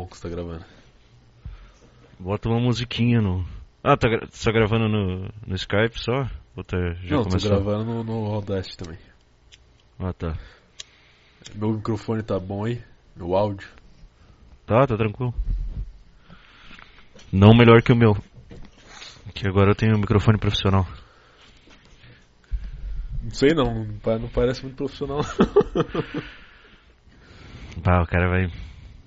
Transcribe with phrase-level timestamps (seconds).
[0.00, 0.64] bom que você tá gravando.
[2.18, 3.46] Bota uma musiquinha no.
[3.82, 6.28] Ah, tá, gra- tá gravando no, no Skype só?
[6.56, 7.50] Ou tá, já Não, tô começou?
[7.50, 8.98] gravando no, no Audacity também.
[9.98, 10.36] Ah, tá.
[11.54, 12.82] Meu microfone tá bom aí?
[13.16, 13.68] Meu áudio?
[14.66, 15.34] Tá, tá tranquilo.
[17.32, 18.16] Não melhor que o meu.
[19.34, 20.86] Que agora eu tenho um microfone profissional.
[23.22, 25.20] Não sei não, não parece muito profissional.
[27.82, 28.50] Ah, o cara vai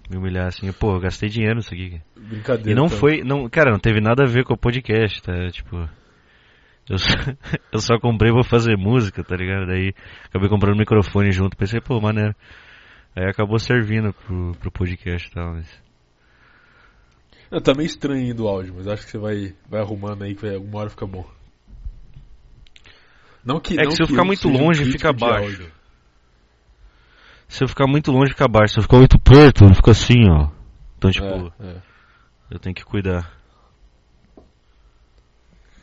[0.10, 0.72] me humilhar assim.
[0.72, 2.02] Pô, eu gastei dinheiro nisso aqui.
[2.16, 2.72] Brincadeira.
[2.72, 2.96] E não tá?
[2.96, 3.24] foi.
[3.24, 5.50] Não, cara, não teve nada a ver com o podcast, tá?
[5.50, 5.90] Tipo.
[6.90, 7.14] Eu só,
[7.72, 9.68] eu só comprei pra fazer música, tá ligado?
[9.68, 9.94] Daí
[10.26, 11.56] acabei comprando um microfone junto.
[11.56, 12.36] Pensei, pô, maneiro.
[13.16, 15.54] Aí acabou servindo pro, pro podcast e tal.
[15.54, 15.84] Mas...
[17.52, 20.34] Não, tá meio estranho ainda o áudio, mas acho que você vai, vai arrumando aí
[20.34, 21.24] que vai, alguma hora fica bom.
[23.46, 25.44] Não que, É que não se eu ficar muito longe, fica baixo.
[25.44, 25.72] áudio.
[27.54, 28.74] Se eu ficar muito longe, fica baixo.
[28.74, 30.50] Se eu ficar muito perto, fica assim, ó.
[30.98, 31.82] Então, tipo, É, é.
[32.50, 33.32] eu tenho que cuidar.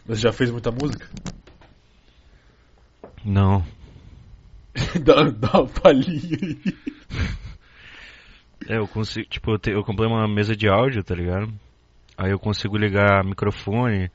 [0.05, 1.09] Mas já fez muita música?
[3.25, 3.65] Não.
[5.05, 6.59] dá, dá uma palhinha aí.
[8.69, 11.51] É, eu consigo, tipo, eu, te- eu comprei uma mesa de áudio, tá ligado?
[12.17, 14.11] Aí eu consigo ligar microfone,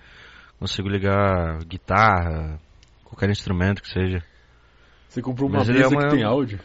[0.59, 2.59] consigo ligar guitarra,
[3.03, 4.23] qualquer instrumento que seja.
[5.09, 6.59] Você comprou uma Mas é mesa uma- que tem áudio?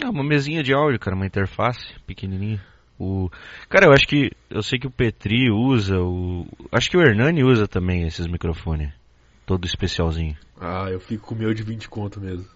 [0.00, 2.62] É uma mesinha de áudio, cara, uma interface pequenininha.
[2.98, 3.28] O
[3.68, 7.42] Cara, eu acho que eu sei que o Petri usa, o acho que o Hernani
[7.42, 8.92] usa também esses microfones.
[9.44, 10.36] Todo especialzinho.
[10.60, 12.46] Ah, eu fico com o meu de 20 conto mesmo.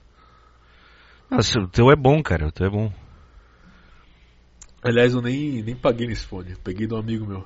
[1.28, 2.92] Nossa, o teu é bom, cara, o teu é bom.
[4.80, 6.54] Aliás, eu nem, nem paguei nesse fone.
[6.62, 7.44] Peguei de um amigo meu.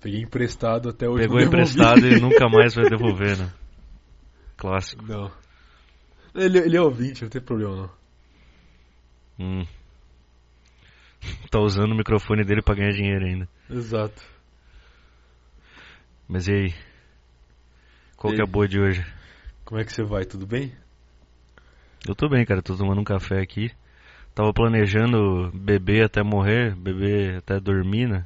[0.00, 1.24] Peguei emprestado até hoje.
[1.24, 3.52] Pegou emprestado e nunca mais vai devolver, né?
[4.56, 5.04] Clássico.
[5.04, 5.30] Não.
[6.34, 7.97] Ele, ele é ouvinte, não tem problema não.
[9.38, 9.64] Hum.
[11.50, 13.48] Tá usando o microfone dele pra ganhar dinheiro ainda.
[13.68, 14.22] Exato.
[16.28, 16.74] Mas e aí?
[18.16, 19.04] Qual E que é a boa de hoje?
[19.64, 20.24] Como é que você vai?
[20.24, 20.72] Tudo bem?
[22.06, 22.62] Eu tô bem, cara.
[22.62, 23.70] Tô tomando um café aqui.
[24.34, 28.24] Tava planejando beber até morrer, beber até dormir, né?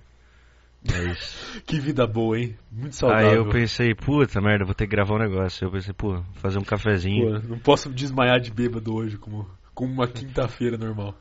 [0.85, 1.63] Mas...
[1.65, 2.57] Que vida boa, hein?
[2.71, 3.29] Muito saudável.
[3.31, 5.65] aí eu pensei, puta merda, vou ter que gravar um negócio.
[5.65, 7.41] Eu pensei, pô, fazer um cafezinho.
[7.41, 11.15] Pô, não posso desmaiar de bêbado hoje como, como uma quinta-feira normal.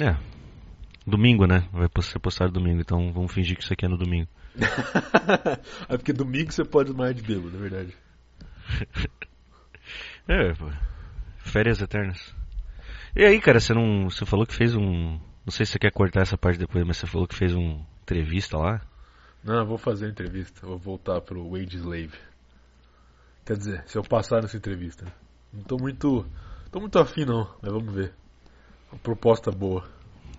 [0.00, 0.16] É.
[1.06, 1.68] Domingo, né?
[1.72, 4.28] Vai ser postado domingo, então vamos fingir que isso aqui é no domingo.
[5.88, 7.96] é porque domingo você pode desmaiar de bêbado, é verdade.
[10.28, 10.68] É, pô.
[11.38, 12.34] Férias eternas.
[13.14, 14.10] E aí, cara, você não.
[14.10, 15.20] Você falou que fez um.
[15.44, 17.80] Não sei se você quer cortar essa parte depois, mas você falou que fez um
[18.02, 18.80] entrevista lá.
[19.44, 20.66] Não, eu vou fazer a entrevista.
[20.66, 22.18] Vou voltar pro Wage Slave.
[23.44, 25.06] Quer dizer, se eu passar nessa entrevista.
[25.52, 25.58] Né?
[25.58, 26.26] Não tô muito.
[26.70, 28.12] tô muito afim não, mas vamos ver.
[28.92, 29.84] Uma proposta boa.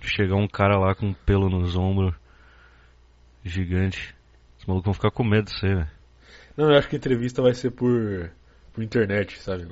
[0.02, 2.16] Chegar um cara lá com um pelo nos ombros.
[3.44, 4.16] Gigante.
[4.60, 5.92] Os malucos vão ficar com medo disso aí, velho.
[6.56, 8.32] Não, eu acho que a entrevista vai ser por.
[8.74, 9.68] por internet, sabe?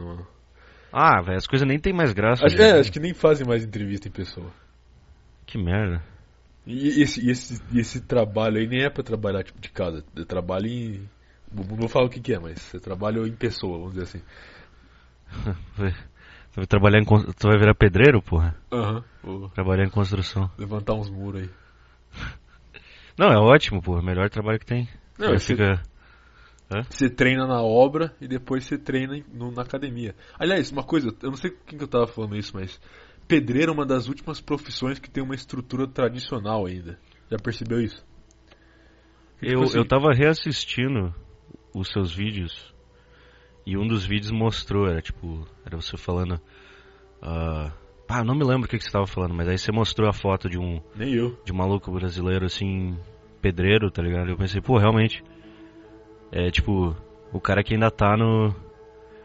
[0.91, 2.45] Ah, velho, as coisas nem tem mais graça.
[2.45, 2.69] Acho, né?
[2.69, 4.51] é, acho que nem fazem mais entrevista em pessoa.
[5.45, 6.01] Que merda.
[6.65, 10.03] E esse, esse, esse trabalho aí nem é pra trabalhar tipo de casa.
[10.15, 11.09] Eu trabalho em.
[11.51, 14.21] Não vou falar o que, que é, mas eu trabalho em pessoa, vamos dizer assim.
[15.77, 17.05] Vai- Você vai trabalhar em.
[17.05, 18.55] Tu vai virar pedreiro, porra?
[18.71, 19.03] Aham.
[19.23, 20.49] Vou Trabalhar em construção.
[20.57, 21.49] levantar uns muros aí.
[23.17, 24.01] Não, é ótimo, porra.
[24.01, 24.87] Melhor trabalho que tem.
[25.17, 25.81] Não, Você fica.
[26.89, 30.15] Você treina na obra e depois você treina no- na academia.
[30.39, 32.81] Aliás, uma coisa, eu não sei com quem que eu tava falando isso, mas
[33.27, 36.97] pedreiro é uma das últimas profissões que tem uma estrutura tradicional ainda.
[37.29, 38.03] Já percebeu isso?
[39.39, 41.13] Tipo Eu, assim, eu tava reassistindo
[41.73, 42.73] os seus vídeos
[43.65, 46.39] e um dos vídeos mostrou, era tipo, era você falando.
[47.21, 47.71] ah,
[48.07, 50.13] ah, não me lembro o que, que você tava falando, mas aí você mostrou a
[50.13, 51.37] foto de um, Nem eu.
[51.43, 52.95] de um maluco brasileiro assim,
[53.41, 54.29] pedreiro, tá ligado?
[54.29, 55.23] Eu pensei, pô, realmente.
[56.31, 56.95] É tipo,
[57.31, 58.53] o cara que ainda tá no.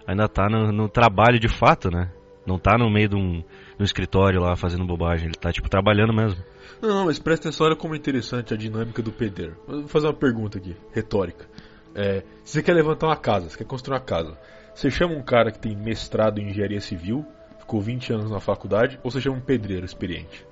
[0.06, 2.10] Ainda tá no, no trabalho de fato, né?
[2.46, 5.68] Não tá no meio de um, de um escritório lá fazendo bobagem, ele tá tipo
[5.68, 6.42] trabalhando mesmo.
[6.80, 9.56] Não, não, mas presta atenção, olha como é interessante a dinâmica do pedreiro.
[9.66, 11.46] Vou fazer uma pergunta aqui, retórica.
[11.94, 14.38] É, se você quer levantar uma casa, você quer construir uma casa,
[14.74, 17.24] você chama um cara que tem mestrado em engenharia civil,
[17.58, 20.46] ficou 20 anos na faculdade, ou você chama um pedreiro experiente?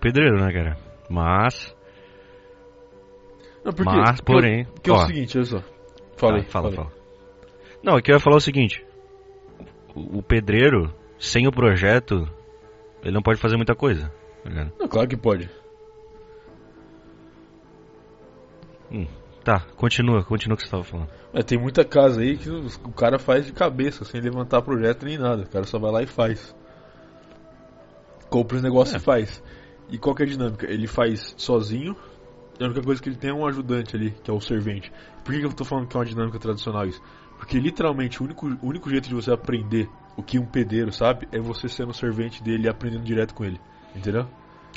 [0.00, 0.76] Pedreiro, né, cara?
[1.08, 1.74] Mas.
[3.64, 3.90] Não, por quê?
[3.96, 5.62] Mas, Porque porém, é o- Porque é o seguinte, olha só.
[6.16, 6.92] Fala aí, Ah, fala, fala.
[7.82, 8.84] Não, aqui eu ia falar o seguinte:
[9.94, 12.28] o, o pedreiro, sem o projeto,
[13.02, 14.12] ele não pode fazer muita coisa.
[14.44, 14.70] tá?
[14.78, 15.50] Não, claro que pode.
[19.44, 21.08] Tá, continua, continua o que você tava falando.
[21.32, 25.16] É, tem muita casa aí que o cara faz de cabeça, sem levantar projeto nem
[25.16, 25.42] nada.
[25.44, 26.54] O cara só vai lá e faz.
[28.28, 28.98] Compra os negócios É.
[28.98, 29.42] e faz.
[29.90, 30.70] E qual que é a dinâmica?
[30.70, 31.96] Ele faz sozinho.
[32.60, 34.92] E a única coisa que ele tem é um ajudante ali, que é o servente.
[35.24, 37.00] Por que, que eu tô falando que é uma dinâmica tradicional isso?
[37.38, 41.28] Porque literalmente o único, o único jeito de você aprender o que um pedreiro sabe
[41.30, 43.60] é você sendo servente dele e aprendendo direto com ele.
[43.94, 44.26] Entendeu?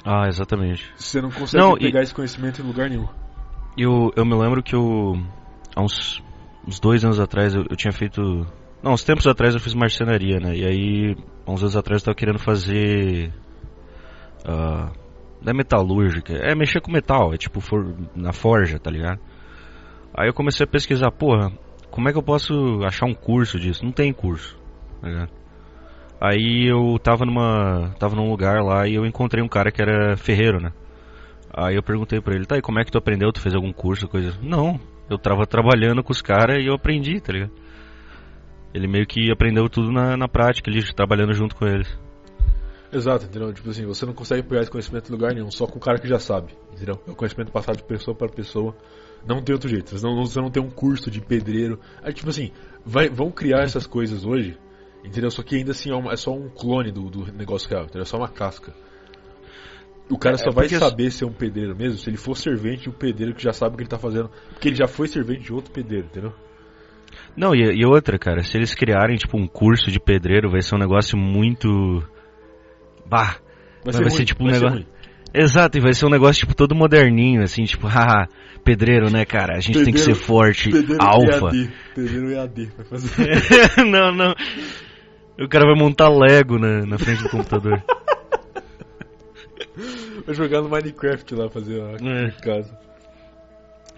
[0.06, 0.94] Ah, exatamente.
[0.96, 3.08] Você não consegue Não, e- pegar esse conhecimento em lugar nenhum.
[3.78, 5.14] Eu, eu me lembro que eu.
[5.76, 6.22] Há uns,
[6.68, 8.22] uns dois anos atrás eu, eu tinha feito.
[8.84, 10.56] Não, uns tempos atrás eu fiz marcenaria, né?
[10.56, 11.16] E aí,
[11.48, 13.32] uns anos atrás eu tava querendo fazer.
[14.46, 14.92] ah,
[15.42, 16.34] da metalúrgica.
[16.34, 19.20] É mexer com metal, é tipo for, na forja, tá ligado?
[20.14, 21.52] Aí eu comecei a pesquisar, porra,
[21.90, 22.54] como é que eu posso
[22.86, 23.84] achar um curso disso?
[23.84, 24.58] Não tem curso,
[25.02, 25.32] tá ligado?
[26.20, 27.94] Aí eu tava numa.
[27.98, 30.72] tava num lugar lá e eu encontrei um cara que era ferreiro, né?
[31.54, 33.32] Aí eu perguntei pra ele, tá, e como é que tu aprendeu?
[33.32, 34.38] Tu fez algum curso, coisa?
[34.42, 37.52] Não, eu tava trabalhando com os caras e eu aprendi, tá ligado?
[38.74, 41.88] Ele meio que aprendeu tudo na, na prática, ele trabalhando junto com eles.
[42.92, 43.54] Exato, entendeu?
[43.54, 45.98] Tipo assim, você não consegue pegar esse conhecimento em lugar nenhum, só com o cara
[45.98, 47.02] que já sabe, entendeu?
[47.08, 48.76] É o conhecimento passado de pessoa para pessoa.
[49.26, 49.98] Não tem outro jeito.
[49.98, 51.80] Você não, você não tem um curso de pedreiro.
[52.02, 52.52] Aí, tipo assim,
[52.86, 54.58] vai, vão criar essas coisas hoje,
[55.06, 55.32] entendeu?
[55.32, 58.02] Só que ainda assim é, uma- é só um clone do, do negócio real, entendeu?
[58.02, 58.74] É só uma casca.
[60.12, 62.84] O cara É, só vai porque- saber ser um pedreiro mesmo se ele for servente
[62.84, 64.30] de um pedreiro que já sabe o que ele tá fazendo.
[64.50, 66.34] Porque ele já foi servente de outro pedreiro, entendeu?
[67.36, 70.76] Não, e, e outra, cara, se eles criarem, tipo, um curso de pedreiro, vai ser
[70.76, 71.70] um negócio muito.
[73.06, 73.38] Bah!
[73.84, 74.88] Vai Vai ser, ser ruim, tipo um vai ser negócio-.
[75.34, 78.28] Exato, e vai ser um negócio, tipo, todo moderninho, assim, tipo, haha,
[78.66, 79.56] pedreiro, né, cara?
[79.56, 81.56] A gente tem que ser Pedreiro- forte, Pedreiro alfa.
[81.56, 81.72] EAD.
[81.96, 82.70] Pedreiro EAD.
[82.78, 83.78] Vai fazer.
[83.90, 84.34] não, não.
[85.40, 87.82] O cara vai montar Lego na, na frente do computador.
[90.26, 92.32] Vai jogar no Minecraft lá fazer a É.
[92.42, 92.78] casa.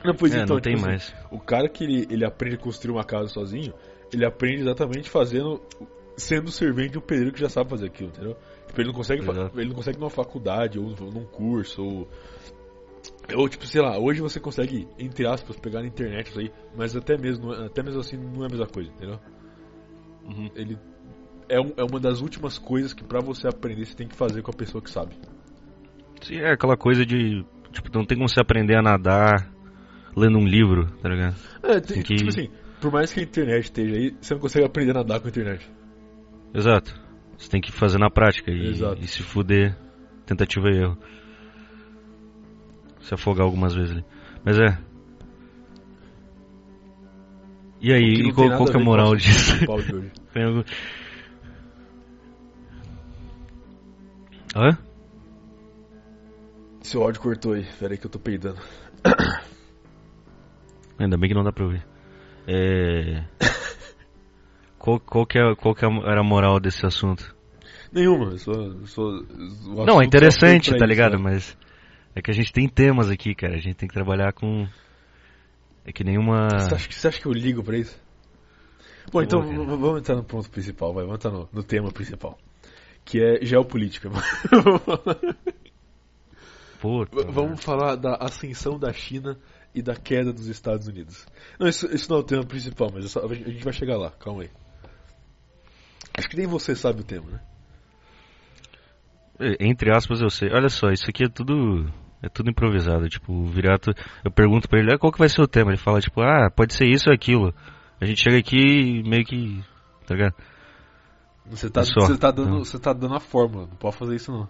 [0.04, 1.16] Não, pois É, então, não tem tipo assim, mais.
[1.32, 3.74] O cara que ele, ele aprende a construir uma casa sozinho,
[4.12, 5.62] ele aprende exatamente fazendo.
[6.16, 8.38] sendo servente de um pedreiro que já sabe fazer aquilo, entendeu?
[8.68, 9.60] Tipo, ele não consegue, Exato.
[9.60, 12.08] ele não consegue numa faculdade ou num curso ou.
[13.36, 16.96] Ou tipo, sei lá, hoje você consegue, entre aspas, pegar na internet isso aí, mas
[16.96, 19.20] até mesmo, até mesmo assim não é a mesma coisa, entendeu?
[20.26, 20.50] Uhum.
[20.56, 20.78] Ele
[21.50, 24.42] é, um- é uma das últimas coisas que pra você aprender você tem que fazer
[24.44, 25.16] com a pessoa que sabe.
[26.32, 27.46] É aquela coisa de.
[27.72, 29.52] Tipo, não tem como você aprender a nadar
[30.16, 31.36] lendo um livro, tá ligado?
[31.64, 32.50] É, tem- Tem que- tipo assim,
[32.80, 35.30] por mais que a internet esteja aí, você não consegue aprender a nadar com a
[35.30, 35.70] internet.
[36.54, 36.94] Exato.
[37.38, 39.02] Você tem que fazer na prática e, Exato.
[39.04, 39.76] e se fuder,
[40.26, 40.98] tentativa e erro.
[43.02, 44.06] Se afogar algumas vezes ali.
[44.46, 44.78] Mas é.
[47.82, 49.58] E aí, e qual, qual que é a moral disso?
[54.56, 54.78] Hã?
[56.84, 58.60] Seu áudio cortou aí, pera aí que eu tô peidando.
[61.00, 61.84] Ainda bem que não dá pra ouvir.
[62.46, 63.24] É.
[64.78, 67.34] qual, qual, que é, qual que é era a moral desse assunto?
[67.92, 68.52] Nenhuma, eu só.
[68.86, 69.12] só-
[69.86, 71.18] Não, só é interessante, tá isso, ligado?
[71.18, 71.24] né?
[71.24, 71.58] Mas
[72.16, 73.54] é que a gente tem temas aqui, cara.
[73.56, 74.68] A gente tem que trabalhar com.
[75.86, 76.48] É que nenhuma.
[76.50, 77.98] Você acha, que, você acha que eu ligo pra isso?
[79.12, 79.64] Bom, então Pô, cara.
[79.78, 82.38] vamos entrar no ponto principal, vai, vamos entrar no, no tema principal.
[83.06, 84.10] Que é geopolítica.
[87.12, 89.38] V- Vamos falar da ascensão da China
[89.74, 91.26] e da queda dos Estados Unidos.
[91.60, 94.12] Não, isso, isso não é o tema principal, mas só- a gente vai chegar lá,
[94.12, 94.50] calma aí.
[96.16, 97.40] Acho que nem você sabe o tema, né?
[99.40, 100.50] É, Entre aspas, eu sei.
[100.52, 101.92] Olha só, isso aqui é tudo.
[102.22, 103.10] É tudo improvisado.
[103.10, 103.92] Tipo, o Virato.
[104.24, 105.72] Eu pergunto pra ele, ah, qual que vai ser o tema?
[105.72, 107.54] Ele fala, tipo, ah, pode ser isso ou aquilo.
[108.00, 109.62] A gente chega aqui e meio que.
[110.08, 110.36] Tá ligado?
[111.48, 112.60] Você tá, É você tá, dando, Não.
[112.64, 114.48] você tá dando a fórmula, não pode fazer isso não.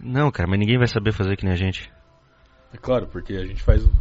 [0.00, 1.90] Não, cara, mas ninguém vai saber fazer que nem a gente.
[2.72, 3.92] É claro, porque a gente faz um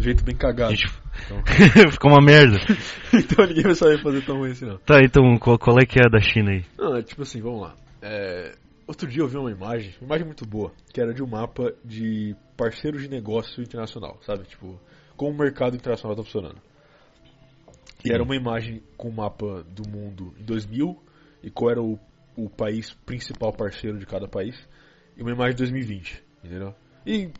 [0.00, 0.74] um jeito bem cagado.
[0.74, 0.90] gente.
[1.26, 1.42] Então,
[1.92, 2.56] Ficou uma merda.
[3.12, 4.78] então ninguém vai saber fazer tão ruim assim não.
[4.78, 6.64] Tá, então, qual, qual é que é a da China aí?
[6.78, 7.74] Não, é tipo assim, vamos lá.
[8.00, 8.54] É,
[8.86, 11.74] outro dia eu vi uma imagem, uma imagem muito boa, que era de um mapa
[11.84, 14.44] de parceiros de negócio internacional, sabe?
[14.44, 14.80] Tipo,
[15.16, 16.56] como o mercado internacional tá funcionando.
[18.02, 20.98] E era uma imagem com o mapa do mundo em 2000
[21.42, 21.98] e qual era o,
[22.34, 24.56] o país principal parceiro de cada país,
[25.20, 26.74] e uma imagem de 2020, entendeu?
[27.06, 27.30] E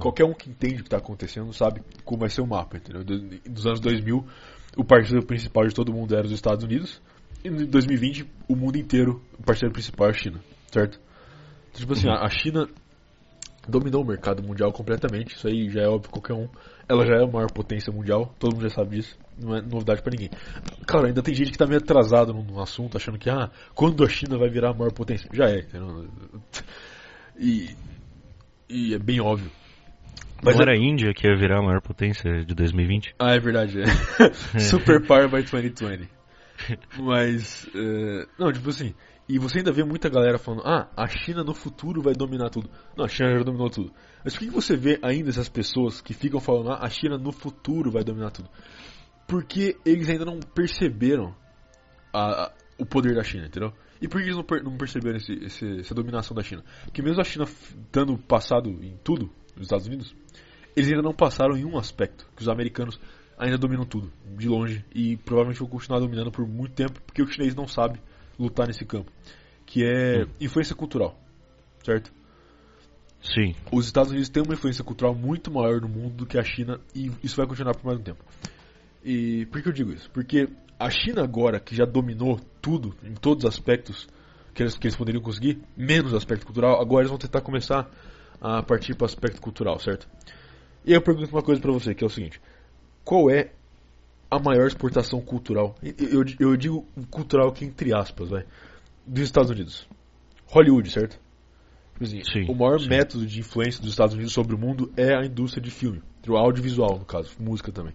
[0.00, 3.04] qualquer um que entende o que está acontecendo sabe como vai ser o mapa, entendeu?
[3.04, 3.18] Do-
[3.50, 4.24] Dos anos 2000,
[4.76, 7.02] o parceiro principal de todo mundo era os Estados Unidos,
[7.44, 10.98] e em 2020, o mundo inteiro, o parceiro principal é a China, certo?
[11.70, 12.68] Então, tipo assim, a a China
[13.68, 16.48] dominou o mercado mundial completamente, isso aí já é óbvio qualquer um.
[16.88, 20.02] Ela já é a maior potência mundial, todo mundo já sabe disso, não é novidade
[20.02, 20.30] pra ninguém.
[20.86, 24.04] Claro, ainda tem gente que tá meio atrasado no, no assunto, achando que, ah, quando
[24.04, 25.28] a China vai virar a maior potência?
[25.32, 26.06] Já é, entendeu?
[27.38, 27.74] E,
[28.68, 29.50] e é bem óbvio.
[30.42, 33.14] Mas não era a Índia que ia virar a maior potência de 2020?
[33.18, 33.80] Ah, é verdade.
[33.80, 34.60] É.
[34.60, 36.08] Super Power by 2020.
[36.98, 38.94] Mas, uh, não, tipo assim,
[39.28, 42.68] e você ainda vê muita galera falando, ah, a China no futuro vai dominar tudo.
[42.96, 43.90] Não, a China já dominou tudo.
[44.22, 47.32] Mas por que você vê ainda essas pessoas que ficam falando, ah, a China no
[47.32, 48.50] futuro vai dominar tudo?
[49.26, 51.34] Porque eles ainda não perceberam
[52.12, 53.72] a, a, o poder da China, entendeu?
[54.04, 56.62] E por que eles não, per, não perceberam esse, esse, essa dominação da China?
[56.84, 57.46] Porque mesmo a China
[57.90, 60.14] dando passado em tudo, nos Estados Unidos,
[60.76, 63.00] eles ainda não passaram em um aspecto, que os americanos
[63.38, 67.26] ainda dominam tudo, de longe, e provavelmente vão continuar dominando por muito tempo, porque o
[67.26, 67.98] chinês não sabe
[68.38, 69.10] lutar nesse campo,
[69.64, 71.18] que é influência cultural,
[71.82, 72.12] certo?
[73.22, 73.54] Sim.
[73.72, 76.78] Os Estados Unidos têm uma influência cultural muito maior no mundo do que a China
[76.94, 78.22] e isso vai continuar por mais um tempo.
[79.02, 80.10] E por que eu digo isso?
[80.10, 80.46] Porque
[80.78, 84.08] a China agora, que já dominou tudo, em todos os aspectos
[84.54, 87.90] que eles, que eles poderiam conseguir, menos aspecto cultural, agora eles vão tentar começar
[88.40, 90.08] a partir para o aspecto cultural, certo?
[90.82, 92.40] E eu pergunto uma coisa para você, que é o seguinte:
[93.04, 93.50] qual é
[94.30, 95.76] a maior exportação cultural.
[95.82, 98.44] Eu, eu, eu digo cultural aqui entre aspas, vai.
[99.06, 99.86] Dos Estados Unidos.
[100.46, 101.20] Hollywood, certo?
[101.92, 102.88] Tipo assim, sim, o maior sim.
[102.88, 106.02] método de influência dos Estados Unidos sobre o mundo é a indústria de filme.
[106.26, 107.92] O audiovisual, no caso, música também.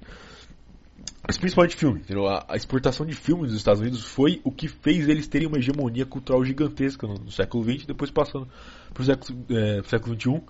[1.26, 2.00] Mas principalmente filme.
[2.00, 2.28] Entendeu?
[2.28, 5.58] A, a, exportação de filmes dos Estados Unidos foi o que fez eles terem uma
[5.58, 8.48] hegemonia cultural gigantesca no, no século XX, depois passando
[8.94, 10.42] para o século, é, XXI.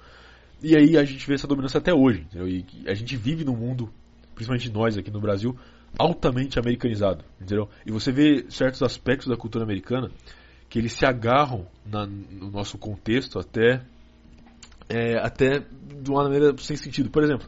[0.61, 2.21] E aí a gente vê essa dominância até hoje.
[2.21, 2.47] Entendeu?
[2.47, 3.89] E a gente vive num mundo,
[4.35, 5.57] principalmente nós aqui no Brasil,
[5.97, 7.67] altamente americanizado, entendeu?
[7.85, 10.11] E você vê certos aspectos da cultura americana
[10.69, 13.81] que eles se agarram na, no nosso contexto até
[14.87, 17.09] é, até de uma maneira sem sentido.
[17.09, 17.47] Por exemplo,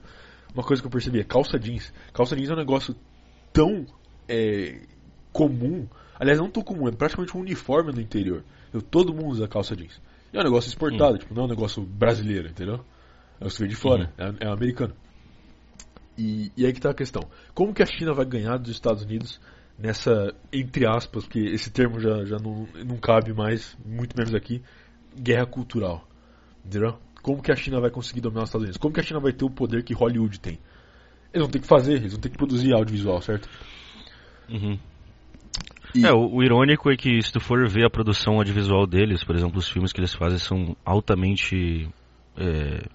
[0.53, 1.93] uma coisa que eu percebi é calça jeans.
[2.13, 2.95] Calça jeans é um negócio
[3.53, 3.85] tão
[4.27, 4.81] é,
[5.31, 5.87] comum,
[6.19, 8.43] aliás não tão comum, é praticamente um uniforme no interior.
[8.73, 10.01] Eu, todo mundo usa calça jeans.
[10.33, 11.17] E é um negócio exportado, hum.
[11.17, 12.79] tipo, não é um negócio brasileiro, entendeu?
[13.39, 14.35] É o que vem de fora, uhum.
[14.39, 14.93] é, é americano.
[16.17, 17.23] E, e aí que está a questão.
[17.53, 19.41] Como que a China vai ganhar dos Estados Unidos
[19.77, 24.61] nessa, entre aspas, porque esse termo já, já não, não cabe mais, muito menos aqui,
[25.15, 26.07] guerra cultural.
[26.63, 26.97] Entendeu?
[27.23, 28.77] Como que a China vai conseguir dominar os Estados Unidos?
[28.77, 30.59] Como que a China vai ter o poder que Hollywood tem?
[31.33, 33.49] Eles vão ter que fazer, eles vão ter que produzir audiovisual, certo?
[34.49, 34.77] Uhum.
[35.95, 36.05] E...
[36.05, 39.35] É, o, o, irônico é que se tu for ver a produção audiovisual deles, por
[39.35, 41.89] exemplo, os filmes que eles fazem são altamente
[42.37, 42.85] é,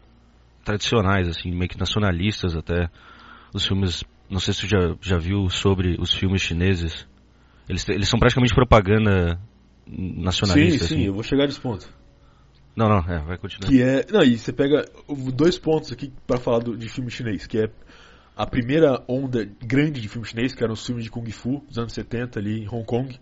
[0.64, 2.90] tradicionais, assim, meio que nacionalistas até.
[3.54, 7.06] Os filmes, não sei se você já, já viu sobre os filmes chineses.
[7.68, 9.40] Eles, eles são praticamente propaganda
[9.86, 10.84] nacionalista.
[10.84, 11.06] Sim, sim, assim.
[11.06, 11.88] eu vou chegar nesse ponto.
[12.74, 13.70] Não, não, é, vai continuar.
[13.70, 14.84] Que é, não, e você pega
[15.34, 17.70] dois pontos aqui para falar do, de filme chinês, que é
[18.36, 21.78] a primeira onda grande de filme chinês, que eram os filmes de Kung Fu dos
[21.78, 23.18] anos 70 ali em Hong Kong,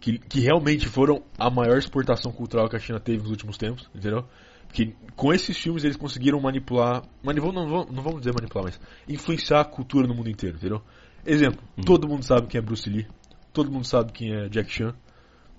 [0.00, 3.88] que, que realmente foram a maior exportação cultural que a China teve nos últimos tempos,
[3.94, 4.26] entendeu?
[4.72, 9.60] que com esses filmes eles conseguiram manipular, manipul, não, não, vamos dizer manipular, mas influenciar
[9.60, 10.80] a cultura no mundo inteiro, entendeu?
[11.26, 11.84] Exemplo, uhum.
[11.84, 13.06] todo mundo sabe quem é Bruce Lee,
[13.52, 14.94] todo mundo sabe quem é Jack Chan,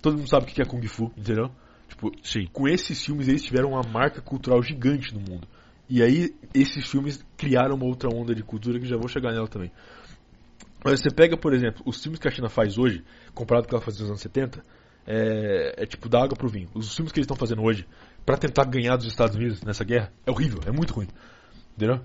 [0.00, 1.50] todo mundo sabe o que é Kung Fu, entendeu?
[1.88, 2.46] Tipo, Sim.
[2.52, 5.46] com esses filmes eles tiveram uma marca cultural gigante no mundo.
[5.94, 9.46] E aí esses filmes criaram uma outra onda de cultura que já vou chegar nela
[9.46, 9.70] também.
[10.82, 13.68] Mas você pega, por exemplo, os filmes que a China faz hoje, comparado com o
[13.68, 14.64] que ela fazia nos anos 70,
[15.06, 16.70] é, é tipo da água pro vinho.
[16.72, 17.86] Os filmes que eles estão fazendo hoje
[18.24, 21.08] para tentar ganhar dos Estados Unidos nessa guerra é horrível, é muito ruim.
[21.76, 22.00] Entendeu?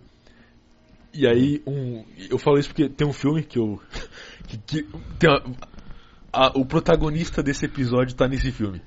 [1.13, 3.81] E aí, um, eu falo isso porque tem um filme que eu.
[4.49, 4.85] que, que
[5.23, 5.41] uma,
[6.33, 8.81] a, o protagonista desse episódio tá nesse filme.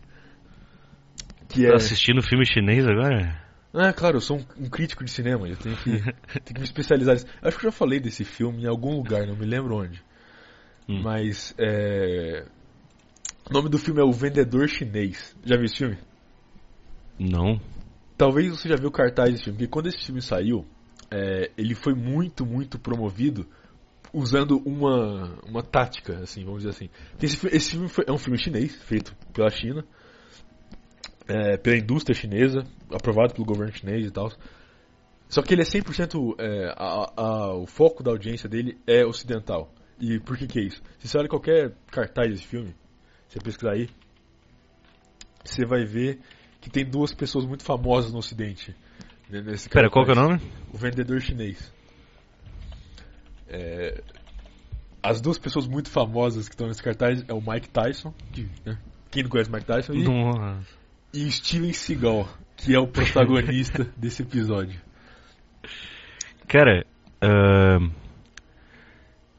[1.48, 1.76] Que tá é...
[1.76, 3.49] assistindo filme chinês agora?
[3.72, 5.90] É, claro, eu sou um, um crítico de cinema, eu tenho que,
[6.40, 7.26] tenho que me especializar nisso.
[7.40, 10.02] Acho que eu já falei desse filme em algum lugar, não me lembro onde.
[10.88, 11.02] Hum.
[11.02, 12.46] Mas, é...
[13.48, 15.36] O nome do filme é O Vendedor Chinês.
[15.44, 15.98] Já viu esse filme?
[17.18, 17.60] Não.
[18.16, 20.66] Talvez você já viu o cartaz desse filme, porque quando esse filme saiu,
[21.10, 23.46] é, ele foi muito, muito promovido
[24.12, 26.90] usando uma, uma tática, assim, vamos dizer assim.
[27.22, 29.84] Esse, esse filme foi, é um filme chinês, feito pela China,
[31.30, 34.32] é, pela indústria chinesa, aprovado pelo governo chinês e tal.
[35.28, 39.72] Só que ele é 100%, é, a, a, o foco da audiência dele é ocidental.
[40.00, 40.82] E por que que é isso?
[40.98, 42.74] Se você olha qualquer cartaz desse filme,
[43.28, 43.88] você pesquisar aí,
[45.44, 46.18] você vai ver
[46.60, 48.74] que tem duas pessoas muito famosas no ocidente.
[49.28, 50.40] Né, nesse Pera, qual que é o nome?
[50.74, 51.72] O vendedor chinês.
[53.46, 54.02] É,
[55.00, 58.76] as duas pessoas muito famosas que estão nesse cartaz é o Mike Tyson, que, né,
[59.12, 60.04] quem não conhece Mike Tyson, e,
[61.12, 64.80] e Steven Seagal, que é o protagonista desse episódio.
[66.46, 66.84] Cara,
[67.22, 67.90] uh,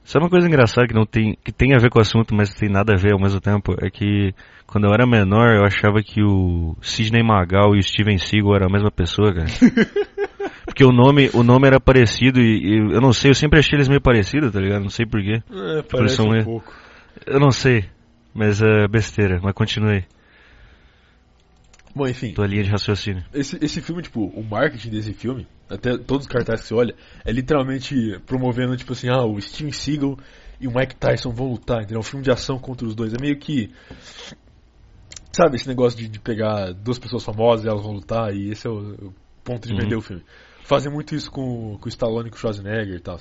[0.03, 2.53] sabe uma coisa engraçada que não tem que tem a ver com o assunto, mas
[2.53, 3.75] tem nada a ver ao mesmo tempo?
[3.81, 4.33] É que
[4.65, 8.67] quando eu era menor, eu achava que o Sidney Magal e o Steven Seagal eram
[8.67, 9.47] a mesma pessoa, cara.
[10.65, 13.75] Porque o nome, o nome era parecido e, e eu não sei, eu sempre achei
[13.77, 14.81] eles meio parecidos, tá ligado?
[14.83, 15.41] Não sei porquê.
[15.51, 16.73] É, parece um meio- pouco.
[17.25, 17.85] Eu não sei,
[18.33, 20.05] mas é besteira, mas continue.
[21.95, 23.23] Bom, enfim, Tua linha de raciocínio.
[23.33, 26.95] esse, esse filme, tipo, o marketing desse filme, até todos os cartazes que você olha,
[27.25, 30.17] é literalmente promovendo, tipo assim, ah, o Steven Seagal
[30.59, 31.99] e o Mike Tyson vão lutar, entendeu?
[31.99, 33.13] Um filme de ação contra os dois.
[33.13, 33.71] É meio que.
[35.33, 38.67] Sabe, esse negócio de, de pegar duas pessoas famosas e elas vão lutar, e esse
[38.67, 39.79] é o, o ponto de Uhum.
[39.79, 40.23] vender o filme.
[40.63, 43.19] Fazem muito isso com, com o Stallone e com o Schwarzenegger e tal.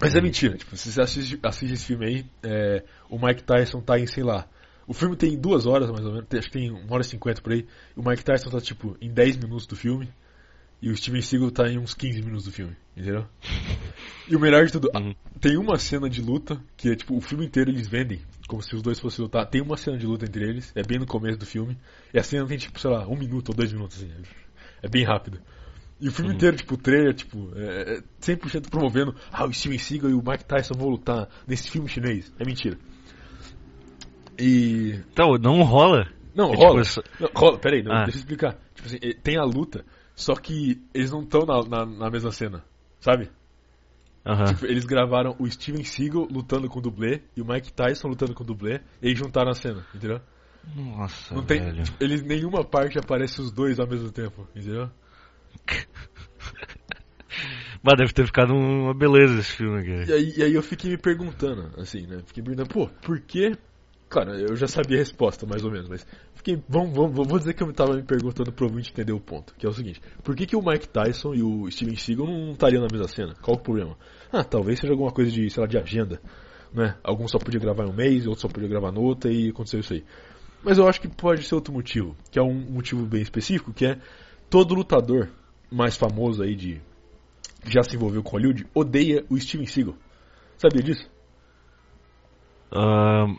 [0.00, 3.80] Mas é mentira, tipo, se você assiste, assiste esse filme aí, é, o Mike Tyson
[3.80, 4.46] tá em, sei lá.
[4.88, 7.42] O filme tem duas horas, mais ou menos, acho que tem uma hora e cinquenta
[7.42, 7.66] por aí.
[7.94, 10.08] O Mike Tyson tá, tipo, em 10 minutos do filme.
[10.80, 13.26] E o Steven Seagal tá em uns 15 minutos do filme, entendeu?
[14.28, 15.12] E o melhor de tudo, Uhum.
[15.40, 18.74] tem uma cena de luta que é, tipo, o filme inteiro eles vendem, como se
[18.76, 19.44] os dois fossem lutar.
[19.46, 21.76] Tem uma cena de luta entre eles, é bem no começo do filme.
[22.14, 24.10] E a cena tem, tipo, sei lá, um minuto ou dois minutos, assim.
[24.80, 25.40] É bem rápido.
[26.00, 26.36] E o filme Uhum.
[26.36, 30.22] inteiro, tipo, o trailer, tipo, é é 100% promovendo, ah, o Steven Seagal e o
[30.24, 32.32] Mike Tyson vão lutar nesse filme chinês.
[32.38, 32.78] É mentira.
[34.38, 35.00] E.
[35.12, 36.06] Então, não rola.
[36.34, 36.82] Não, É, rola.
[36.82, 38.04] tipo, Não, rola, peraí, não, Ah.
[38.04, 38.56] deixa eu explicar.
[38.74, 42.64] Tipo assim, tem a luta, só que eles não estão na, na, na mesma cena,
[43.00, 43.30] sabe?
[44.24, 44.44] Aham.
[44.44, 48.34] Tipo, eles gravaram o Steven Seagal lutando com o dublê e o Mike Tyson lutando
[48.34, 50.20] com o dublê e juntaram a cena, entendeu?
[50.76, 51.82] Nossa, Não tem, velho.
[51.82, 54.90] tipo, eles nenhuma parte aparece os dois ao mesmo tempo, entendeu?
[57.82, 60.98] Mas deve ter ficado uma beleza esse filme, E aí, e aí eu fiquei me
[60.98, 62.18] perguntando, assim, né?
[62.26, 63.56] Fiquei me perguntando, pô, por que.
[64.08, 66.62] Claro, eu já sabia a resposta, mais ou menos, mas fiquei.
[66.66, 69.54] Vamos, vamos, vou dizer que eu tava me perguntando pro ouvinte entender o ponto.
[69.54, 72.52] Que é o seguinte: por que, que o Mike Tyson e o Steven Seagal não
[72.52, 73.34] estariam na mesma cena?
[73.42, 73.98] Qual o problema?
[74.32, 76.20] Ah, talvez seja alguma coisa de, sei lá, de agenda.
[76.72, 76.96] Né?
[77.04, 79.80] Algum só podia gravar em um mês, outro só podia gravar no outro, e aconteceu
[79.80, 80.04] isso aí.
[80.62, 83.86] Mas eu acho que pode ser outro motivo, que é um motivo bem específico, que
[83.86, 83.98] é
[84.48, 85.28] todo lutador
[85.70, 86.80] mais famoso aí de.
[87.62, 89.94] que já se envolveu com Hollywood, odeia o Steven Seagal.
[90.56, 91.08] Sabia disso?
[92.72, 93.36] Ahn,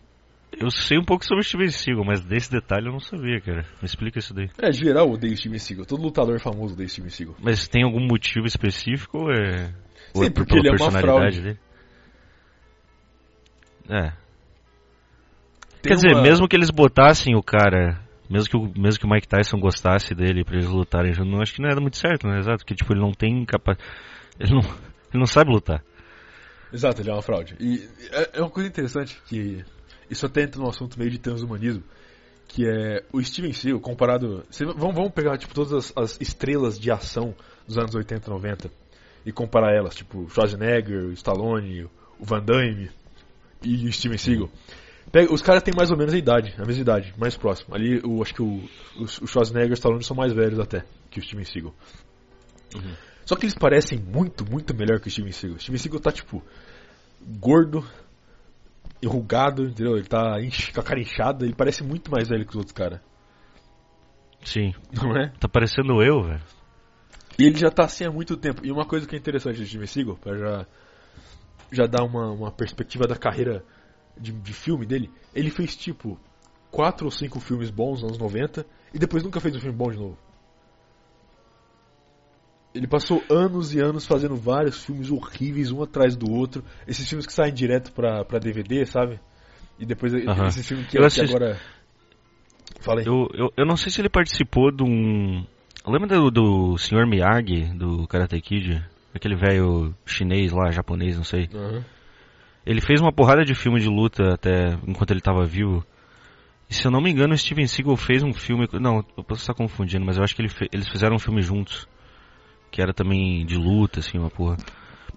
[0.57, 3.61] eu sei um pouco sobre o Steven Seagal, mas desse detalhe eu não sabia, cara.
[3.81, 4.49] Me explica isso daí.
[4.57, 5.85] É, geral odeia o Steven Seagal.
[5.85, 7.35] Todo lutador famoso odeia o Steven Seagal.
[7.41, 9.73] Mas tem algum motivo específico ou é.
[10.13, 11.01] ou Sim, é por- porque ele é uma personalidade
[11.37, 11.41] fraude.
[11.41, 11.59] dele?
[13.89, 14.11] É.
[15.81, 17.99] Tem Quer dizer, uma- mesmo que eles botassem o cara.
[18.29, 21.41] Mesmo que, o, mesmo que o Mike Tyson gostasse dele pra eles lutarem junto, não
[21.41, 22.37] acho que não era muito certo, né?
[22.37, 23.89] Exato, porque tipo, ele não tem capacidade.
[24.39, 24.59] Ele não,
[25.09, 25.83] ele não sabe lutar.
[26.71, 27.55] Exato, ele é uma fraude.
[27.59, 29.63] E é, é uma coisa interessante que
[30.09, 31.83] isso até entra no assunto meio de transhumanismo,
[32.47, 36.79] que é o Steven Seagal comparado, cê- vamos, vamos pegar tipo todas as, as estrelas
[36.79, 37.35] de ação
[37.67, 38.71] dos anos 80 e 90
[39.25, 42.89] e comparar elas, tipo Schwarzenegger, o Stallone, o Van Damme
[43.63, 44.49] e o Steven Seagal.
[45.11, 47.75] Pega- os caras têm mais ou menos a idade, a mesma idade, mais próximo.
[47.75, 48.63] Ali, eu acho que o,
[48.97, 51.73] o, o Schwarzenegger e o Stallone são mais velhos até que o Steven Seagal.
[53.25, 55.57] Só que eles parecem muito, muito melhor que o Steven Seagal.
[55.57, 56.43] O Steven Seagal tá, tipo,
[57.39, 57.85] gordo,
[59.01, 59.97] enrugado, entendeu?
[59.97, 60.35] Ele tá
[60.73, 62.99] com a cara inchada, ele parece muito mais velho que os outros caras.
[64.43, 64.73] Sim.
[64.91, 65.29] Não é?
[65.39, 66.41] Tá parecendo eu, velho.
[67.37, 68.65] E ele já tá assim há muito tempo.
[68.65, 70.65] E uma coisa que é interessante do Steven Seagal, pra já,
[71.71, 73.63] já dar uma, uma perspectiva da carreira
[74.17, 76.19] de, de filme dele, ele fez, tipo,
[76.69, 79.89] quatro ou cinco filmes bons nos anos 90 e depois nunca fez um filme bom
[79.89, 80.17] de novo.
[82.73, 86.63] Ele passou anos e anos fazendo vários filmes horríveis, um atrás do outro.
[86.87, 89.19] Esses filmes que saem direto pra, pra DVD, sabe?
[89.79, 90.45] E depois Aham.
[90.47, 91.59] esse filme que, Eu que assisti- agora.
[92.81, 93.05] Fala aí.
[93.07, 95.43] Eu, eu, eu não sei se ele participou de um.
[95.87, 97.07] Lembra do, do Sr.
[97.07, 98.85] Miyagi, do Karate Kid?
[99.13, 101.49] Aquele velho chinês lá, japonês, não sei.
[101.53, 101.83] Aham.
[102.65, 105.83] Ele fez uma porrada de filme de luta até enquanto ele tava vivo.
[106.69, 108.67] E se eu não me engano, o Steven Seagal fez um filme.
[108.73, 111.41] Não, eu posso estar confundindo, mas eu acho que ele fe- eles fizeram um filme
[111.41, 111.87] juntos.
[112.71, 114.57] Que era também de luta, assim, uma porra.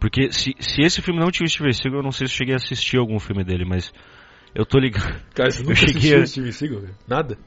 [0.00, 2.38] Porque se, se esse filme não tinha o Steven Seagal, eu não sei se eu
[2.38, 3.92] cheguei a assistir algum filme dele, mas.
[4.54, 5.22] Eu tô ligado.
[5.34, 6.80] Cara, você nunca cheguei assistiu a- o Steven Seagal?
[6.80, 6.94] velho?
[7.08, 7.38] Nada?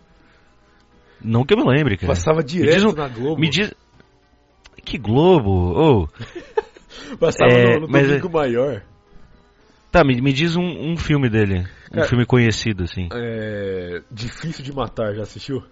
[1.21, 2.13] Não que eu me lembre, cara.
[2.13, 3.39] Passava direto um- na Globo.
[3.39, 3.73] Me diz.
[4.83, 5.73] Que Globo?
[5.75, 6.07] Oh,
[7.19, 8.81] Passava É, no, no mas Domingo Maior.
[9.91, 11.65] tá, me, me diz um, um filme dele.
[11.91, 13.09] Um Cara- filme conhecido, assim.
[13.13, 15.63] É, Difícil de Matar, já assistiu?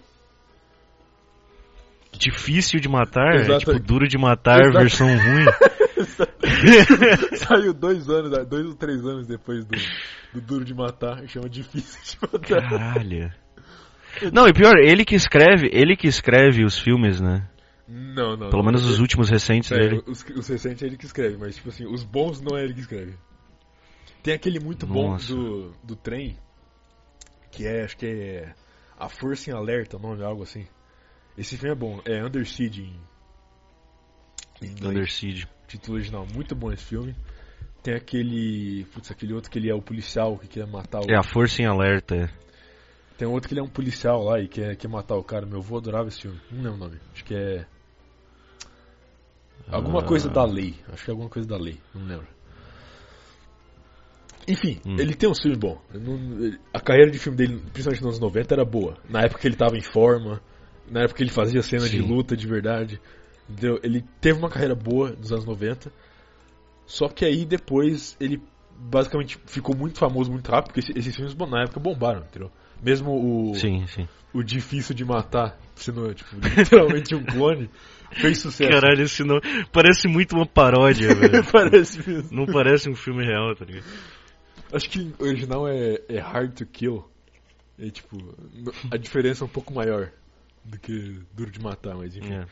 [2.18, 4.80] Difícil de matar, é tipo duro de matar, Exato.
[4.80, 5.46] versão ruim.
[7.36, 9.78] Saiu dois anos, dois ou três anos depois do,
[10.34, 12.70] do Duro de Matar, chama Difícil de Matar.
[12.70, 13.32] Caralho.
[14.32, 17.48] Não, e pior, ele que escreve, ele que escreve os filmes, né?
[17.88, 18.50] Não, não.
[18.50, 18.66] Pelo não.
[18.66, 20.04] menos os últimos recentes É, dele.
[20.08, 22.74] os, os recentes é ele que escreve, mas tipo assim, os bons não é ele
[22.74, 23.16] que escreve.
[24.22, 25.34] Tem aquele muito bom Nossa.
[25.34, 26.38] do, do trem,
[27.52, 28.54] que é, acho que é
[28.98, 30.66] A Força em Alerta, o nome, algo assim.
[31.38, 33.00] Esse filme é bom, é Under Siege em,
[34.62, 34.92] Em inglês.
[34.92, 35.48] Under Siege.
[35.68, 36.28] Título original.
[36.34, 37.16] Muito bom esse filme.
[37.82, 38.86] Tem aquele.
[38.94, 41.12] Putz, aquele outro que ele é o policial que quer matar o.
[41.12, 42.16] É a Força em Alerta.
[42.16, 42.30] é.
[43.18, 45.46] Tem outro que ele é um policial lá e quer, quer matar o cara.
[45.46, 46.40] Meu avô adorava esse filme.
[46.52, 47.00] Não lembro o nome.
[47.14, 47.66] Acho que é.
[49.70, 50.06] Alguma Ah.
[50.06, 50.76] coisa da lei.
[50.92, 51.80] Acho que é alguma coisa da lei.
[51.94, 52.28] Não lembro.
[54.48, 54.98] Enfim, Hum.
[55.00, 55.80] ele tem um filme bom.
[56.74, 58.98] A carreira de filme dele, principalmente nos anos 90, era boa.
[59.10, 60.42] Na época que ele tava em forma.
[60.90, 62.08] Na época que ele fazia cena de Sim.
[62.08, 63.00] luta de verdade.
[63.50, 63.80] Entendeu?
[63.84, 65.92] Ele teve uma carreira boa nos anos 90.
[66.86, 68.42] Só que aí depois ele
[68.78, 72.52] basicamente ficou muito famoso muito rápido, porque esse- esses filmes na época bombaram, entendeu?
[72.82, 73.12] Mesmo
[73.52, 74.08] o, Sim, sim.
[74.34, 77.70] o difícil de matar, sendo tipo, literalmente um clone,
[78.12, 78.70] fez sucesso.
[78.70, 79.40] Caralho, esse não.
[79.72, 81.44] Parece muito uma paródia, velho.
[81.50, 82.30] Parece mesmo.
[82.32, 83.86] Não parece um filme real, tá ligado?
[84.74, 87.06] Acho que o original é, é Hard to Kill.
[87.80, 88.18] É tipo,
[88.92, 90.12] a diferença é um pouco maior
[90.64, 92.34] do que Duro de Matar, mas enfim.
[92.34, 92.46] É.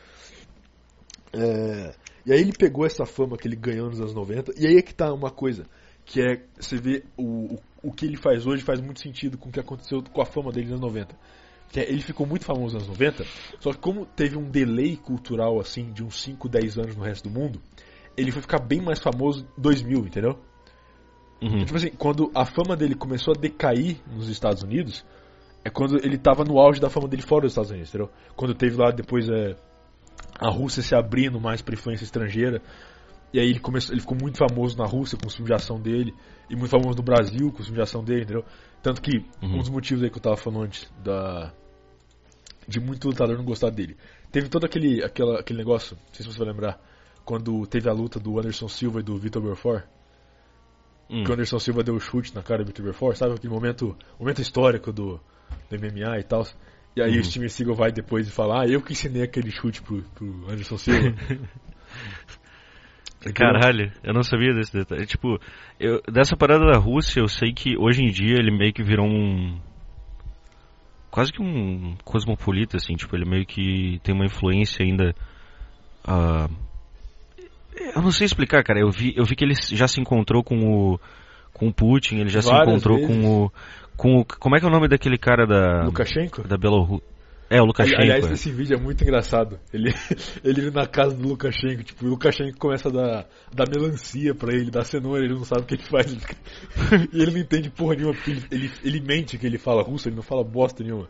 [1.34, 1.94] É,
[2.26, 4.82] e aí ele pegou essa fama que ele ganhou nos anos 90, e aí é
[4.82, 5.64] que tá uma coisa,
[6.04, 9.48] que é, você vê o, o, o que ele faz hoje faz muito sentido com
[9.48, 11.16] o que aconteceu com a fama dele nos anos 90.
[11.70, 13.24] Que é, ele ficou muito famoso nos anos 90,
[13.60, 17.28] só que como teve um delay cultural assim de uns 5, 10 anos no resto
[17.28, 17.60] do mundo,
[18.14, 20.38] ele foi ficar bem mais famoso em 2000, entendeu?
[21.40, 21.64] Uhum.
[21.64, 25.04] Tipo assim, quando a fama dele começou a decair nos Estados Unidos,
[25.64, 28.10] é quando ele tava no auge da fama dele fora dos Estados Unidos, entendeu?
[28.36, 29.54] Quando teve lá depois é,
[30.38, 32.60] a Rússia se abrindo mais pra influência estrangeira,
[33.32, 35.80] e aí ele começou, ele ficou muito famoso na Rússia com os filmes de ação
[35.80, 36.14] dele,
[36.50, 38.44] e muito famoso no Brasil com os filmes de ação dele, entendeu?
[38.82, 39.54] Tanto que Uhum.
[39.54, 41.52] um dos motivos aí que eu tava falando antes da
[42.68, 43.96] de muito lutador não gostar dele.
[44.30, 46.80] Teve todo aquele aquela, aquele negócio, não sei se você vai lembrar,
[47.24, 49.84] quando teve a luta do Anderson Silva e do Vitor Belfort,
[51.10, 51.24] Hum.
[51.24, 53.96] que o Anderson Silva deu o chute na cara do Vitor Belfort, sabe aquele momento,
[54.18, 55.20] momento histórico do,
[55.70, 56.46] do MMA e tal.
[56.94, 57.20] E aí Uhum.
[57.20, 60.26] o Steven Seagal vai depois e fala, ah, eu que ensinei aquele chute pro, pro
[60.50, 61.14] Anderson Silva.
[63.34, 65.06] Caralho, eu não sabia desse detalhe.
[65.06, 65.38] Tipo,
[65.78, 69.06] eu, dessa parada da Rússia, eu sei que hoje em dia ele meio que virou
[69.06, 69.60] um.
[71.10, 72.96] Quase que um cosmopolita, assim.
[72.96, 75.14] Tipo, ele meio que tem uma influência ainda.
[76.04, 76.48] ah,
[77.94, 78.80] eu não sei explicar, cara.
[78.80, 80.58] Eu vi, eu vi que ele já se encontrou com
[80.92, 81.00] o.
[81.52, 83.14] Com o Putin, ele já se Várias encontrou vezes.
[83.14, 83.52] com o.
[83.96, 84.24] Com o.
[84.24, 85.84] Como é que é o nome daquele cara da.
[85.84, 86.46] Lukashenko?
[86.46, 87.06] Da Bielorrússia?
[87.50, 88.00] É, o Lukashenko.
[88.00, 88.32] Aliás, é.
[88.32, 89.60] esse vídeo é muito engraçado.
[89.74, 89.92] Ele,
[90.42, 94.70] ele na casa do Lukashenko, tipo, o Lukashenko começa a dar, dar melancia pra ele,
[94.70, 96.06] dar cenoura, ele não sabe o que ele faz.
[96.10, 96.36] Ele fica-
[97.12, 100.08] e ele não entende porra nenhuma, porque ele, ele, ele mente que ele fala russo,
[100.08, 101.06] ele não fala bosta nenhuma.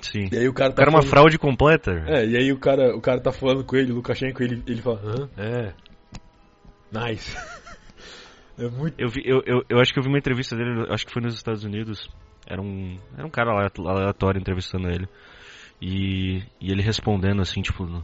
[0.00, 0.28] Sim.
[0.32, 1.92] E aí o cara O tá cara é uma falando- fraude completa.
[2.08, 4.82] É, e aí o cara, o cara tá falando com ele, o Lukashenko, ele, ele
[4.82, 5.28] fala, hã?
[5.38, 5.72] É.
[6.90, 7.36] Nice.
[8.66, 8.94] É muito.
[8.98, 11.22] Eu, vi, eu, eu, eu acho que eu vi uma entrevista dele, acho que foi
[11.22, 12.08] nos Estados Unidos.
[12.46, 15.08] Era um, era um cara aleatório entrevistando ele.
[15.80, 18.02] E, e ele respondendo assim, tipo,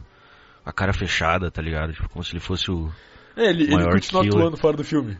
[0.65, 1.93] a cara fechada, tá ligado?
[1.93, 2.91] Tipo, como se ele fosse o.
[3.35, 4.37] É, ele, ele Maior continua killer.
[4.39, 5.17] atuando fora do filme.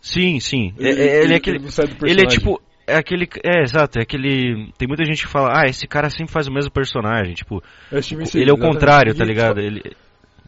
[0.00, 0.74] Sim, sim.
[0.78, 1.58] É- é- ele, é aquele.
[1.58, 2.60] não sai do Ele é tipo.
[2.86, 3.28] É aquele.
[3.44, 4.72] É, exato, é aquele.
[4.76, 7.34] Tem muita gente que fala, ah, esse cara sempre faz o mesmo personagem.
[7.34, 9.60] Tipo, É Steven ele é o contrário, tá ligado?
[9.60, 9.82] Ele.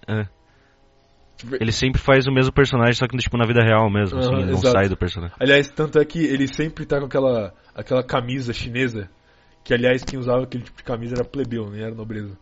[0.09, 0.27] é.
[1.61, 4.43] Ele sempre faz o mesmo personagem, só que tipo, na vida real mesmo, assim, Aham,
[4.43, 5.37] ele não sai do personagem.
[5.39, 9.11] Aliás, tanto é que ele sempre tá com aquela, aquela camisa chinesa.
[9.65, 12.37] Que, aliás, quem usava aquele tipo de camisa era plebeu, nem era nobreza.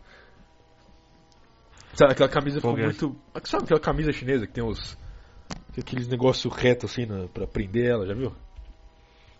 [1.93, 2.85] Sabe, aquela camisa ficou Qual que é?
[2.85, 3.15] muito.
[3.43, 4.97] Sabe aquela camisa chinesa que tem os.
[5.77, 8.33] aqueles negócios retos assim na, pra prender ela, já viu?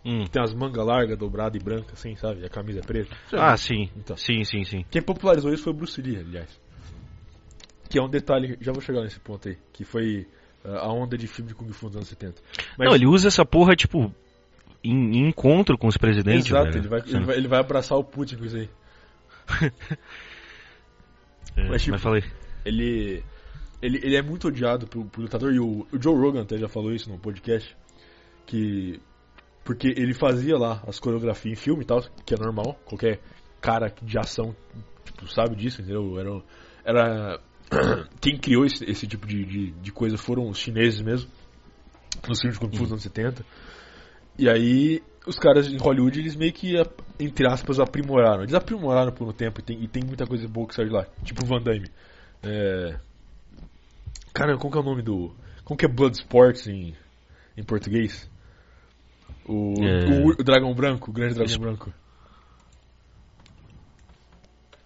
[0.04, 0.24] Hum.
[0.30, 2.42] Tem as mangas largas, dobradas e brancas, assim, sabe?
[2.42, 3.16] E a camisa é preta.
[3.30, 3.58] Já Ah, viu?
[3.58, 3.90] sim.
[3.96, 4.16] Então.
[4.16, 4.84] Sim, sim, sim.
[4.90, 6.60] Quem popularizou isso foi o Bruce Lee, aliás.
[7.88, 10.26] Que é um detalhe, já vou chegar nesse ponto aí, que foi
[10.64, 12.42] ah, a onda de filme de Kung Fu dos anos 70.
[12.78, 14.12] Mas- Não, ele usa essa porra, tipo,
[14.82, 16.78] em, em encontro com os presidentes, Exato, velho.
[16.78, 18.70] ele vai, ele, vai, ele vai abraçar o Putin com isso aí.
[21.56, 22.24] É, mas, mas, tipo, falei.
[22.64, 23.22] Ele,
[23.80, 26.68] ele, ele é muito odiado por, por lutador, e o, o Joe Rogan até já
[26.68, 27.76] falou isso no podcast,
[28.44, 29.00] que
[29.64, 33.20] porque ele fazia lá as coreografias em filme e tal, que é normal, qualquer
[33.60, 34.54] cara de ação
[35.04, 36.18] tipo, sabe disso, entendeu?
[36.18, 36.42] Era,
[36.84, 37.40] era
[38.20, 41.30] quem criou esse, esse tipo de, de, de coisa foram os chineses mesmo,
[42.28, 43.44] nos filmes de Kung Fu dos anos 70.
[44.38, 46.74] E aí, os caras em Hollywood, eles meio que,
[47.18, 48.42] entre aspas, aprimoraram.
[48.42, 50.92] Eles aprimoraram por um tempo e tem, e tem muita coisa boa que sai de
[50.92, 51.06] lá.
[51.22, 51.88] Tipo o Van Damme.
[52.42, 52.98] É...
[54.32, 55.32] Caramba, como que é o nome do...
[55.64, 56.94] Como que é Bloodsport em,
[57.56, 58.28] em português?
[59.46, 60.04] O, É.
[60.06, 61.58] o, o Dragão Branco, o Grande Dragão.
[61.58, 61.92] Branco.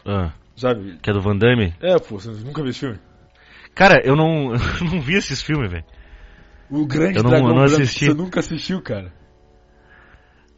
[0.05, 0.99] Ah, Sabe?
[1.01, 1.73] que é do Van Damme?
[1.81, 2.99] É, pô, você nunca viu esse filme?
[3.75, 5.85] Cara, eu não, eu não vi esses filmes, velho.
[6.71, 7.83] O Grande Eu não- Dragão eu não Branco.
[7.83, 8.07] assisti.
[8.07, 9.13] Você nunca assistiu, cara?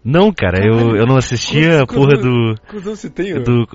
[0.03, 2.55] Não, cara, eu, eu não assistia a porra do.
[2.67, 3.35] Quantos anos você tem?
[3.43, 3.67] do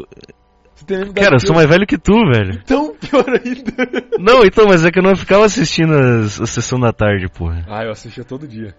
[1.15, 2.59] Cara, eu sou mais velho que tu, velho.
[2.61, 3.71] Então, pior ainda.
[4.19, 7.63] Não, então, mas é que eu não ficava assistindo as, a sessão da tarde, porra.
[7.69, 8.75] Ah, eu assistia todo dia.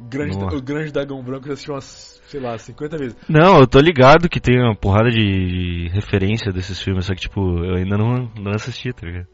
[0.00, 3.16] O grande, o grande Dragão Branco eu assisti umas, sei lá, 50 vezes.
[3.28, 7.20] Não, eu tô ligado que tem uma porrada de, de referência desses filmes, só que,
[7.20, 9.26] tipo, eu ainda não, não assisti, tá ligado?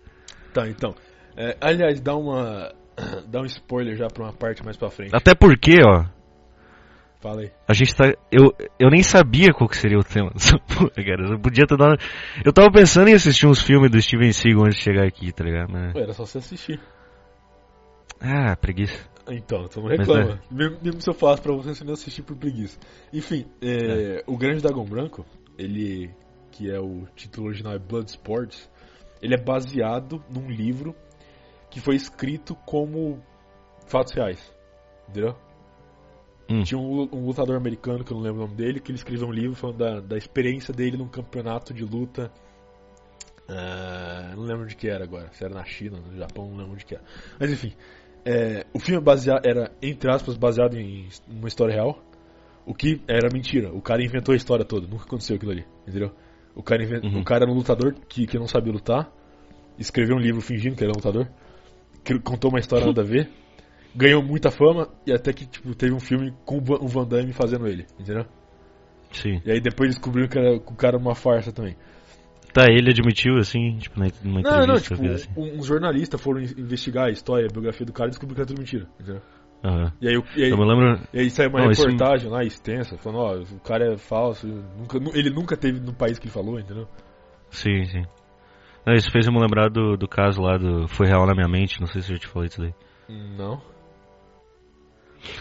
[0.52, 0.94] Tá, então.
[1.37, 2.72] É, aliás, dá uma.
[3.29, 5.14] Dá um spoiler já pra uma parte mais pra frente.
[5.14, 6.07] Até porque, ó,
[7.20, 7.50] Fala aí.
[7.68, 8.07] a gente tá.
[8.33, 11.29] Eu, eu nem sabia qual que seria o tema dessa porra, cara.
[11.35, 11.98] Eu podia ter dado.
[12.42, 15.44] Eu tava pensando em assistir uns filmes do Steven Seagal antes de chegar aqui, tá
[15.44, 15.70] ligado?
[15.70, 16.81] Mas- Ué, Era só você assistir.
[18.18, 18.98] Ah, preguiça.
[19.29, 20.41] Então, então não reclama.
[20.51, 22.79] Mesmo, mesmo se eu faço pra você, você não assistir por preguiça.
[23.12, 25.25] Enfim, é, o Grande Dragão Branco,
[25.59, 26.11] ele.
[26.53, 28.71] que é o título original é Blood Sports,
[29.21, 30.95] ele é baseado num livro
[31.71, 33.21] que foi escrito como
[33.87, 34.55] fatos reais.
[35.09, 35.37] Entendeu?
[36.49, 36.62] Hum.
[36.62, 39.27] Tinha um, um lutador americano, que eu não lembro o nome dele, que ele escreveu
[39.27, 42.31] um livro falando da, da experiência dele num campeonato de luta.
[43.49, 46.77] Ah, não lembro de que era agora, se era na China, no Japão, não lembro
[46.77, 47.05] de que era.
[47.39, 47.73] Mas enfim,
[48.27, 52.03] é, o filme baseado, era, entre aspas, baseado em uma história real.
[52.67, 53.73] O que era mentira.
[53.73, 54.87] O cara inventou a história toda.
[54.89, 55.65] Nunca aconteceu aquilo ali.
[55.87, 56.11] Entendeu?
[56.55, 57.21] O cara, inven- Uhum.
[57.21, 59.09] o cara era um lutador que, que não sabia lutar.
[59.79, 61.29] Escreveu um livro fingindo que era um lutador.
[62.03, 63.31] Que contou uma história nada a ver.
[63.95, 64.89] Ganhou muita fama.
[65.07, 67.87] E até que tipo, teve um filme com o Van- o Van Damme fazendo ele.
[68.01, 68.27] Entendeu?
[69.12, 69.41] Sim.
[69.45, 71.77] E aí depois descobriram que, era, que o cara era uma farsa também.
[72.57, 74.95] Tá, ele admitiu, assim, tipo, na- numa Não, não, entrevista.
[74.95, 75.31] tipo, fez assim.
[75.37, 78.40] um- uns jornalistas foram in- investigar a história, a biografia do cara e descobriram que
[78.40, 78.87] era tudo mentira.
[78.99, 79.23] Entendeu?
[79.64, 79.92] Aham.
[80.01, 81.01] E aí, e aí, Eu me lembro.
[81.12, 84.47] E aí saiu uma Não, isso- reportagem lá extensa, falando, ó, o cara é falso,
[84.47, 86.87] nunca, nu- ele nunca teve no país que ele falou, entendeu?
[87.51, 88.05] Sim, sim.
[88.87, 91.49] Não, isso fez eu me lembrar do, do caso lá do Foi Real na Minha
[91.49, 92.73] Mente, não sei se eu te falei isso daí.
[93.09, 93.61] Não.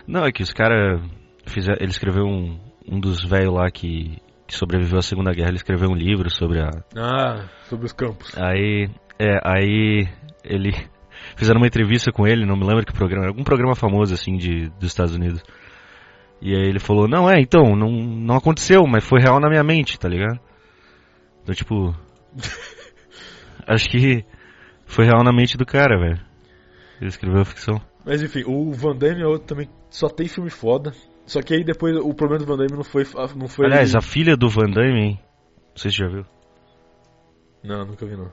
[0.07, 1.01] Não, é que os caras
[1.45, 1.77] fizeram.
[1.79, 5.89] Ele escreveu um, um dos velhos lá que, que sobreviveu à Segunda Guerra, ele escreveu
[5.89, 6.69] um livro sobre a.
[6.95, 8.35] Ah, sobre os campos.
[8.37, 8.89] Aí.
[9.17, 10.07] É, aí
[10.43, 10.71] ele.
[11.35, 14.69] Fizeram uma entrevista com ele, não me lembro que programa, algum programa famoso assim de,
[14.79, 15.41] dos Estados Unidos.
[16.41, 19.63] E aí ele falou, não, é, então, não, não aconteceu, mas foi real na minha
[19.63, 20.39] mente, tá ligado?
[21.41, 21.95] Então, tipo.
[23.67, 24.23] acho que
[24.85, 26.21] foi real na mente do cara, velho.
[27.01, 27.81] Ele escreveu a ficção.
[28.05, 30.91] Mas enfim, o Van Damme é outro também, só tem filme foda.
[31.25, 33.05] Só que aí depois o problema do Van Damme não foi.
[33.35, 35.19] Não foi Aliás, a filha do Van Damme, hein?
[35.71, 36.25] Não sei se já viu.
[37.63, 38.31] Não, nunca vi não.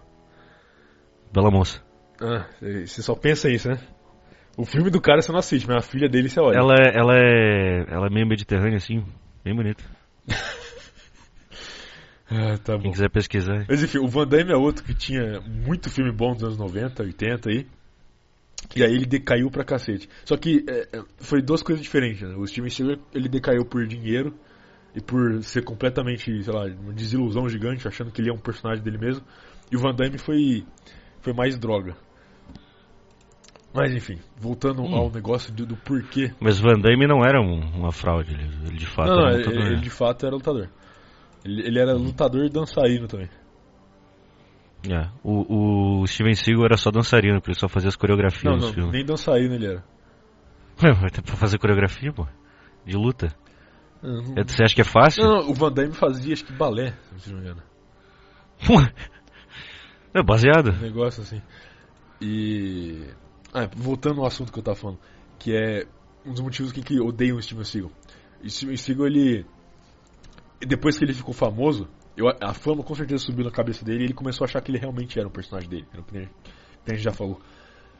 [1.32, 1.82] Bela moça.
[2.20, 3.78] Ah, você só pensa isso, né?
[4.56, 6.58] O filme do cara você não assiste, mas a filha dele você olha.
[6.58, 7.86] Ela, é- ela é.
[7.88, 9.04] Ela é meio mediterrânea, assim,
[9.42, 9.82] bem bonita.
[12.34, 12.84] Ah, tá bom.
[12.84, 13.66] Quem quiser pesquisar.
[13.68, 17.02] Mas enfim, o Van Damme é outro que tinha muito filme bom dos anos 90,
[17.02, 17.66] 80 aí.
[18.74, 20.08] E aí ele decaiu pra cacete.
[20.24, 22.34] Só que é, é, foi duas coisas diferentes, né?
[22.36, 24.34] O Steven Seagal, ele decaiu por dinheiro
[24.94, 28.82] e por ser completamente, sei lá, uma desilusão gigante, achando que ele é um personagem
[28.82, 29.24] dele mesmo.
[29.70, 30.64] E o Van Damme foi,
[31.20, 31.94] foi mais droga.
[33.74, 34.94] Mas enfim, voltando Hum.
[34.94, 36.30] ao negócio do, do porquê.
[36.38, 39.34] Mas Van Damme não era um- uma fraude, ele, ele de fato Não, não, era
[39.36, 39.80] ele, lutador, ele né?
[39.82, 40.68] de fato era lutador.
[41.44, 43.28] Ele, ele era lutador e dançarino também.
[44.88, 48.56] É, O, o Steven Seagal era só dançarino, porque ele só fazia as coreografias Não,
[48.58, 48.92] não, filmes.
[48.92, 49.84] nem dançarino ele era.
[50.82, 52.26] Ué, mas pra fazer coreografia, pô?
[52.84, 53.28] De luta.
[54.02, 55.22] Não, É, Você acha que é fácil?
[55.22, 57.62] Não, não, o Van Damme fazia acho que balé, se não me engano.
[60.14, 60.70] é baseado.
[60.72, 61.40] Um negócio assim.
[62.20, 63.06] E.
[63.52, 64.98] Ah, voltando ao assunto que eu tava falando,
[65.38, 65.86] que é
[66.24, 67.90] um dos motivos que, que eu odeio o Steven Seagal.
[68.42, 69.46] O Steven Seagal, ele.
[70.60, 74.04] Depois que ele ficou famoso, eu, a fama com certeza subiu na cabeça dele e
[74.06, 76.26] ele começou a achar que ele realmente era um personagem dele, que nem
[76.84, 77.40] que a gente já falou.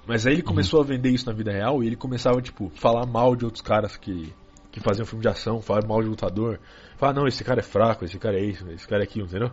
[0.06, 3.06] Mas aí ele começou a vender isso na vida real e ele começava, tipo, falar
[3.06, 4.32] mal de outros caras que,
[4.72, 6.58] que faziam filme de ação, falar mal de lutador.
[6.96, 9.50] Falar, não, esse cara é fraco, esse cara é isso, esse cara é aquilo, entendeu?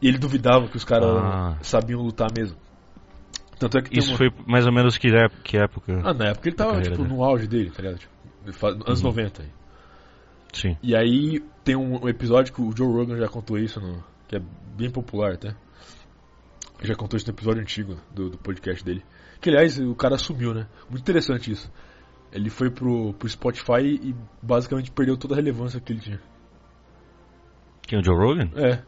[0.00, 1.58] E ele duvidava que os caras Ah.
[1.60, 2.56] sabiam lutar mesmo.
[3.58, 4.16] Tanto é que Isso uma...
[4.18, 6.00] foi mais ou menos que, ép- que época?
[6.04, 7.08] Ah, na época ele tava, tipo, dele.
[7.08, 7.98] no auge dele, tá ligado?
[7.98, 9.08] Tipo, anos Uhum.
[9.08, 9.48] 90 aí.
[10.52, 10.76] Sim.
[10.82, 14.42] E aí tem um, episódio que o Joe Rogan já contou isso, no, que é
[14.76, 15.54] bem popular até.
[16.82, 19.04] Já contou isso no episódio antigo do, do podcast dele.
[19.40, 20.66] Que aliás, o cara sumiu, né?
[20.88, 21.70] Muito interessante isso.
[22.32, 26.20] Ele foi pro, pro Spotify e basicamente perdeu toda a relevância que ele tinha.
[27.82, 28.50] Quem, o Joe Rogan?
[28.54, 28.82] É.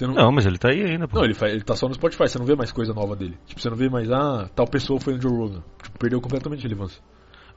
[0.00, 1.16] Não, Não, mas ele tá aí ainda, pô.
[1.16, 3.36] não ele, fa- ele tá só no Spotify, você não vê mais coisa nova dele.
[3.46, 5.62] Tipo, você não vê mais, ah, tal pessoa foi no Joe Rogan.
[5.82, 7.02] Tipo, perdeu completamente a relevância.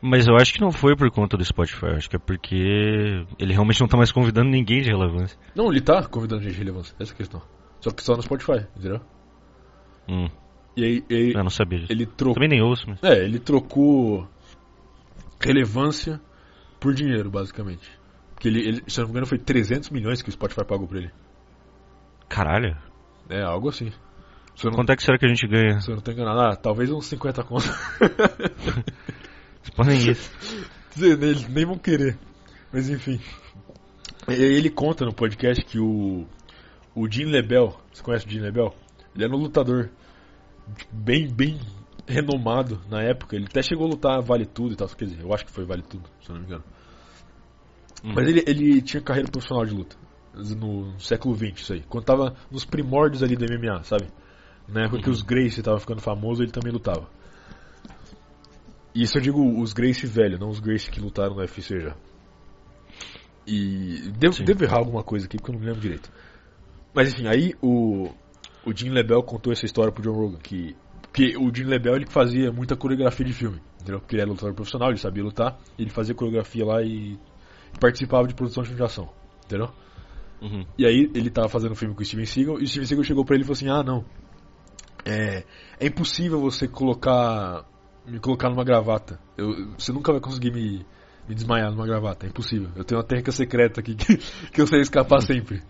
[0.01, 2.55] Mas eu acho que não foi por conta do Spotify, acho que é porque
[3.37, 5.37] ele realmente não tá mais convidando ninguém de relevância.
[5.55, 7.41] Não, ele tá convidando gente de relevância, essa é a questão.
[7.79, 8.99] Só que só no Spotify, entendeu?
[10.09, 10.27] Hum,
[10.75, 11.91] E aí, e aí eu não sabia disso.
[11.91, 12.33] ele trocou.
[12.33, 13.03] Também nem ouço, mas...
[13.03, 14.27] É, ele trocou
[15.39, 16.19] relevância
[16.79, 17.87] por dinheiro, basicamente.
[18.33, 20.87] Porque ele, ele, se eu não me engano, foi 300 milhões que o Spotify pagou
[20.87, 21.11] pra ele.
[22.27, 22.75] Caralho.
[23.29, 23.91] É, algo assim.
[24.63, 25.79] Eu não, Quanto é que será que a gente ganha?
[25.79, 27.65] se eu não tô enganado, ah, talvez uns 50 conto.
[29.75, 30.31] Podem isso.
[30.93, 32.17] Dizer, Eles nem vão querer.
[32.71, 33.19] Mas enfim.
[34.27, 36.25] Ele conta no podcast que o.
[36.93, 38.75] O Jim Lebel, você conhece o Jim Lebel?
[39.15, 39.89] Ele era um lutador
[40.75, 41.59] tipo, bem, bem
[42.05, 43.35] renomado na época.
[43.35, 44.87] Ele até chegou a lutar Vale Tudo e tal.
[44.89, 46.63] Quer dizer, eu acho que foi Vale Tudo, se eu não me engano.
[48.03, 48.13] Uhum.
[48.13, 49.95] Mas ele, ele tinha carreira profissional de luta.
[50.33, 51.83] No século XX, isso aí.
[51.87, 54.07] Quando tava nos primórdios ali do MMA, sabe?
[54.67, 55.13] Na época que Uhum.
[55.13, 57.07] os Gracie tava ficando famoso, ele também lutava.
[58.93, 61.95] Isso eu digo os Gracie velho, não os Gracie que lutaram no UFC já.
[63.47, 66.11] E devo, devo errar alguma coisa aqui porque eu não me lembro direito.
[66.93, 68.09] Mas enfim, aí o,
[68.65, 70.75] o Jim Lebel contou essa história pro John Rogan, que,
[71.13, 73.99] que o Jim Lebel ele fazia muita coreografia de filme, entendeu?
[73.99, 77.17] Porque ele era lutador profissional, ele sabia lutar, ele fazia coreografia lá e
[77.79, 79.09] participava de produção de filme de ação,
[79.45, 79.69] entendeu?
[80.41, 80.65] Uhum.
[80.77, 83.03] E aí ele tava fazendo um filme com o Steven Seagal e o Steven Seagal
[83.03, 84.03] chegou pra ele e falou assim: "Ah, não.
[85.05, 85.43] É,
[85.79, 87.65] é impossível você colocar
[88.11, 89.19] me colocar numa gravata.
[89.37, 90.85] Eu, você nunca vai conseguir me,
[91.27, 92.69] me desmaiar numa gravata, é impossível.
[92.75, 94.17] Eu tenho uma técnica secreta aqui que,
[94.51, 95.61] que eu sei escapar sempre."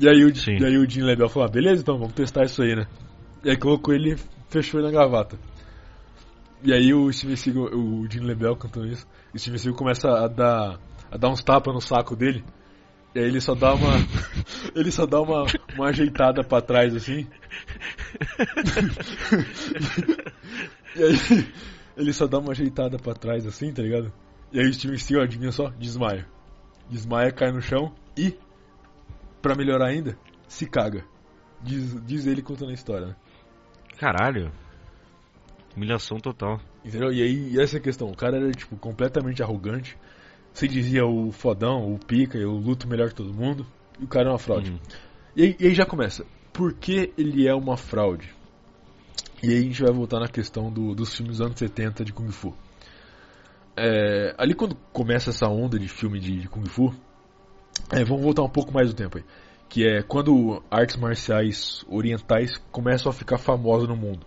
[0.00, 0.58] E aí o, Sim.
[0.58, 2.86] e aí o Jim Lebel falou: ah, "Beleza, então vamos testar isso aí, né?"
[3.44, 5.38] E aí colocou ele e fechou ele na gravata.
[6.62, 10.28] E aí o Steven Seagal, o Jim Lebel cantando isso, o Steven Seagal começa a
[10.28, 10.78] dar
[11.10, 12.44] a dar uns tapas no saco dele.
[13.14, 13.92] E aí ele só dá uma.
[14.74, 17.26] ele só dá uma, uma ajeitada pra trás assim.
[20.98, 21.52] e aí
[21.96, 24.12] ele só dá uma ajeitada pra trás assim, tá ligado?
[24.52, 26.26] E aí o Steven Seagal, adivinha só, desmaia.
[26.88, 28.34] Desmaia, cai no chão e,
[29.42, 31.04] pra melhorar ainda, se caga.
[31.62, 33.16] Diz, diz ele contando a história, né?
[33.98, 34.50] Caralho.
[35.76, 36.60] Humilhação total.
[36.84, 37.12] Entendeu?
[37.12, 38.08] E aí, e essa é a questão.
[38.08, 39.98] O cara era, tipo, completamente arrogante.
[40.52, 43.66] Você dizia o fodão, o pica, eu luto melhor que todo mundo.
[44.00, 44.70] E o cara é uma fraude.
[44.70, 44.78] Uhum.
[45.36, 46.24] E, aí, e aí já começa.
[46.52, 48.34] Por que ele é uma fraude?
[49.42, 52.12] E aí a gente vai voltar na questão do- dos filmes dos anos 70 de
[52.12, 52.54] Kung Fu.
[53.76, 56.92] É, ali quando começa essa onda de filme de, de Kung Fu,
[57.92, 59.24] é, vamos voltar um pouco mais no tempo aí.
[59.68, 64.26] Que é quando artes marciais orientais começam a ficar famosas no mundo.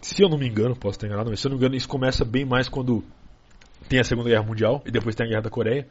[0.00, 1.88] Se eu não me engano, posso estar enganado, mas se eu não me engano, isso
[1.88, 3.02] começa bem mais quando
[3.88, 5.88] tem a Segunda Guerra Mundial e depois tem a Guerra da Coreia.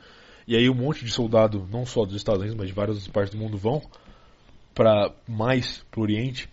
[0.47, 3.33] E aí um monte de soldado, não só dos Estados Unidos, mas de várias partes
[3.33, 3.81] do mundo vão
[4.75, 6.47] para mais pro Oriente.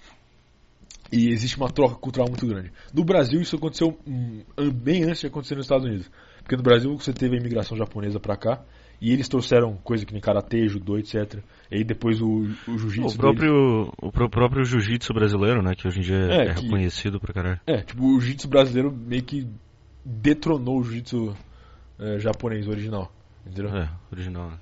[1.13, 2.73] E existe uma troca cultural muito grande.
[2.95, 4.43] No Brasil isso aconteceu hum,
[4.73, 6.11] bem antes de acontecer nos Estados Unidos.
[6.43, 8.63] Porque no Brasil você teve a imigração japonesa pra cá
[9.01, 11.41] e eles trouxeram coisa que nem karatê, judô, etc.
[11.71, 12.27] E aí depois o,
[12.69, 15.75] o jiu-jitsu O próprio, o pró- próprio jiu-jitsu brasileiro, né?
[15.75, 17.61] Que hoje em dia É, é, que- reconhecido pra caralho.
[17.67, 19.49] É, tipo, o jiu-jitsu brasileiro meio que
[20.05, 21.35] detronou o jiu-jitsu
[21.99, 23.13] eh, japonês original.
[23.47, 23.75] Entendeu?
[23.77, 24.59] É, original, né?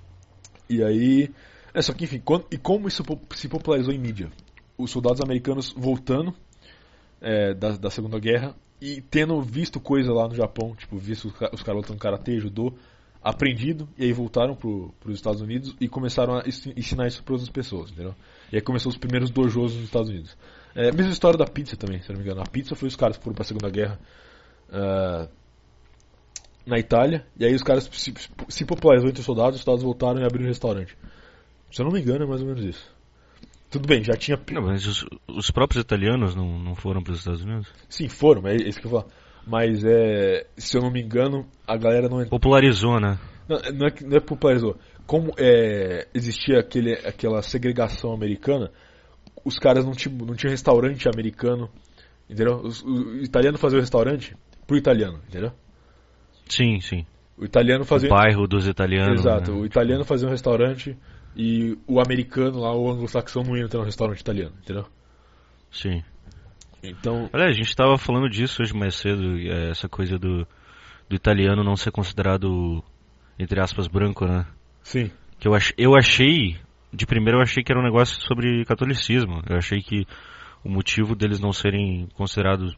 [0.71, 1.31] E aí.
[1.75, 4.29] É, só que enfim, quando- e como isso se popularizou em mídia?
[4.79, 6.33] Os soldados americanos voltando
[7.21, 11.33] é, da, da Segunda Guerra e tendo visto coisa lá no Japão, tipo, visto os,
[11.35, 12.73] ca- os caras lutando karatê, judô,
[13.21, 17.35] aprendido, e aí voltaram pro, pros Estados Unidos e começaram a ensi- ensinar isso para
[17.35, 18.15] outras pessoas, entendeu?
[18.53, 20.37] E aí começou os primeiros dojos nos Estados Unidos.
[20.77, 22.41] É, a mesma história da pizza também, se não me engano.
[22.41, 23.99] A pizza foi os caras que foram pra Segunda Guerra
[24.71, 25.29] ah,
[26.65, 28.15] na Itália, e aí os caras se,
[28.49, 30.97] se popularizou entre os soldados, os soldados voltaram e abriram um restaurante.
[31.73, 32.98] Se eu não me engano, é mais ou menos isso.
[33.71, 34.39] Tudo bem, já tinha.
[34.53, 37.69] Não, mas os, os próprios italianos não, não foram pros Estados Unidos?
[37.89, 39.13] Sim, foram, é isso que eu vou falar.
[39.47, 40.47] Mas é.
[40.57, 42.25] Se eu não me engano, a galera não.
[42.29, 43.19] Popularizou, né?
[43.49, 44.77] Não, não é, que- não é popularizou.
[45.07, 48.71] Como é, existia aquele, aquela segregação americana,
[49.45, 51.71] os caras não tinham, não tinham restaurante americano.
[52.29, 52.57] Entendeu?
[52.63, 55.51] Os- o, o italiano fazia o restaurante pro italiano, entendeu?
[56.49, 57.07] Sim, sim.
[57.37, 58.09] O italiano O fazia.
[58.09, 59.21] bairro dos italianos.
[59.21, 59.59] Exato, né?
[59.61, 60.97] o italiano fazia um restaurante
[61.37, 64.87] e o americano lá, o anglo-saxão, não ter um restaurante italiano, entendeu?
[65.71, 66.03] Sim.
[66.83, 70.47] Então, Olha, a gente tava falando disso hoje mais cedo, é, essa coisa do,
[71.09, 72.83] do italiano não ser considerado,
[73.39, 74.47] entre aspas, branco, né?
[74.83, 75.11] sim.
[75.39, 76.57] Que eu, ach, eu achei,
[76.93, 79.41] de primeiro eu achei que era um negócio sobre catolicismo.
[79.49, 80.05] Eu achei que
[80.65, 82.77] o motivo deles não serem considerados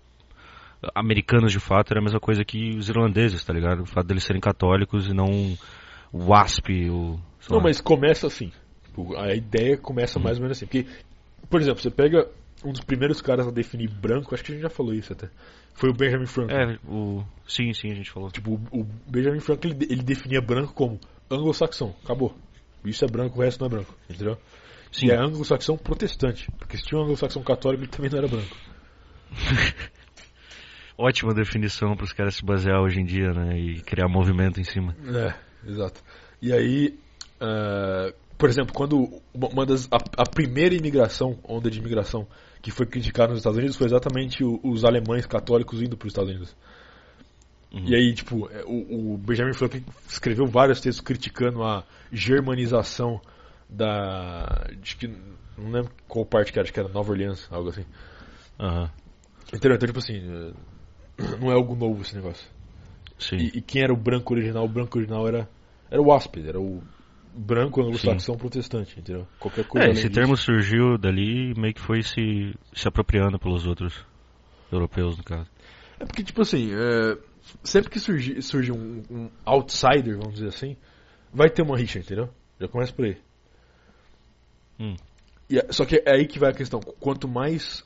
[0.95, 3.83] americanos de fato era a mesma coisa que os irlandeses, tá ligado?
[3.83, 5.57] O fato deles serem católicos e não
[6.13, 7.19] o WASP, o...
[7.49, 7.63] Não, lá.
[7.65, 8.53] mas começa assim.
[8.85, 10.67] Tipo, A ideia começa mais ou menos assim.
[10.67, 10.87] Porque,
[11.49, 12.29] por exemplo, você pega
[12.65, 15.29] um dos primeiros caras a definir branco, acho que a gente já falou isso até.
[15.75, 16.55] Foi o Benjamin Franklin.
[16.55, 17.25] É, o...
[17.47, 18.31] Sim, sim, a gente falou.
[18.31, 21.95] Tipo, o Benjamin Franklin ele, ele definia branco como anglo-saxão.
[22.05, 22.37] Acabou.
[22.85, 23.95] Isso é branco, o resto não é branco.
[24.09, 24.37] Entendeu?
[24.93, 25.07] Sim.
[25.07, 26.51] E é anglo-saxão protestante.
[26.59, 28.57] Porque se tinha um anglo-saxão católico, ele também não era branco.
[30.99, 33.59] Ótima definição para os caras se basear hoje em dia, né?
[33.59, 34.95] E criar movimento em cima.
[35.07, 35.35] É,
[35.67, 36.03] exato.
[36.43, 36.99] E aí,
[37.41, 42.27] ah, Por exemplo, quando uma das, a, a primeira imigração, onda de imigração,
[42.63, 46.13] que foi criticada nos Estados Unidos foi exatamente o- os alemães católicos indo para os
[46.13, 46.57] Estados Unidos.
[47.73, 47.85] Uhum.
[47.87, 53.21] E aí, tipo, é, o, o Benjamin Franklin escreveu vários textos criticando a germanização
[53.69, 54.67] da.
[54.83, 55.07] Acho que.
[55.57, 57.85] Não lembro qual parte que era, acho que era Nova Orleans, algo assim.
[58.59, 58.91] Aham.
[59.53, 59.77] Entendeu?
[59.77, 62.49] Então, tipo assim, é, não é algo novo esse negócio.
[63.19, 63.37] Sim.
[63.37, 64.65] E, e quem era o branco original?
[64.65, 65.49] O branco original era,
[65.91, 66.83] era o Áspide, era o
[67.35, 69.27] branco anglo-saxão protestante, entendeu?
[69.39, 70.15] Qualquer coisa É, esse disso.
[70.15, 74.05] termo surgiu dali e meio que foi se, se apropriando pelos outros
[74.71, 75.49] europeus, no caso.
[75.99, 77.19] É porque, tipo assim, é,
[77.63, 80.77] sempre que surge, surge um, um outsider, vamos dizer assim,
[81.33, 82.29] vai ter uma rixa, entendeu?
[82.59, 83.17] Já começa por aí.
[84.79, 84.97] Hum.
[85.49, 86.81] E é- só que é aí que vai a questão.
[86.81, 87.85] Quanto mais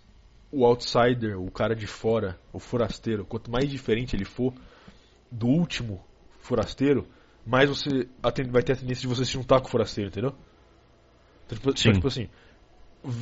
[0.52, 4.52] o outsider, o cara de fora, o forasteiro, quanto mais diferente ele for
[5.30, 6.04] do último
[6.40, 7.06] forasteiro,
[7.46, 8.08] mais você
[8.50, 10.34] vai ter a tendência de você se juntar com o forasteiro, entendeu?
[11.46, 11.92] Então, tipo, Sim.
[11.92, 12.28] tipo assim,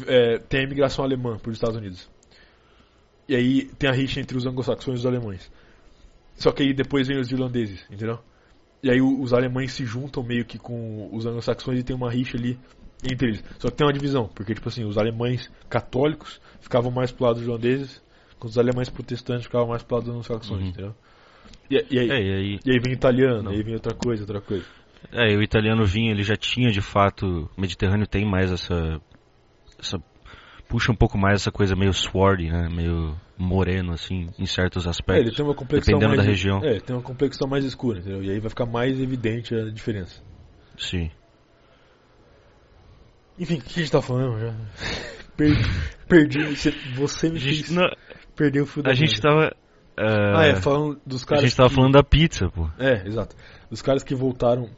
[0.07, 2.09] é, tem a imigração alemã para os Estados Unidos.
[3.29, 5.51] E aí tem a rixa entre os anglo-saxões e os alemães.
[6.37, 8.19] Só que aí depois vem os irlandeses, entendeu?
[8.83, 12.37] E aí os alemães se juntam meio que com os anglo-saxões e tem uma rixa
[12.37, 12.59] ali
[13.05, 13.45] entre eles.
[13.59, 17.35] Só que tem uma divisão, porque tipo assim, os alemães católicos ficavam mais pro lado
[17.37, 18.03] dos irlandeses,
[18.37, 20.69] enquanto os alemães protestantes ficavam mais pro lado dos anglo-saxões, Uhum.
[20.69, 20.95] entendeu?
[21.71, 23.53] E, e aí, É, e aí, e aí italiano, Não.
[23.53, 24.65] e aí vem outra coisa, outra coisa.
[25.13, 29.01] é, o italiano vinha, ele já tinha de fato, o Mediterrâneo tem mais essa,
[29.79, 29.99] essa
[30.69, 34.91] puxa um pouco mais essa coisa meio swardy, né, meio moreno assim, em certos É,
[34.91, 35.27] aspectos.
[35.27, 36.65] ele tem uma complexão dependendo mais da região.
[36.65, 38.23] É, tem uma complexão mais escura, entendeu?
[38.23, 40.23] E aí vai ficar mais evidente a diferença.
[40.79, 41.11] Sim.
[43.39, 44.55] Enfim, o que a gente tá falando já?
[45.37, 45.63] Perdi,
[46.09, 46.39] perdi
[46.95, 47.89] você, me fez não,
[48.37, 49.51] perder o fio da a gente tava
[50.03, 52.69] ah, Ah, é, falando dos a caras gente tava que- falando da pizza, pô.
[52.79, 53.35] É, exato.
[53.71, 54.69] Dos caras que voltaram.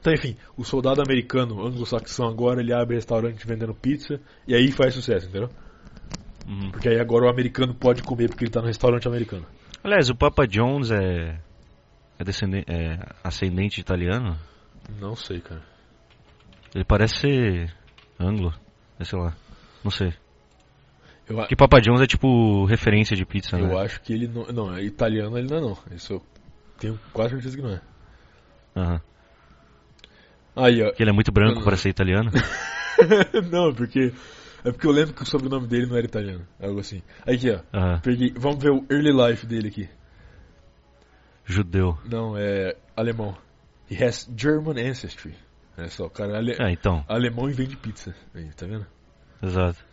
[0.00, 4.92] Então, enfim, o soldado americano, anglo-saxão, agora ele abre restaurante vendendo pizza e aí faz
[4.94, 5.48] sucesso, entendeu?
[6.46, 6.70] Uhum.
[6.70, 9.46] Porque aí agora o americano pode comer porque ele tá no restaurante americano.
[9.82, 11.38] Aliás, o Papa John's é
[12.18, 14.38] é, descendente, é ascendente italiano?
[15.00, 15.62] Não sei, cara.
[16.74, 17.74] Ele parece ser
[18.20, 18.52] anglo,
[18.98, 19.34] é, sei lá,
[19.82, 20.12] não sei.
[21.28, 23.80] Eu, Porque Papa John's é tipo referência de pizza, eu né?
[23.82, 24.44] acho que ele não.
[24.46, 25.78] Não, é italiano ele não é, não.
[25.96, 26.22] Isso eu
[26.78, 27.80] tenho quase certeza que não é.
[28.76, 29.00] Aham.
[30.56, 30.86] Aí, ó.
[30.86, 31.64] Porque ele é muito branco Não.
[31.64, 32.30] para ser italiano.
[33.50, 34.12] não, porque.
[34.64, 36.46] É porque eu lembro que o sobrenome dele não era italiano.
[36.60, 37.02] Algo assim.
[37.26, 37.60] Aqui, ó.
[37.76, 38.00] Aham.
[38.00, 38.32] Peguei.
[38.36, 39.88] Vamos ver o early life dele aqui.
[41.44, 41.98] Judeu.
[42.04, 43.36] Não, é alemão.
[43.90, 45.34] He has German ancestry.
[45.76, 48.14] É só, o cara é ale- É, então, alemão e vende pizza.
[48.34, 48.86] Aí, tá vendo?
[49.42, 49.84] exato.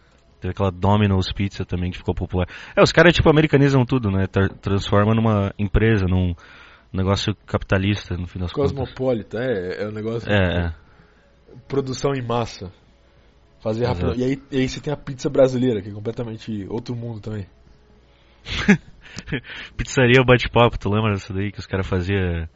[0.41, 2.47] Teve aquela Domino's Pizza também que ficou popular.
[2.75, 4.25] É, os caras tipo americanizam tudo, né?
[4.25, 6.33] Tra transformam numa empresa, num
[6.91, 8.71] negócio capitalista, no fim das contas.
[8.71, 10.27] Cosmopolita, é, é um negócio.
[10.27, 10.73] É, é.
[11.67, 12.71] Produção em massa.
[13.61, 14.07] Fazer Exato.
[14.07, 14.19] rápido.
[14.19, 17.45] E aí, e aí você tem a pizza brasileira, que é completamente outro mundo também.
[19.77, 22.49] Pizzaria bate-papo, tu lembra dessa daí que os caras faziam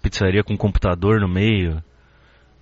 [0.00, 1.84] pizzaria com computador no meio?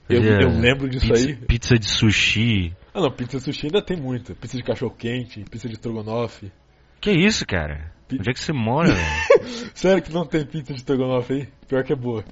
[0.09, 1.37] Eu, eu lembro disso pizza, aí.
[1.37, 2.75] Pizza de sushi.
[2.95, 4.35] Ah não, pizza sushi ainda tem muita.
[4.37, 6.53] Pizza de cachorro quente, pizza de estrogonofe.
[7.01, 7.93] Que isso, cara?
[8.07, 9.71] Pi- Onde é que você mora, velho?
[9.75, 11.49] Sério que não tem pizza de estrogonofe aí?
[11.67, 12.25] Pior que é boa.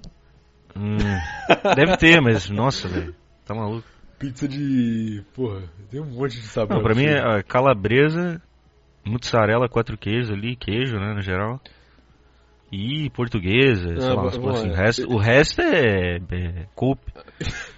[0.77, 0.97] Hum,
[1.75, 3.15] deve ter, mas nossa, velho.
[3.45, 3.87] Tá maluco.
[4.19, 5.23] Pizza de.
[5.35, 6.77] Porra, tem um monte de sabor.
[6.77, 8.41] Não, pra mim é calabresa,
[9.05, 11.61] mussarela, quatro queijos ali, queijo, né, no geral.
[12.71, 14.69] E portuguesa, sei Ah, lá, vamos coisas assim.
[14.69, 14.73] lá.
[14.73, 17.13] O resto, o resto é, é coupe.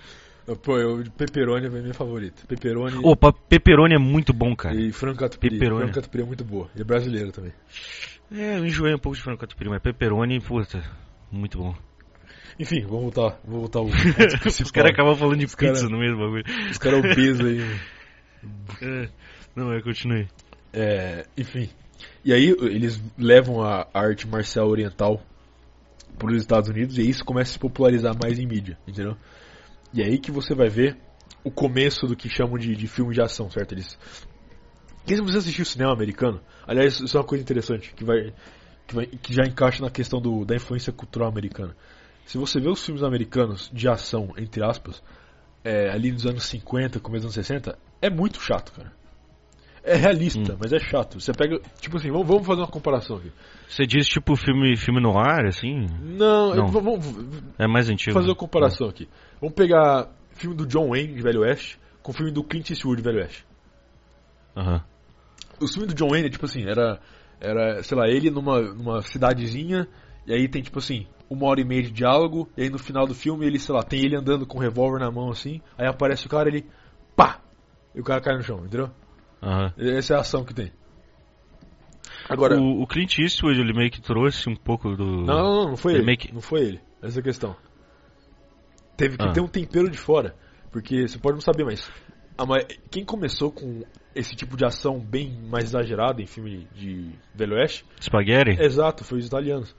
[0.62, 2.42] Pô, eu, pepperoni é minha favorita.
[2.46, 4.74] Pepperoni Opa, pepperoni é muito bom, cara.
[4.74, 5.54] e frango catupiry.
[5.54, 5.80] Pepperoni.
[5.84, 6.70] Frango catupiry é muito boa.
[6.76, 7.52] E é brasileira também.
[8.30, 10.82] É, eu enjoei um pouco de frango catupiry, mas pepperoni, puta,
[11.32, 11.74] muito bom.
[12.58, 13.40] Enfim, vamos voltar.
[13.44, 13.86] Vou voltar ao
[14.46, 16.44] Os caras acabam falando de Os cara- pizza no mesmo bagulho.
[16.70, 17.60] Os caras obesos aí.
[18.82, 19.08] É,
[19.56, 20.28] não, é, continue.
[20.70, 21.70] É, enfim.
[22.22, 25.22] E aí eles levam a arte marcial oriental
[26.18, 29.16] para os Estados Unidos e isso começa a se popularizar mais em mídia, entendeu?
[29.94, 30.98] E é aí que você vai ver
[31.44, 33.72] o começo do que chamam de, de filme de ação, certo?
[33.72, 33.96] Eles.
[35.06, 36.40] Quem você assistiu cinema americano?
[36.66, 38.34] Aliás, isso é uma coisa interessante que vai
[38.88, 41.76] que, vai- que já encaixa na questão do, da influência cultural americana.
[42.26, 45.02] Se você vê os filmes americanos de ação, entre aspas,
[45.62, 48.92] é, ali nos anos 50, começo dos anos 60, é muito chato, cara.
[49.86, 50.56] É realista, Hum.
[50.58, 51.20] mas é chato.
[51.20, 53.30] Você pega, tipo assim, vamos, vamos fazer uma comparação aqui.
[53.68, 55.86] Você diz tipo filme, filme no ar, assim?
[56.00, 56.56] Não, Não.
[56.56, 57.06] eu- vamos,
[57.58, 58.14] É mais antigo.
[58.14, 58.30] fazer né?
[58.32, 59.06] uma comparação aqui.
[59.40, 63.02] Vamos pegar filme do John Wayne de Velho Oeste com o filme do Clint Eastwood
[63.02, 63.44] de Velho Oeste.
[64.56, 64.82] Aham.
[65.60, 66.98] O filme do John Wayne, tipo assim, era,
[67.40, 69.86] era sei lá, ele numa, numa cidadezinha
[70.26, 73.06] e aí tem, tipo assim, uma hora e meia de diálogo, e aí no final
[73.06, 75.86] do filme ele, sei lá, tem ele andando com um revólver na mão assim, aí
[75.86, 76.64] aparece o cara ele.
[77.14, 77.40] pá!
[77.94, 78.90] E o cara cai no chão, entendeu?
[79.44, 79.72] Aham.
[79.76, 80.72] Essa é a ação que tem.
[82.28, 82.58] Agora.
[82.58, 85.04] O, o Clint Eastwood, ele meio que trouxe um pouco do...
[85.04, 86.16] Não, não, não, não foi Ele ele.
[86.16, 86.80] que- Não foi ele.
[87.02, 87.56] Essa é a questão.
[88.96, 89.32] Teve que Ah.
[89.32, 90.34] ter um tempero de fora.
[90.70, 91.90] Porque você pode não saber, mas.
[92.38, 92.44] a
[92.90, 93.82] quem começou com
[94.14, 97.84] esse tipo de ação bem mais exagerada em filme de Velho Oeste?
[98.00, 98.60] Spaghetti?
[98.60, 99.74] Exato, foi os italianos.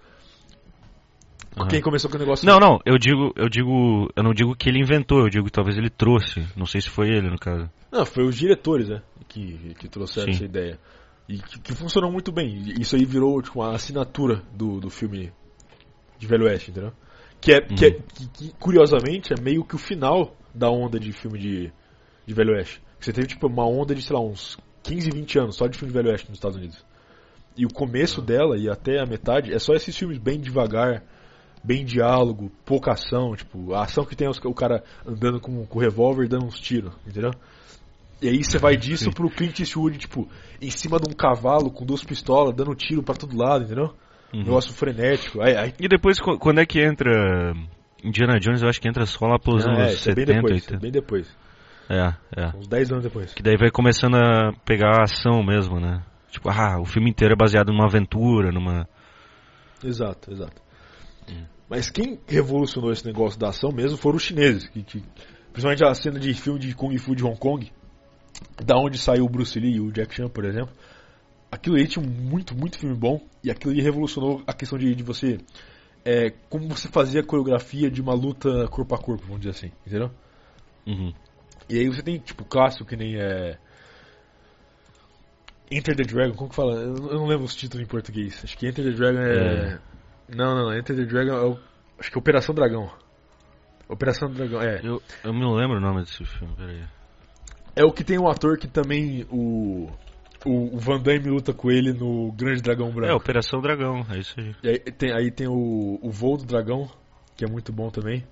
[1.57, 1.67] Aham.
[1.69, 2.45] Quem começou com o negócio.
[2.45, 5.51] Não, não, eu digo, eu digo, eu não digo que ele inventou, eu digo que
[5.51, 6.45] talvez ele trouxe.
[6.55, 7.69] Não sei se foi ele, no caso.
[7.91, 9.01] Não, foi os diretores, né?
[9.27, 10.35] Que, que trouxeram Sim.
[10.35, 10.79] essa ideia.
[11.27, 12.55] E que, que funcionou muito bem.
[12.79, 15.31] Isso aí virou tipo, a assinatura do, do filme
[16.19, 16.93] de Velho Oeste, entendeu?
[17.41, 18.01] Que, é, que, é- Uhum.
[18.13, 21.73] que- que, curiosamente é meio que o final da onda de filme de,
[22.25, 22.81] de Velho Oeste.
[22.99, 25.91] Você teve tipo uma onda de, sei lá, uns 15, 20 anos só de filme
[25.91, 26.85] de Velho Oeste nos Estados Unidos.
[27.57, 31.03] E o começo dela e até a metade é só esses filmes bem devagar,
[31.63, 35.77] bem diálogo, pouca ação, tipo, a ação que tem os- o cara andando com, com
[35.79, 37.31] o revólver e dando uns tiros, entendeu?
[38.21, 39.11] E aí você vai disso Sim.
[39.11, 40.27] pro Clint Eastwood, tipo,
[40.61, 43.93] em cima de um cavalo com duas pistolas, dando tiro pra todo lado, entendeu?
[44.33, 44.39] Uhum.
[44.43, 45.41] Negócio frenético.
[45.41, 47.53] Aí, aí, E depois, qu- quando é que entra
[48.03, 48.61] Indiana Jones?
[48.61, 50.61] Eu acho que entra só lá pelos Ah, é, anos isso é bem 70, depois,
[50.63, 50.79] 80.
[50.81, 51.37] bem depois.
[51.89, 52.47] É, é.
[52.57, 53.33] Uns 10 anos depois.
[53.33, 56.01] Que daí vai começando a pegar a ação mesmo, né?
[56.31, 58.87] Tipo, ah, o filme inteiro é baseado numa aventura, numa...
[59.83, 60.61] Exato, exato.
[61.29, 61.43] Hum.
[61.69, 64.67] Mas quem revolucionou esse negócio da ação mesmo foram os chineses.
[64.69, 65.03] Que, que-
[65.51, 67.71] principalmente a cena de filme de Kung Fu de Hong Kong,
[68.63, 70.73] da onde saiu o Bruce Lee e o Jack Chan, por exemplo.
[71.51, 73.21] Aquilo aí tinha muito, muito filme bom.
[73.43, 75.37] E aquilo aí revolucionou a questão de, de você.
[76.03, 79.71] É, como você fazia a coreografia de uma luta corpo a corpo, vamos dizer assim,
[79.85, 80.11] entendeu?
[80.85, 81.13] Uhum.
[81.67, 83.57] E aí você tem, tipo, clássico que nem é.
[85.71, 86.75] Enter the Dragon, como que fala?
[86.75, 88.39] Eu não eu não lembro os títulos em português.
[88.43, 89.79] Acho que Enter the Dragon é.
[90.29, 90.77] Não, não, não.
[90.77, 91.59] Enter the Dragon é o.
[91.97, 92.91] Acho que é Operação Dragão.
[93.87, 94.79] Operação Dragão, é.
[94.83, 96.83] Eu, eu não lembro o nome desse filme, peraí.
[97.75, 99.89] É o que tem um ator que também o.
[100.45, 103.15] O, Van Damme luta com ele no Grande Dragão É, Branco.
[103.15, 104.55] Operação Dragão, é isso aí.
[104.63, 106.87] Aí tem, aí tem o, o Voo do Dragão,
[107.35, 108.23] que é muito bom também.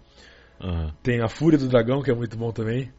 [0.62, 0.94] Aham.
[1.02, 2.92] Tem a Fúria do Dragão, que é muito bom também.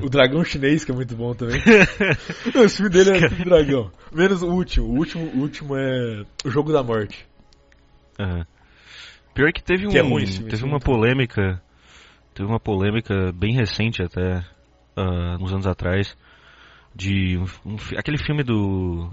[0.00, 1.60] O Dragão Chinês, que é muito bom também.
[2.54, 3.92] Não, Esse filme dele é tudo dragão.
[4.12, 4.86] Menos o último.
[4.86, 7.26] O último, o último é O Jogo da Morte.
[8.18, 8.44] Aham.
[9.34, 11.62] Pior que teve um, Que é ruim esse filme, teve uma polêmica,
[12.34, 14.44] teve uma polêmica bem recente até,
[14.96, 16.16] ah, uns anos atrás,
[16.94, 19.10] de um, um aquele filme do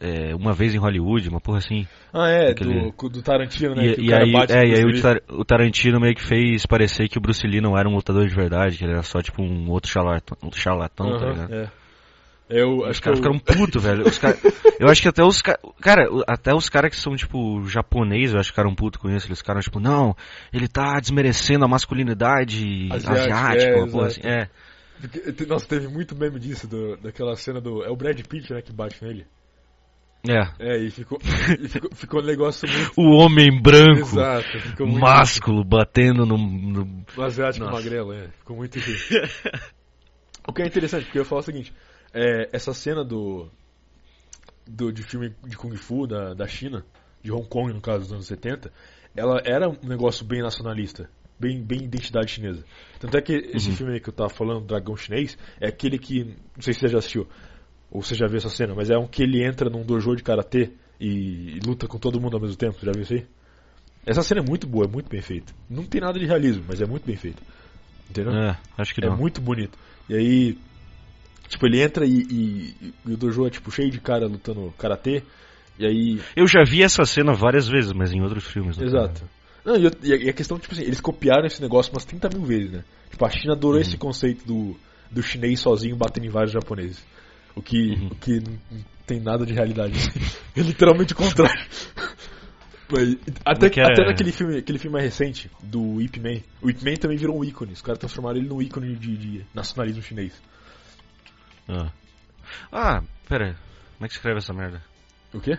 [0.00, 1.86] é, Uma Vez em Hollywood, uma porra assim.
[2.12, 3.86] Ah, é, Aquele- do, do Tarantino, né?
[3.86, 4.84] E, o e aí, é, e aí
[5.30, 8.34] o, Tarantino meio que fez parecer que o Bruce Lee não era um lutador de
[8.34, 11.52] verdade, que ele era só tipo um outro charlatão, um charlatão tá Aham, ligado?
[11.54, 11.70] é.
[12.48, 14.04] Eu Os caras eu- ficaram putos, velho.
[14.20, 14.38] Cara,
[14.78, 15.60] eu acho que até os caras.
[15.80, 19.26] Cara, até os caras que são, tipo, japonês, eu acho que ficaram putos com isso.
[19.26, 20.14] Eles ficaram, tipo, não,
[20.52, 24.20] ele tá desmerecendo a masculinidade Asiática, asiática, é, uma porra assim.
[24.22, 24.48] É.
[25.00, 27.84] Porque, te- nossa, teve muito meme disso, do- daquela cena do.
[27.84, 29.26] É o Brad Pitt, né, que bate nele.
[30.28, 30.48] É.
[30.58, 31.18] É, e ficou,
[31.60, 32.92] e ficou, ficou um negócio muito.
[33.00, 35.00] O homem branco, Exato, ficou muito.
[35.00, 36.36] másculo, batendo no.
[36.36, 37.76] no- Um asiático Nossa.
[37.76, 38.28] magrelo, é.
[38.38, 38.78] Ficou muito
[40.48, 41.72] o que é interessante, porque eu ia falar o seguinte:
[42.12, 43.48] é, essa cena do,
[44.66, 44.92] do.
[44.92, 46.84] de filme de Kung Fu da, da China,
[47.22, 48.72] de Hong Kong, no caso dos anos 70,
[49.14, 51.08] ela era um negócio bem nacionalista.
[51.38, 52.64] Bem, bem identidade chinesa.
[52.98, 53.76] Tanto é que esse Uhum.
[53.76, 56.24] filme aí que eu tava falando, Dragão Chinês, é aquele que.
[56.24, 57.28] Não sei se você já assistiu,
[57.90, 60.22] ou você já viu essa cena, mas é um que ele entra num dojo de
[60.22, 62.78] karatê e, e luta com todo mundo ao mesmo tempo.
[62.78, 63.26] Você já viu isso aí?
[64.06, 65.52] Essa cena é muito boa, é muito bem feita.
[65.68, 67.42] Não tem nada de realismo, mas é muito bem feita.
[68.08, 68.32] Entendeu?
[68.32, 69.16] É, acho que É não.
[69.16, 69.76] muito bonito.
[70.08, 70.58] E aí,
[71.48, 75.22] tipo, ele entra e, e- e o dojo é tipo cheio de cara lutando karatê.
[75.78, 78.78] E aí, Eu já vi essa cena várias vezes, mas em outros filmes.
[78.78, 78.86] né?
[78.86, 79.28] exato.
[79.66, 79.90] Não, e,
[80.24, 82.84] e a- questão, tipo assim, eles copiaram esse negócio umas 30 mil vezes, né?
[83.10, 83.82] Tipo, a China adorou Uhum.
[83.82, 84.76] esse conceito do,
[85.10, 87.04] do chinês sozinho batendo em vários japoneses.
[87.54, 88.06] O que, Uhum.
[88.08, 88.58] o que não
[89.06, 89.94] tem nada de realidade.
[90.56, 91.60] é literalmente o contrário.
[93.44, 96.40] Até, que é- até naquele filme, aquele filme mais recente, do Ip Man.
[96.62, 97.72] O Ip Man também virou um ícone.
[97.72, 100.40] Os caras transformaram ele num ícone de, de nacionalismo chinês.
[101.68, 101.90] Ah.
[102.70, 103.56] ah, pera.
[103.96, 104.80] Como é que escreve essa merda?
[105.34, 105.58] O quê?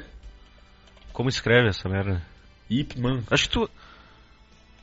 [1.11, 2.21] Como escreve essa merda?
[2.69, 3.23] Ip Man.
[3.29, 3.69] Acho que tu.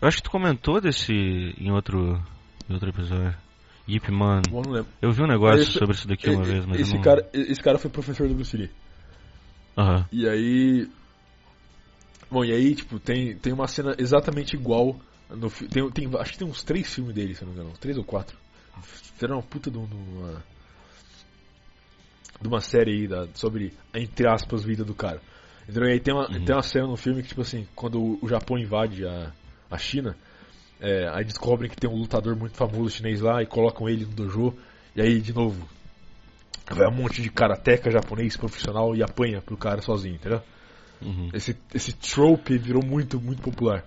[0.04, 2.22] Eu acho que tu comentou desse em outro.
[2.68, 3.34] Em outro episódio.
[3.88, 4.42] Yip Man.
[4.50, 4.62] Bom.
[5.00, 7.00] Eu vi um negócio Esse- sobre isso daqui uma E- vez, mas esse, não.
[7.00, 8.70] cara, esse cara foi professor do Bruce Lee.
[9.78, 10.06] Aham.
[10.12, 10.86] E aí.
[12.30, 14.94] Bom, e aí, tipo, tem, tem uma cena exatamente igual.
[15.30, 17.74] No, tem, tem, acho que tem uns três filmes dele, se não me engano.
[17.80, 18.36] Três ou quatro.
[18.82, 19.84] Fizeram uma puta de, um-
[20.18, 20.44] uma.
[22.42, 25.22] De uma série aí da, sobre, entre aspas, vida do cara.
[25.66, 25.88] Entendeu?
[25.88, 26.44] E aí tem uma, Uhum.
[26.44, 29.32] tem uma cena no filme que, tipo assim, quando o Japão invade a,
[29.74, 30.16] a China,
[30.80, 34.12] é, aí descobrem que tem um lutador muito famoso chinês lá e colocam ele no
[34.12, 34.54] dojo.
[34.96, 35.68] E aí, de novo,
[36.70, 40.40] vai um monte de karateca japonês profissional e apanha pro cara sozinho, entendeu?
[41.02, 41.28] Uhum.
[41.34, 43.84] Esse, esse trope virou muito, muito popular.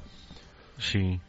[0.78, 1.20] Sim.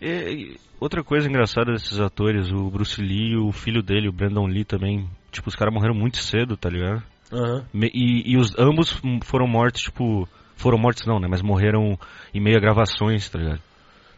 [0.00, 4.12] E- e outra coisa engraçada desses atores, o Bruce Lee e o filho dele, o
[4.12, 7.02] Brandon Lee também, tipo, os caras morreram muito cedo, tá ligado?
[7.32, 7.64] Aham.
[7.72, 10.28] Me- E, e os ambos foram mortos, tipo.
[10.62, 11.26] Foram mortos não, né?
[11.28, 11.98] Mas morreram
[12.32, 13.60] em meio a gravações, tá ligado?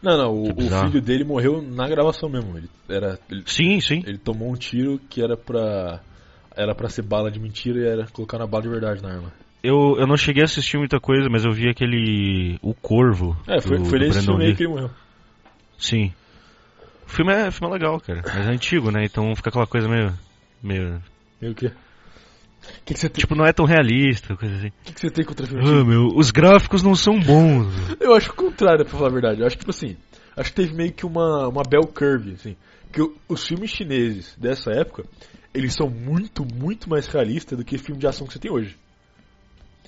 [0.01, 2.55] Não, não, o, o filho dele morreu na gravação mesmo.
[2.57, 4.03] Ele, era, ele, Sim, sim.
[4.05, 5.99] ele tomou um tiro que era pra.
[6.55, 9.33] Era pra ser bala de mentira e era colocar na bala de verdade na arma.
[9.63, 12.59] Eu, eu não cheguei a assistir muita coisa, mas eu vi aquele.
[12.61, 13.35] O Corvo.
[13.47, 14.91] É, foi, do- foi do nesse Brandon filme aí que ele morreu.
[15.79, 16.13] Sim.
[17.07, 18.21] O filme é, o filme é legal, cara.
[18.23, 19.03] Mas é antigo, né?
[19.03, 20.13] Então fica aquela coisa meio.
[20.61, 21.01] meio.
[21.41, 21.71] E o quê?
[22.81, 24.71] O que, que, Tipo, não é tão realista, coisa assim.
[24.83, 27.73] que, que você tem contra filme Ah, meu, os gráficos não são bons.
[27.99, 29.41] Eu acho o contrário, pra falar a verdade.
[29.41, 29.95] Eu acho que, tipo assim,
[30.35, 32.55] acho que teve meio que uma, uma bell curve, assim.
[32.91, 35.03] Que o- os filmes chineses dessa época,
[35.53, 38.77] eles são muito, muito mais realistas do que filme de ação que você tem hoje.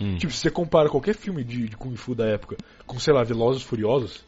[0.01, 0.15] Hum.
[0.17, 2.55] Tipo, se você compara qualquer filme de, de Kung Fu da época
[2.85, 4.23] com, sei lá, Velozes Furiosos.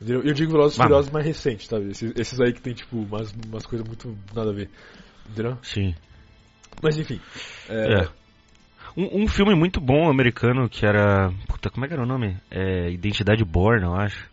[0.00, 0.22] entendeu?
[0.22, 1.90] Eu digo Velozes e Furiosos mais recentes, sabe?
[1.90, 4.68] Esses, esses aí que tem, tipo, umas, umas coisas muito nada a ver.
[5.30, 5.56] Entendeu?
[5.62, 5.94] Sim.
[6.82, 7.20] Mas enfim.
[7.68, 8.08] É, É.
[8.96, 11.30] Um, um filme muito bom americano que era.
[11.46, 12.36] Puta, como é que era o nome?
[12.50, 12.90] É.
[12.90, 14.28] Identidade Born, eu acho.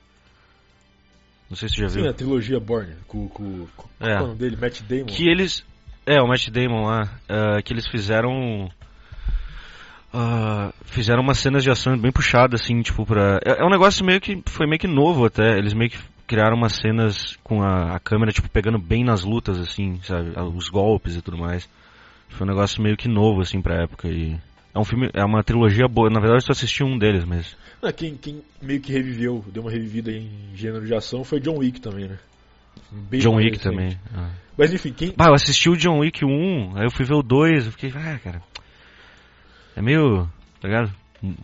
[1.49, 2.09] Não sei se você já Sim, viu.
[2.09, 4.13] a trilogia Born, com, com, com É.
[4.13, 4.57] é o nome dele?
[4.59, 5.05] Matt Damon.
[5.05, 5.63] Que eles.
[6.05, 7.09] É, o Matt Damon lá.
[7.29, 8.67] ah, que eles fizeram.
[10.13, 13.39] ah, fizeram umas cenas de ação bem puxadas, assim, tipo, pra.
[13.45, 14.41] É, é um negócio meio que.
[14.47, 15.57] Foi meio que novo até.
[15.57, 19.59] Eles meio que criaram umas cenas com a, a câmera, tipo, pegando bem nas lutas,
[19.59, 20.31] assim, sabe?
[20.55, 21.69] Os golpes e tudo mais.
[22.36, 24.07] Foi um negócio meio que novo, assim, pra época.
[24.07, 24.38] E.
[24.73, 25.09] É um filme.
[25.13, 26.09] É uma trilogia boa.
[26.09, 27.55] Na verdade, eu só assisti um deles, mas.
[27.81, 31.57] Ah, quem, quem meio que reviveu, deu uma revivida em gênero de ação foi John
[31.59, 32.19] Wick também, né?
[32.91, 33.63] Bem John Wick recente.
[33.63, 33.99] também.
[34.13, 34.31] ah.
[34.57, 35.13] Mas enfim, quem.
[35.15, 37.91] Bah, eu assisti o John Wick 1, aí eu fui ver o 2, eu fiquei,
[37.95, 38.41] ah, cara.
[39.75, 40.29] É meio.
[40.59, 40.91] Tá ligado?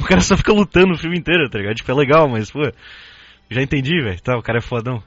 [0.00, 1.76] O cara só fica lutando o filme inteiro, tá ligado?
[1.76, 2.62] Tipo, é legal, mas, pô.
[3.50, 4.18] Já entendi, velho.
[4.22, 5.02] Tá, o cara é fodão.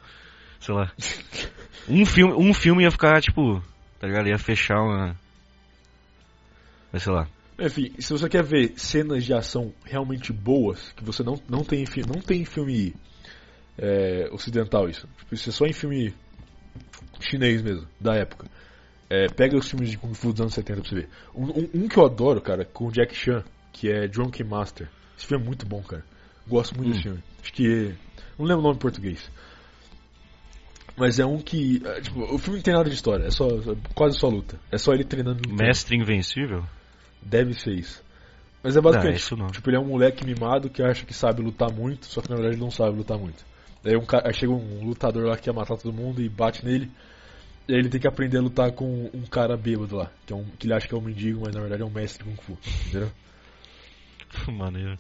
[0.59, 0.91] Sei lá.
[1.89, 3.63] Um filme, um filme ia ficar, tipo.
[4.00, 4.28] Tá ligado?
[4.28, 5.16] Ia fechar uma.
[6.91, 7.28] Mas sei lá.
[7.60, 11.82] Enfim, se você quer ver cenas de ação realmente boas, que você não, não, tem,
[11.82, 12.95] em fi- não tem em filme
[13.78, 15.08] é, ocidental isso.
[15.18, 16.14] Tipo, isso é só em filme
[17.20, 18.48] chinês mesmo, da época.
[19.10, 21.10] É, pega os filmes de Kung Fu dos anos 70 pra você ver.
[21.34, 23.43] Um, um- um que eu adoro, cara, com o Jack Chan,
[23.74, 24.88] que é Drunken Master.
[25.18, 26.06] Esse filme é muito bom, cara.
[26.48, 26.91] Gosto muito Hum.
[26.91, 27.24] desse filme.
[27.41, 27.95] Acho que.
[28.38, 29.32] Não lembro o nome em português.
[30.98, 31.82] Mas é um que.
[31.86, 34.60] é, tipo, o filme não tem nada de história, é só, é quase só luta.
[34.72, 35.48] É só ele treinando.
[35.54, 36.64] Mestre Invencível?
[37.22, 38.04] Deve ser isso.
[38.64, 39.48] Mas é basicamente, Não, isso não.
[39.48, 42.36] tipo, ele é um moleque mimado que acha que sabe lutar muito, só que na
[42.36, 43.45] verdade não sabe lutar muito.
[43.84, 46.66] Daí um ca- aí chega um lutador lá que quer matar todo mundo e bate
[46.66, 46.89] nele.
[47.68, 50.36] E aí ele tem que aprender a lutar com um cara bêbado lá, que, é
[50.36, 52.30] um, que ele acha que é um mendigo, mas na verdade é um mestre de
[52.36, 52.58] Kung Fu.
[52.88, 53.12] Entendeu?
[54.58, 54.98] Maneiro.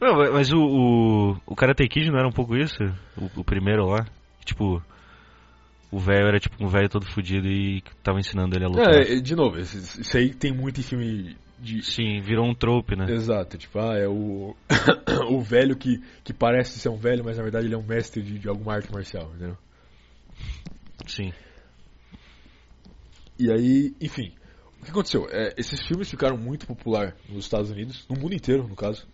[0.00, 2.82] Não, mas o, o, o Karate Kid não era um pouco isso?
[3.16, 4.04] O, o primeiro lá?
[4.48, 4.82] Tipo,
[5.90, 8.94] o velho era tipo um velho todo fudido e tava ensinando ele a lutar.
[8.94, 11.82] É, de novo, isso aí tem muito em filme de.
[11.82, 13.04] Sim, virou um trope, né?
[13.10, 14.56] Exato, tipo, ah, é o.
[15.30, 18.22] o velho que, que parece ser um velho, mas na verdade ele é um mestre
[18.22, 19.56] de, de alguma arte marcial, entendeu?
[21.06, 21.32] Sim.
[23.38, 24.32] E aí, enfim,
[24.80, 25.28] o que aconteceu?
[25.30, 29.06] É, esses filmes ficaram muito popular nos Estados Unidos, no mundo inteiro, no caso.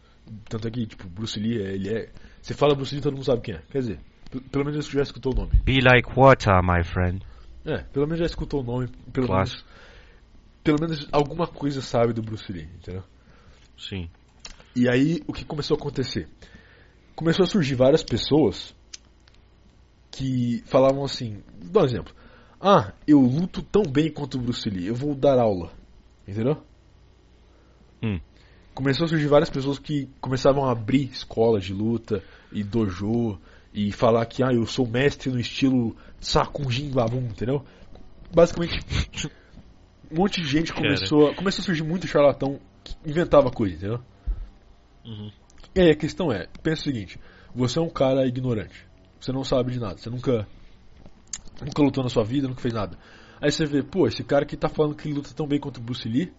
[0.48, 2.10] Tanto é que, tipo, Bruce Lee, ele é.
[2.40, 3.62] Você fala Bruce Lee, todo mundo sabe quem é.
[3.70, 4.00] Quer dizer,
[4.40, 5.60] pelo menos já escutou o nome.
[5.64, 7.24] Be like water, my friend.
[7.64, 9.62] É, pelo menos já escutou o nome, pelo Clássico.
[9.62, 9.84] menos.
[10.62, 13.02] Pelo menos alguma coisa sabe do Bruce Lee, entendeu?
[13.76, 14.08] Sim.
[14.74, 16.28] E aí, o que começou a acontecer?
[17.14, 18.74] Começou a surgir várias pessoas
[20.10, 22.14] que falavam assim, dar um exemplo.
[22.60, 25.72] Ah, eu luto tão bem quanto o Bruce Lee, eu vou dar aula.
[26.26, 26.62] Entendeu?
[28.02, 28.20] Hum.
[28.74, 33.38] Começou a surgir várias pessoas que começavam a abrir escolas de luta e dojo
[33.74, 37.64] e falar que ah, eu sou mestre no estilo Sakunjin Babum, entendeu?
[38.32, 38.78] Basicamente,
[40.10, 44.00] um monte de gente começou a, começou a surgir muito charlatão que inventava coisa, entendeu?
[45.04, 45.32] Uhum.
[45.74, 47.18] E aí a questão é, pensa o seguinte,
[47.52, 48.86] você é um cara ignorante,
[49.20, 50.46] você não sabe de nada, você nunca
[51.60, 52.96] nunca lutou na sua vida, nunca fez nada.
[53.40, 55.78] Aí você vê, pô, esse cara que tá falando que ele luta tão bem quanto
[55.78, 56.32] o Bruce Lee,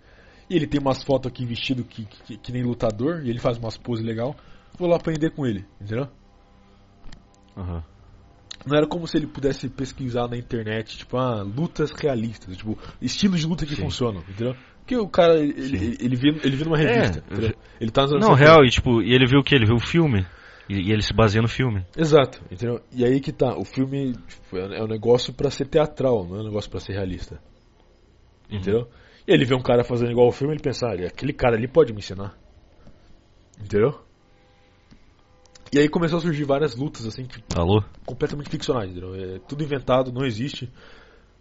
[0.49, 3.57] e ele tem umas fotos aqui vestido que, que, que nem lutador, e ele faz
[3.57, 4.35] umas poses legal,
[4.77, 6.07] vou lá aprender com ele, entendeu?
[7.55, 7.83] Aham.
[8.65, 13.39] Não era como se ele pudesse pesquisar na internet, tipo, ah, lutas realistas, tipo, estilos
[13.39, 13.83] de luta que Sim.
[13.83, 14.55] funcionam, entendeu?
[14.79, 17.23] Porque o cara, ele, ele, ele, viu, ele viu numa revista.
[17.31, 18.37] É, ele tá nos anos Não, 70.
[18.37, 19.53] real, e tipo, e ele viu o que?
[19.53, 20.25] Ele viu o filme.
[20.67, 21.85] E, e ele se baseia no filme.
[21.95, 22.81] Exato, entendeu?
[22.91, 26.37] E aí que tá, o filme tipo, é é um negócio pra ser teatral, não
[26.37, 27.39] é um negócio pra ser realista.
[28.49, 28.87] Entendeu?
[29.27, 31.67] E ele vê um cara fazendo igual ao filme, ele pensa, ah, aquele cara ali
[31.67, 32.35] pode me ensinar.
[33.59, 34.04] Entendeu?
[35.73, 37.83] E aí começou a surgir várias lutas, assim, que Alô?
[38.05, 39.15] completamente ficcionais, entendeu?
[39.15, 40.71] É tudo inventado, não existe.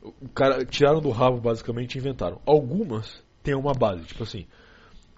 [0.02, 2.40] O cara tiraram do rabo basicamente e inventaram.
[2.44, 4.46] Algumas têm uma base, tipo assim,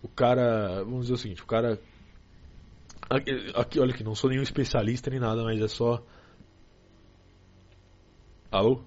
[0.03, 1.81] o cara, vamos dizer o seguinte, o cara
[3.09, 6.03] aqui, aqui, olha aqui, não sou nenhum especialista nem nada, mas é só
[8.51, 8.83] Alô?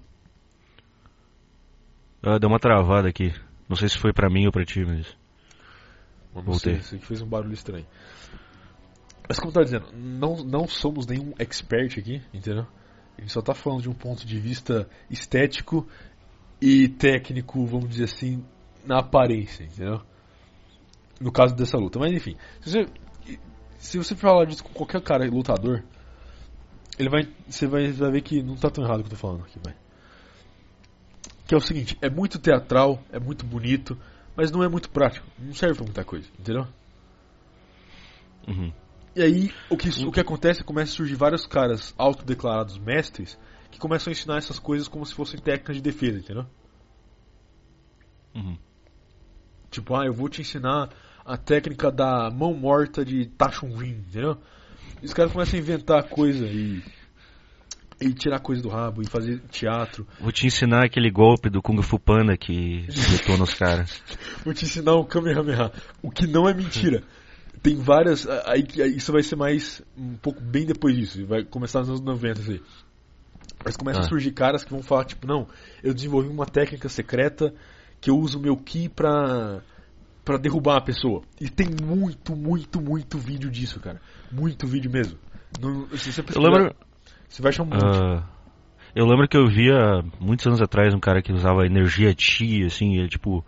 [2.22, 3.32] Ah, deu uma travada aqui.
[3.68, 5.16] Não sei se foi pra mim ou pra ti, mas.
[6.34, 6.74] Não Voltei.
[6.74, 7.86] sei, sei que fez um barulho estranho.
[9.30, 12.66] Mas como eu tava dizendo, não, não somos nenhum expert aqui, entendeu?
[13.16, 15.86] A gente só tá falando de um ponto de vista estético
[16.60, 18.44] e técnico, vamos dizer assim,
[18.84, 20.02] na aparência, entendeu?
[21.20, 21.96] No caso dessa luta.
[22.00, 22.86] Mas enfim, se você,
[23.78, 25.84] se você falar disso com qualquer cara lutador,
[26.98, 29.16] ele vai, você vai, vai ver que não tá tão errado o que eu tô
[29.16, 29.76] falando aqui, vai.
[31.46, 33.96] Que é o seguinte, é muito teatral, é muito bonito,
[34.34, 36.66] mas não é muito prático, não serve pra muita coisa, entendeu?
[38.48, 38.72] Uhum.
[39.14, 42.78] E aí, o que, o que acontece é que começa a surgir vários caras autodeclarados
[42.78, 43.38] mestres
[43.70, 46.46] que começam a ensinar essas coisas como se fossem técnicas de defesa, entendeu?
[48.34, 48.56] Uhum.
[49.70, 50.90] Tipo, ah, eu vou te ensinar
[51.24, 54.36] a técnica da mão morta de Tachunvin, entendeu?
[55.02, 56.82] E os caras começam a inventar coisa e,
[58.00, 60.06] e tirar coisa do rabo e fazer teatro.
[60.20, 64.02] Vou te ensinar aquele golpe do Kung Fu Panda que detona os caras.
[64.44, 67.02] Vou te ensinar o Kamehameha, o que não é mentira.
[67.62, 68.26] Tem várias.
[68.46, 69.82] Aí, aí isso vai ser mais.
[69.96, 71.26] um pouco bem depois disso.
[71.26, 72.62] Vai começar nos anos 90 isso aí.
[73.64, 74.06] Mas começam Ah.
[74.06, 75.46] a surgir caras que vão falar, tipo, não,
[75.82, 77.52] eu desenvolvi uma técnica secreta
[78.00, 79.60] que eu uso o meu Ki pra.
[80.24, 81.22] pra derrubar a pessoa.
[81.40, 84.00] E tem muito, muito, muito vídeo disso, cara.
[84.32, 85.18] Muito vídeo mesmo.
[85.96, 86.74] Se você Eu lembro.
[87.28, 87.84] Você vai achar um monte.
[87.84, 88.24] ah,
[88.94, 92.96] eu lembro que eu via muitos anos atrás um cara que usava energia chi, assim,
[92.96, 93.44] ele tipo.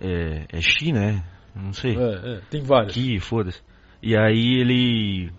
[0.00, 1.22] É, é chi, né?
[1.56, 1.96] Não sei.
[1.96, 2.92] É, é, tem vários.
[2.92, 3.62] Ki, foda-se.
[4.02, 5.32] E aí ele.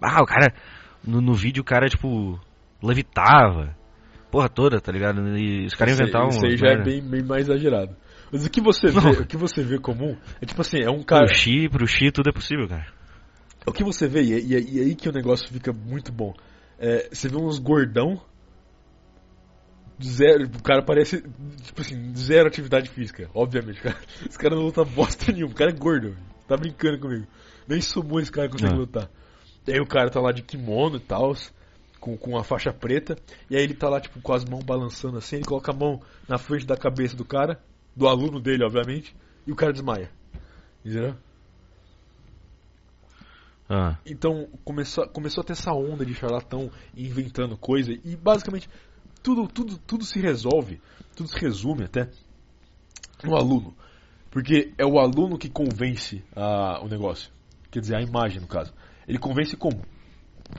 [0.00, 0.54] Ah, o cara.
[1.04, 2.40] No, no vídeo o cara, tipo.
[2.82, 3.76] Levitava.
[4.30, 5.20] Porra toda, tá ligado?
[5.36, 6.28] E os caras inventavam.
[6.28, 7.96] Isso aí já é bem, bem mais exagerado.
[8.32, 9.00] Mas o que você Não.
[9.00, 11.26] vê, o que você vê comum é tipo assim, é um cara.
[11.26, 12.86] Pro chi, pro chi tudo é possível, cara.
[13.66, 16.34] O que você vê, e e e aí que o negócio fica muito bom.
[16.78, 18.20] É, você vê uns gordão.
[20.02, 21.22] Zero, o cara parece,
[21.62, 23.80] tipo assim, zero atividade física, obviamente.
[23.80, 23.96] Cara.
[24.28, 26.16] Esse cara não luta bosta nenhuma, o cara é gordo,
[26.48, 27.26] tá brincando comigo.
[27.68, 28.76] Nem sumou esse cara consegue Ah.
[28.78, 29.10] lutar.
[29.66, 31.34] E aí o cara tá lá de kimono e tal,
[32.00, 33.16] com, com a faixa preta,
[33.48, 36.02] e aí ele tá lá, tipo, com as mãos balançando assim, ele coloca a mão
[36.28, 37.58] na frente da cabeça do cara,
[37.96, 39.14] do aluno dele, obviamente,
[39.46, 40.10] e o cara desmaia.
[40.84, 41.14] Entendeu?
[43.68, 48.68] Ah, Então começou, começou a ter essa onda de charlatão inventando coisa e basicamente
[49.24, 50.80] tudo, tudo, tudo se resolve,
[51.16, 52.10] tudo se resume até
[53.24, 53.74] no aluno.
[54.30, 57.30] Porque é o aluno que convence a, o negócio.
[57.70, 58.74] Quer dizer, a imagem no caso.
[59.08, 59.80] Ele convence como?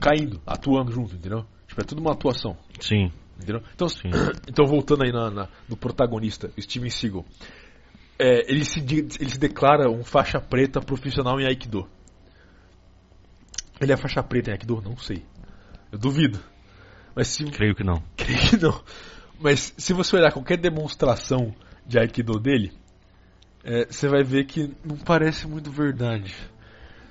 [0.02, 1.46] Caindo, atuando junto, entendeu?
[1.68, 2.58] Tipo, é tudo uma atuação.
[2.82, 3.12] sim.
[3.38, 3.62] Entendeu?
[3.76, 4.10] Então, Sim.
[4.48, 7.26] então voltando aí na, na- no protagonista, Steven Seagal.
[8.18, 11.86] É, ele, se, ele se declara um faixa preta profissional em Aikido.
[13.80, 14.82] Ele é faixa preta em Aikido?
[14.82, 15.26] Não sei.
[15.92, 16.40] Eu duvido.
[17.16, 17.46] Mas se.
[17.46, 18.04] Creio que não.
[18.18, 18.82] Creio que não.
[19.40, 21.54] Mas se você olhar qualquer demonstração
[21.86, 22.72] de Aikido dele,
[23.64, 26.34] é, você vai ver que não parece muito verdade.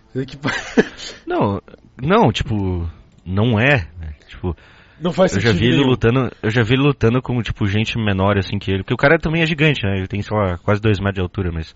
[0.08, 0.38] Você vê que
[1.26, 1.60] Não,
[2.00, 2.88] não, tipo,
[3.24, 3.88] não é.
[3.98, 4.14] né?
[4.28, 4.56] Tipo,
[5.00, 5.68] não faz eu já sentido.
[5.68, 8.82] vi ele lutando, eu já vi ele lutando com, tipo, gente menor assim que ele.
[8.82, 9.98] Porque o cara também é gigante, né?
[9.98, 11.74] Ele tem, sei lá, quase 2 metros de altura, mas.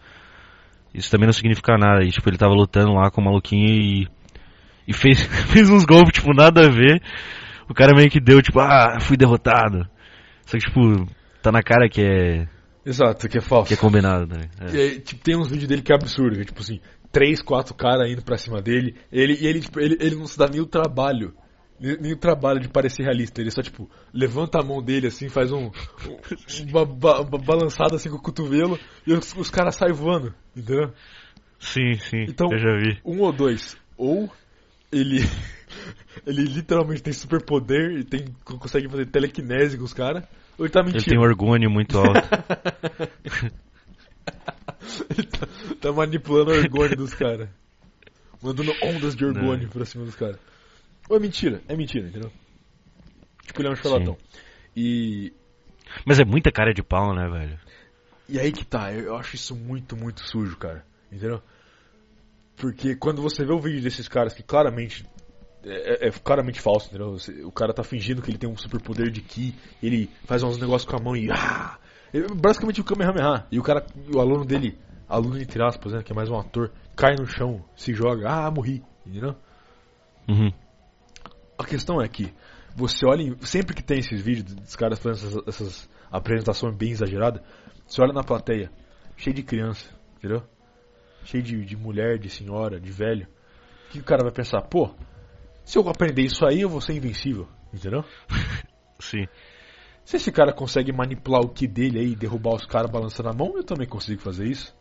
[0.95, 2.03] Isso também não significa nada.
[2.05, 4.09] E, tipo, ele tava lutando lá com o maluquinho e.
[4.87, 5.21] E fez,
[5.53, 7.03] fez uns golpes, tipo, nada a ver.
[7.69, 9.87] O cara meio que deu, tipo, ah, fui derrotado.
[10.47, 11.07] Só que, tipo,
[11.43, 12.49] tá na cara que é,
[12.85, 13.69] Exato, que é falso.
[13.69, 14.49] que é combinado, né?
[14.61, 14.77] É.
[14.77, 16.81] E tipo, tem uns vídeos dele que é absurdo, que é, tipo assim,
[17.13, 20.39] três, quatro caras indo pra cima dele, ele, e ele, tipo, ele, ele não se
[20.39, 21.35] dá nem o trabalho,
[21.79, 25.29] nem, nem o trabalho de parecer realista, ele só, tipo, levanta a mão dele assim,
[25.29, 29.75] faz um, um- uma, ba- uma balançada assim com o cotovelo, e os, os caras
[29.77, 30.91] saem voando, entendeu?
[31.59, 32.99] Sim, sim, Então- eu já vi.
[33.05, 34.31] Um ou dois, ou
[34.91, 35.19] ele,
[36.27, 40.25] ele literalmente tem superpoder e tem, consegue fazer telecinese com os caras,
[40.59, 41.05] ou ele tá Ele mentindo.
[41.11, 42.19] tem um orgônio muito alto.
[45.11, 45.47] Ele tá,
[45.81, 47.49] tá manipulando o orgônio dos caras.
[48.43, 49.69] Mandando ondas de orgônio Não.
[49.71, 50.39] pra cima dos caras.
[51.09, 52.31] Ou é mentira, é mentira, entendeu?
[53.45, 54.17] Tipo, ele é um charlatão.
[54.77, 55.33] E.
[56.05, 57.59] Mas é muita cara de pau, né, velho?
[58.29, 60.85] E aí que tá, eu acho isso muito, muito sujo, cara.
[61.11, 61.43] Entendeu?
[62.57, 65.05] Porque quando você vê o vídeo desses caras que claramente
[65.69, 67.17] é, é, é claramente falso, entendeu?
[67.45, 70.91] O cara tá fingindo que ele tem um superpoder de ki, ele faz uns negócios
[70.91, 71.79] com a mão e ah!
[72.13, 73.47] Ele- basicamente o Kamehameha.
[73.51, 76.71] E o cara, o aluno dele, aluno entre aspas, né, que é mais um ator,
[76.97, 79.35] cai no chão, se joga, ah, morri, entendeu?
[80.29, 80.53] Uhum.
[81.59, 82.33] A questão é que
[82.75, 86.91] você olha, em- sempre que tem esses vídeos dos caras fazendo essas, essas apresentações bem
[86.91, 87.43] exageradas,
[87.87, 88.71] você olha na plateia,
[89.17, 90.43] cheio de criança, entendeu?
[91.25, 93.27] Cheio de, de mulher, de senhora, de velho.
[93.89, 94.63] O que o cara vai pensar?
[94.63, 94.91] Pô,
[95.69, 98.03] se eu aprender isso aí, eu vou ser invencível, entendeu?
[98.99, 99.27] Sim.
[100.03, 103.35] Se esse cara consegue manipular o ki dele aí e derrubar os caras balançando a
[103.35, 104.75] mão, eu também consigo fazer isso.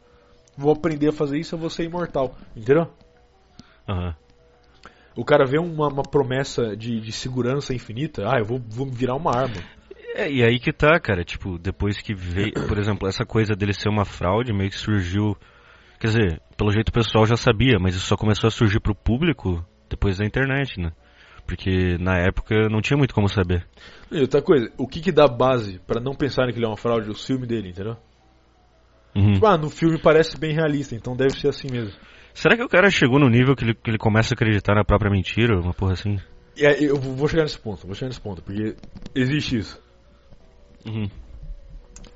[0.58, 2.90] Vou aprender a fazer isso, eu vou ser imortal, entendeu?
[3.86, 4.16] Aham.
[5.14, 9.18] O cara vê uma, uma promessa de, de segurança infinita, ah, eu vou, vou virar
[9.18, 9.62] uma arma.
[10.16, 13.74] É, e aí que tá, cara, tipo, depois que veio, por exemplo, essa coisa dele
[13.74, 15.36] ser uma fraude meio que surgiu.
[16.00, 18.96] Quer dizer, pelo jeito o pessoal já sabia, mas isso só começou a surgir pro
[18.96, 20.92] público depois da internet, né?
[21.46, 23.66] Porque na época não tinha muito como saber.
[24.12, 26.78] E outra coisa, o que que dá base pra não pensarem que ele é uma
[26.78, 27.10] fraude?
[27.10, 27.96] O filme dele, entendeu?
[29.16, 29.34] Uhum.
[29.34, 31.94] Tipo, ah, no filme parece bem realista, então deve ser assim mesmo.
[32.34, 34.84] Será que o cara chegou no nível que ele, que ele começa a acreditar na
[34.84, 36.20] própria mentira, uma porra assim?
[36.60, 38.76] Aí, eu vou chegar nesse ponto, vou chegar nesse ponto, porque
[39.16, 39.82] existe isso.
[40.86, 41.10] Uhum.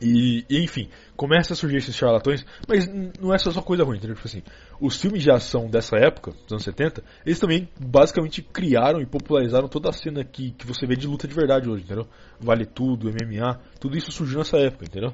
[0.02, 2.88] E, e, enfim, começa a surgir esses charlatões, mas
[3.20, 4.16] não é só, só coisa ruim, entendeu?
[4.16, 4.42] Tipo assim,
[4.80, 9.68] os filmes de ação dessa época, dos anos 70, eles também basicamente criaram e popularizaram
[9.68, 12.08] toda a cena que, que você vê de luta de verdade hoje, entendeu?
[12.40, 15.14] Vale tudo, MMA, tudo isso surgiu nessa época, entendeu?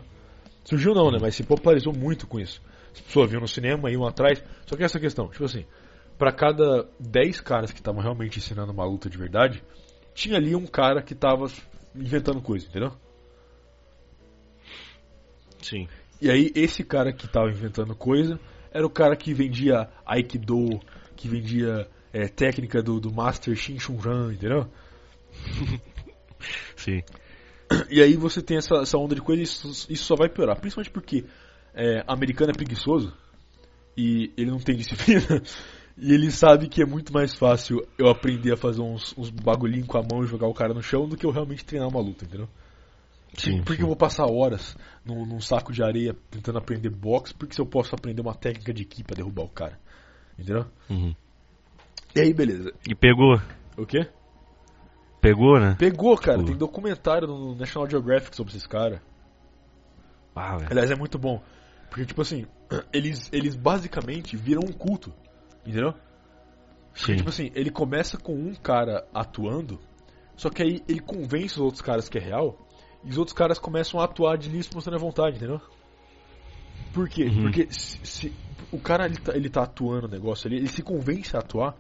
[0.64, 1.18] Surgiu não, né?
[1.22, 2.62] Mas se popularizou muito com isso.
[2.94, 4.42] As pessoas viam no cinema, iam atrás.
[4.66, 5.66] Só que essa questão, tipo assim,
[6.18, 9.62] pra cada 10 caras que estavam realmente ensinando uma luta de verdade,
[10.14, 11.46] tinha ali um cara que tava
[11.94, 12.94] inventando coisa, entendeu?
[15.62, 15.88] Sim.
[16.22, 18.40] E aí, esse cara que tava inventando coisa
[18.72, 20.80] era o cara que vendia Aikido,
[21.16, 24.68] que vendia é, técnica do, do Master Shin Shun Ran, entendeu?
[26.76, 27.02] Sim.
[27.90, 30.58] E aí você tem essa, essa onda de coisa e isso, isso só vai piorar.
[30.58, 31.26] Principalmente porque
[31.74, 33.14] é, americano é preguiçoso
[33.98, 35.42] e ele não tem disciplina.
[36.00, 39.88] E ele sabe que é muito mais fácil eu aprender a fazer uns, uns bagulhinhos
[39.88, 42.00] com a mão e jogar o cara no chão do que eu realmente treinar uma
[42.00, 42.48] luta, entendeu?
[43.38, 43.62] Sim.
[43.64, 44.76] Porque eu vou passar horas
[45.06, 48.74] num, num saco de areia tentando aprender boxe, porque se eu posso aprender uma técnica
[48.74, 49.80] de ki pra derrubar o cara.
[50.38, 50.66] Entendeu?
[50.90, 51.16] Uhum.
[52.16, 52.74] E aí, beleza.
[52.88, 53.40] E pegou.
[53.78, 54.08] O quê?
[55.22, 55.76] Pegou, né?
[55.78, 56.38] Pegou, cara.
[56.38, 59.00] Tipo- Tem documentário no National Geographic sobre esses caras.
[60.36, 60.72] Ah, velho.
[60.72, 61.42] Aliás, é muito bom.
[61.90, 62.46] Porque, tipo assim,
[62.92, 65.14] eles, eles basicamente viram um culto.
[65.66, 65.94] Entendeu?
[66.94, 67.18] Porque, Sim.
[67.18, 69.80] tipo assim, ele começa com um cara atuando,
[70.36, 72.67] só que aí ele convence os outros caras que é real,
[73.08, 75.62] e os outros caras começam a atuar de livre espontânea vontade, entendeu?
[76.92, 77.24] Por quê?
[77.24, 77.44] Uhum.
[77.44, 78.36] Porque se, se-
[78.70, 81.76] o cara ele tá, ele tá atuando no negócio ali, ele se convence a atuar,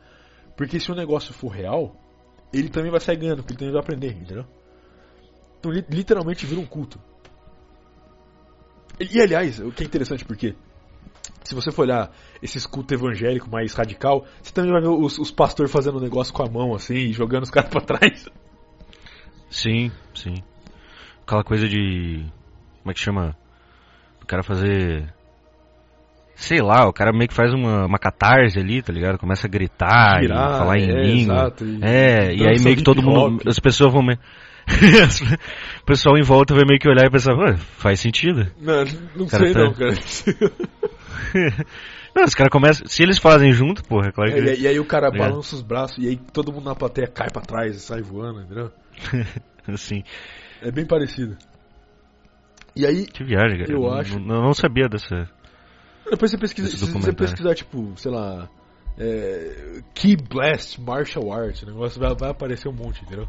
[0.55, 1.93] porque se o negócio for real,
[2.53, 4.45] ele também vai sair ganhando, porque ele também vai aprender, entendeu?
[5.59, 6.97] Então li- literalmente vira um culto.
[8.97, 10.55] E, e, aliás, o que é interessante porque
[11.43, 12.09] se você for olhar
[12.41, 16.34] esses cultos evangélicos mais radical, você também vai ver os, os pastores fazendo um negócio
[16.34, 18.30] com a mão assim, jogando os caras pra trás.
[19.49, 20.36] Sim, sim.
[21.28, 22.23] Aquela coisa de.
[22.82, 23.36] Como é que chama?
[24.23, 25.13] O cara fazer.
[26.36, 29.17] Sei lá, o cara meio que faz uma, uma catarse ali, tá ligado?
[29.17, 31.36] Começa a gritar Girar, e falar em é, língua.
[31.36, 33.43] exato, e é, e aí meio que todo mundo.
[33.45, 34.19] As pessoas vão meio.
[35.82, 38.49] o pessoal em volta vai meio que olhar e pensar, "Ué, faz sentido.
[38.61, 39.95] Não, não sei tá- não, cara.
[42.15, 42.88] Não, os caras começam.
[42.88, 44.39] Se eles fazem junto, porra, é claro que.
[44.39, 45.30] É, e, aí o cara Ligado?
[45.30, 48.41] balança os braços e aí todo mundo na plateia cai pra trás e sai voando,
[48.41, 48.71] entendeu?
[49.71, 50.03] assim,
[50.61, 51.37] É bem parecido.
[52.75, 53.71] E aí, que viagem, cara.
[53.71, 55.27] Eu não, acho- Não, não sabia dessa.
[56.09, 58.47] depois você pesquisa, Esse se você pesquisar, tipo, sei lá,
[58.99, 63.27] é, Key Blast Martial Arts, o negócio vai, vai aparecer um monte, entendeu?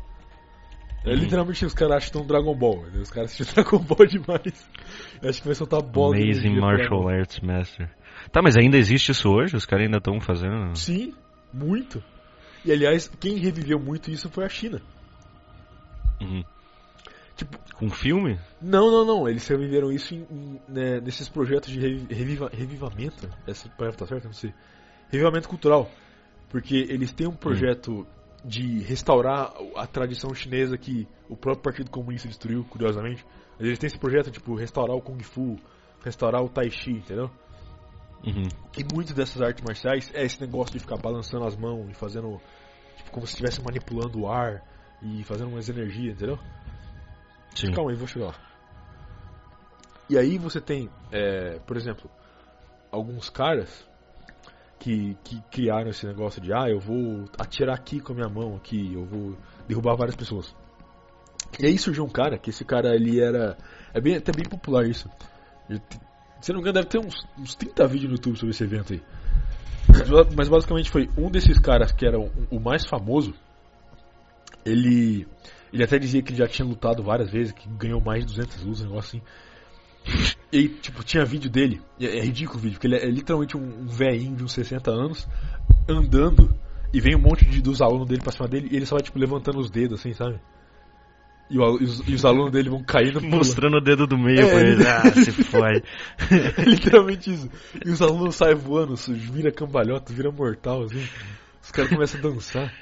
[1.05, 1.17] É, Uhum.
[1.17, 4.71] literalmente os caras acham que estão Dragon Ball, os caras assistem Dragon Ball demais.
[5.23, 6.17] Eu acho que vai soltar bola.
[6.17, 7.91] Amazing Martial Arts Master.
[8.33, 9.57] Tá, mas ainda existe isso hoje?
[9.57, 10.75] Os caras ainda estão fazendo.
[10.77, 11.15] Sim,
[11.55, 12.03] muito.
[12.65, 14.83] E aliás, quem reviveu muito isso foi a China.
[16.21, 16.43] Uhum.
[17.39, 18.37] Tipo, Com filme?
[18.61, 19.29] Não, não, não.
[19.29, 23.29] Eles reviveram isso em- em, né, nesses projetos de revi- reviva- revivamento.
[23.47, 24.27] Essa palavra tá certa?
[24.27, 24.53] Não sei.
[25.09, 25.89] Revivamento cultural.
[26.51, 28.05] Porque eles têm um projeto
[28.45, 33.25] de restaurar a tradição chinesa que o próprio Partido Comunista destruiu, curiosamente.
[33.61, 35.57] Eles têm esse projeto, tipo, restaurar o Kung Fu,
[36.05, 37.31] restaurar o Tai Chi, entendeu?
[38.27, 38.49] Uhum.
[38.77, 42.41] E muitas dessas artes marciais é esse negócio de ficar balançando as mãos e fazendo.
[42.97, 44.63] Tipo, como se estivesse manipulando o ar
[45.01, 46.37] e fazendo umas energias, entendeu?
[47.55, 47.73] Sim.
[47.73, 48.35] Calma aí, vou chegar lá.
[50.09, 52.11] E aí você tem, é, por exemplo,
[52.91, 53.87] alguns caras
[54.79, 58.57] que, que criaram esse negócio de ah, eu vou atirar aqui com a minha mão
[58.57, 59.37] aqui, eu vou
[59.67, 60.55] derrubar várias pessoas.
[61.59, 63.57] E aí surgiu um cara, que esse cara ele era.
[63.93, 65.09] É bem, até bem popular isso.
[66.41, 68.93] Se não me engano, deve ter uns, uns 30 vídeos no YouTube sobre esse evento
[68.93, 69.03] aí.
[69.89, 73.35] Mas, mas basicamente foi um desses caras que era o, o mais famoso.
[74.65, 75.27] Ele.
[75.73, 78.63] Ele até dizia que ele já tinha lutado várias vezes, que ganhou mais de 200
[78.65, 79.23] lutas, um negócio assim.
[80.53, 81.81] E tipo, tinha vídeo dele.
[82.01, 84.53] É, é ridículo o vídeo, porque ele é, é literalmente um, um velhinho de uns
[84.53, 85.29] 60 anos
[85.89, 86.55] andando
[86.93, 89.03] e vem um monte de, dos alunos dele pra cima dele e ele só vai,
[89.03, 90.41] tipo, levantando os dedos, assim, sabe?
[91.51, 93.21] E, o e os, e os alunos dele vão caindo.
[93.23, 94.87] Mostrando o dedo do meio É, pra ele.
[94.87, 95.83] Ah, se foi.
[96.59, 97.51] É literalmente isso.
[97.85, 101.07] E os alunos saem voando, vira cambalhota, vira mortal, assim.
[101.63, 102.73] Os caras começam a dançar.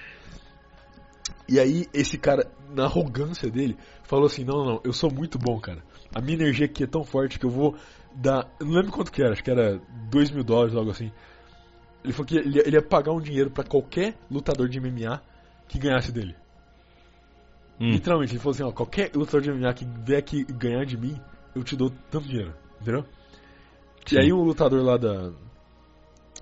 [1.49, 5.61] E aí, esse cara, na arrogância dele, falou assim: Não, não, eu sou muito bom,
[5.61, 5.82] cara.
[6.14, 7.76] A minha energia aqui é tão forte que eu vou
[8.14, 8.51] dar.
[8.59, 9.80] Eu não lembro quanto que era, acho que era
[10.11, 11.12] 2 mil dólares ou algo assim.
[12.03, 15.20] Ele falou que ele, ia- ele ia pagar um dinheiro pra qualquer lutador de MMA
[15.68, 16.34] que ganhasse dele.
[17.80, 17.90] Hum.
[17.90, 21.20] Literalmente, ele falou assim: ó, qualquer lutador de MMA que vier aqui ganhar de mim,
[21.55, 22.55] eu te dou tanto dinheiro.
[22.80, 23.05] Entendeu?
[24.07, 24.16] Sim.
[24.16, 25.32] E aí um lutador lá da.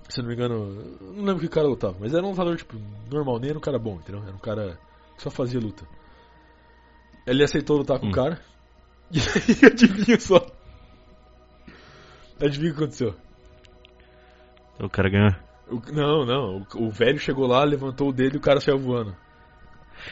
[0.09, 2.75] Se eu não me engano, não lembro que cara lutava, mas era um lutador, tipo,
[3.11, 4.21] normal, nem era um cara bom, entendeu?
[4.23, 4.79] Era um cara
[5.17, 5.85] só fazia luta.
[7.25, 8.09] Ele aceitou lutar com Hum.
[8.09, 8.39] o cara.
[9.11, 10.45] E aí, adivinha só.
[12.41, 13.13] Adivinha o que aconteceu?
[14.79, 15.31] O cara ganhou.
[15.69, 16.65] O- não, não.
[16.75, 19.15] O, o velho chegou lá, levantou o dedo e o cara saiu voando.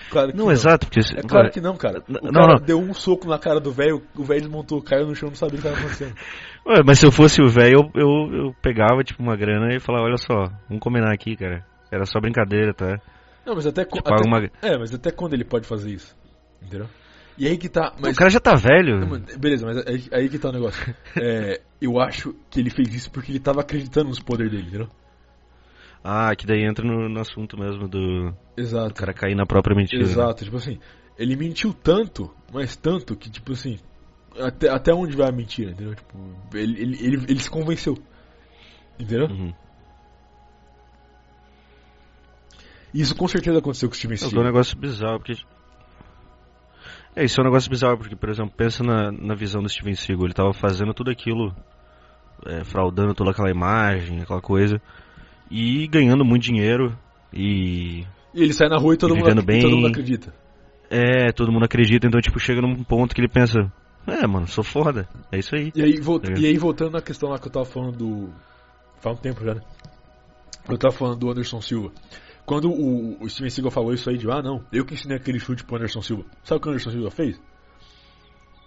[0.09, 1.01] Claro que Não, exato, porque.
[1.17, 2.01] É claro que não, cara.
[2.07, 2.65] O não, cara não.
[2.65, 5.59] deu um soco na cara do velho, o velho desmontou, caiu no chão, não sabia
[5.59, 6.15] o que estava acontecendo.
[6.65, 9.79] Ué, mas se eu fosse o velho, eu, eu, eu pegava, tipo, uma grana e
[9.81, 11.65] falava, olha só, vamos combinar aqui, cara.
[11.91, 12.99] Era só brincadeira, tá?
[13.45, 16.15] Não, mas até, até- uma- É, mas até quando ele pode fazer isso?
[16.61, 16.87] Entendeu?
[17.37, 17.93] E aí que tá.
[17.99, 18.99] Mas, O cara já tá velho.
[18.99, 20.95] Não, beleza, mas aí, aí que tá o negócio.
[21.21, 24.89] É, eu acho que ele fez isso porque ele tava acreditando nos poderes dele, entendeu?
[26.03, 28.93] Ah, que daí entra no, no assunto mesmo do, do Exato.
[28.93, 30.03] cara cair na própria mentira.
[30.03, 30.09] né?
[30.11, 30.77] Exato, tipo assim,
[31.17, 33.79] ele mentiu tanto, mas tanto que, tipo assim,
[34.37, 35.95] até, até onde vai a mentira, entendeu?
[35.95, 36.17] Tipo,
[36.53, 37.97] ele, ele, ele, ele se convenceu.
[38.99, 39.27] Entendeu?
[39.27, 39.53] Uhum.
[43.01, 44.43] Isso com certeza aconteceu com o Steven É um Seagal.
[44.43, 45.35] negócio bizarro, porque.
[47.15, 49.93] É, isso é um negócio bizarro, porque, por exemplo, pensa na, na visão do Steven
[49.95, 50.25] Seagal.
[50.25, 51.55] Ele tava fazendo tudo aquilo,
[52.45, 54.81] é, fraudando toda aquela imagem, aquela coisa,
[55.49, 56.97] e ganhando muito dinheiro,
[57.31, 58.05] e.
[58.33, 59.75] E ele sai na rua e todo, mundo, ac- e todo bem.
[59.75, 60.33] mundo acredita.
[60.89, 63.71] É, todo mundo acredita, então, tipo, chega num ponto que ele pensa:
[64.07, 65.71] É, mano, sou foda, é isso aí.
[65.75, 66.39] E aí, É.
[66.39, 68.29] e aí voltando na questão lá que eu tava falando do.
[69.01, 69.61] Faz um tempo já, né?
[70.67, 71.91] Eu tava falando do Anderson Silva.
[72.45, 75.39] Quando o, o Steven Seagal falou isso aí de, ah não, eu que ensinei aquele
[75.39, 76.25] chute pro Anderson Silva.
[76.43, 77.41] Sabe o que o Anderson Silva fez?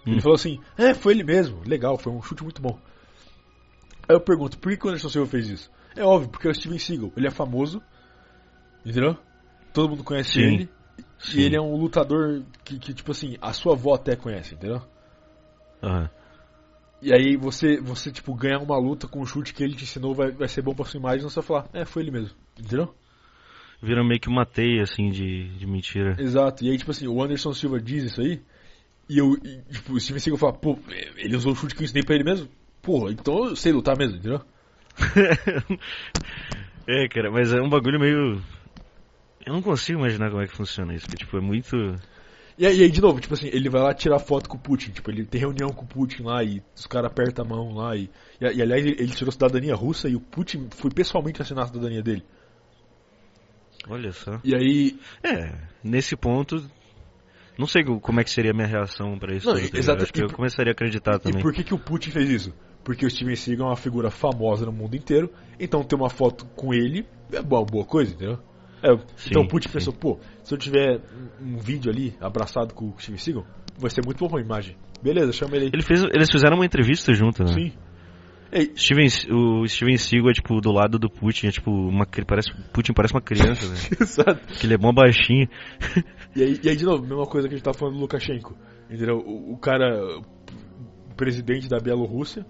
[0.05, 0.21] Ele Hum.
[0.21, 2.79] falou assim, é, foi ele mesmo, legal, foi um chute muito bom.
[4.07, 5.71] Aí eu pergunto, por que, que o Anderson Silva fez isso?
[5.95, 7.81] É óbvio, porque é o Steven Seagal, ele é famoso,
[8.85, 9.17] entendeu?
[9.73, 10.41] Todo mundo conhece Sim.
[10.41, 10.69] ele,
[11.19, 11.39] Sim.
[11.39, 14.81] e ele é um lutador que, que, tipo assim, a sua avó até conhece, entendeu?
[15.83, 16.09] Aham.
[16.99, 20.15] E aí você, você tipo, ganhar uma luta com um chute que ele te ensinou
[20.15, 22.35] vai, vai ser bom pra sua imagem, não você vai falar, é, foi ele mesmo.
[22.57, 22.95] Entendeu?
[23.81, 26.15] Vira meio que uma teia, assim, de, de mentira.
[26.19, 26.63] Exato.
[26.63, 28.41] E aí, tipo assim, o Anderson Silva diz isso aí,
[29.09, 30.77] e eu, e, tipo, o Steven Seagal fala, pô,
[31.15, 32.49] ele usou o chute que eu ensinei pra ele mesmo?
[32.81, 34.41] Pô, então eu sei lutar mesmo, entendeu?
[36.87, 38.41] é, cara, mas é um bagulho meio.
[39.45, 41.75] Eu não consigo imaginar como é que funciona isso, porque, tipo, é muito.
[42.57, 44.59] E aí, e aí, de novo, tipo assim, ele vai lá tirar foto com o
[44.59, 47.75] Putin, tipo, ele tem reunião com o Putin lá e os caras apertam a mão
[47.75, 48.09] lá e,
[48.41, 51.67] e, e, aliás, ele, ele tirou cidadania russa e o Putin foi pessoalmente assinar a
[51.67, 52.25] cidadania dele.
[53.89, 54.39] Olha só.
[54.43, 55.53] E aí, É,
[55.83, 56.57] nesse ponto.
[57.57, 59.47] Não sei como é que seria a minha reação pra isso.
[59.47, 59.75] Não, ligado?
[59.77, 61.41] exato, Acho que e eu começaria a acreditar E também.
[61.41, 62.53] por que, que o Putin fez isso?
[62.83, 66.45] Porque o Steven Seagal é uma figura famosa no mundo inteiro, então ter uma foto
[66.55, 68.37] com ele é boa, boa coisa, entendeu?
[68.83, 69.73] É, Sim, então o Putin sim.
[69.73, 71.01] pensou, pô, se eu tiver
[71.41, 73.45] um, vídeo ali abraçado com o Steven Seagal,
[73.77, 74.77] vai ser muito bom pra imagem.
[75.01, 75.71] Beleza, chama ele aí.
[75.73, 77.53] Ele fez, eles fizeram uma entrevista junto, né?
[77.53, 77.73] Sim.
[78.75, 82.93] Steven, o Steven Seagal é tipo do lado do Putin, é tipo uma parece Putin
[82.93, 83.97] parece uma criança, velho.
[84.01, 84.53] exato.
[84.53, 85.47] Que ele é mó baixinho.
[86.35, 88.55] E aí, e aí, de novo, mesma coisa que a gente tá falando do Lukashenko.
[88.89, 89.17] Entendeu?
[89.17, 92.45] O, o cara, o presidente da Bielorrússia.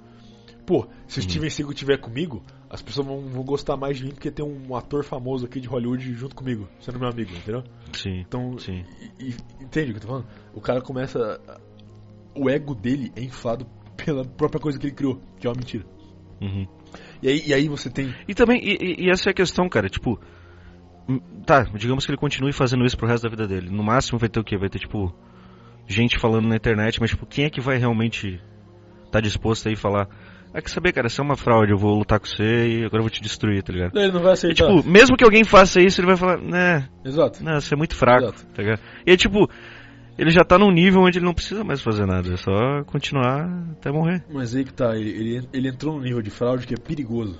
[0.65, 1.29] Pô, se o Uhum.
[1.29, 4.75] Steven Seagal estiver comigo, as pessoas vão, vão gostar mais de mim porque tem um
[4.75, 7.63] ator famoso aqui de Hollywood junto comigo, sendo meu amigo, entendeu?
[7.93, 8.19] Sim.
[8.19, 8.83] Então, Sim.
[9.17, 10.27] e- e- entende o que eu tô falando?
[10.53, 11.39] O cara começa.
[12.35, 13.65] O ego dele é inflado
[13.97, 15.85] pela própria coisa que ele criou, que é uma mentira.
[16.41, 16.67] Uhum.
[17.21, 18.13] E aí, e aí você tem.
[18.27, 20.19] E também, e, e- e essa é a questão, cara, tipo.
[21.09, 23.69] hum, Tá, digamos que ele continue fazendo isso pro resto da vida dele.
[23.69, 24.57] No máximo vai ter o quê?
[24.57, 25.13] Vai ter, tipo,
[25.87, 28.39] gente falando na internet, mas, tipo, quem é que vai realmente
[29.11, 30.07] tá disposto aí falar.
[30.53, 32.97] Ah, quer saber, cara, você é uma fraude, eu vou lutar com você e agora
[32.97, 33.97] eu vou te destruir, tá ligado?
[33.97, 34.65] Ele não vai E, aceitar.
[34.67, 37.43] tipo, mesmo que alguém faça isso, ele vai falar, né, Exato.
[37.43, 38.45] não, você é muito fraco, Exato.
[38.53, 38.79] tá ligado?
[39.05, 39.49] E aí, tipo,
[40.17, 43.47] ele já tá num nível onde ele não precisa mais fazer nada, é só continuar
[43.71, 44.23] até morrer.
[44.31, 47.39] Mas aí que tá, ele, ele, ele entrou num nível de fraude que é perigoso.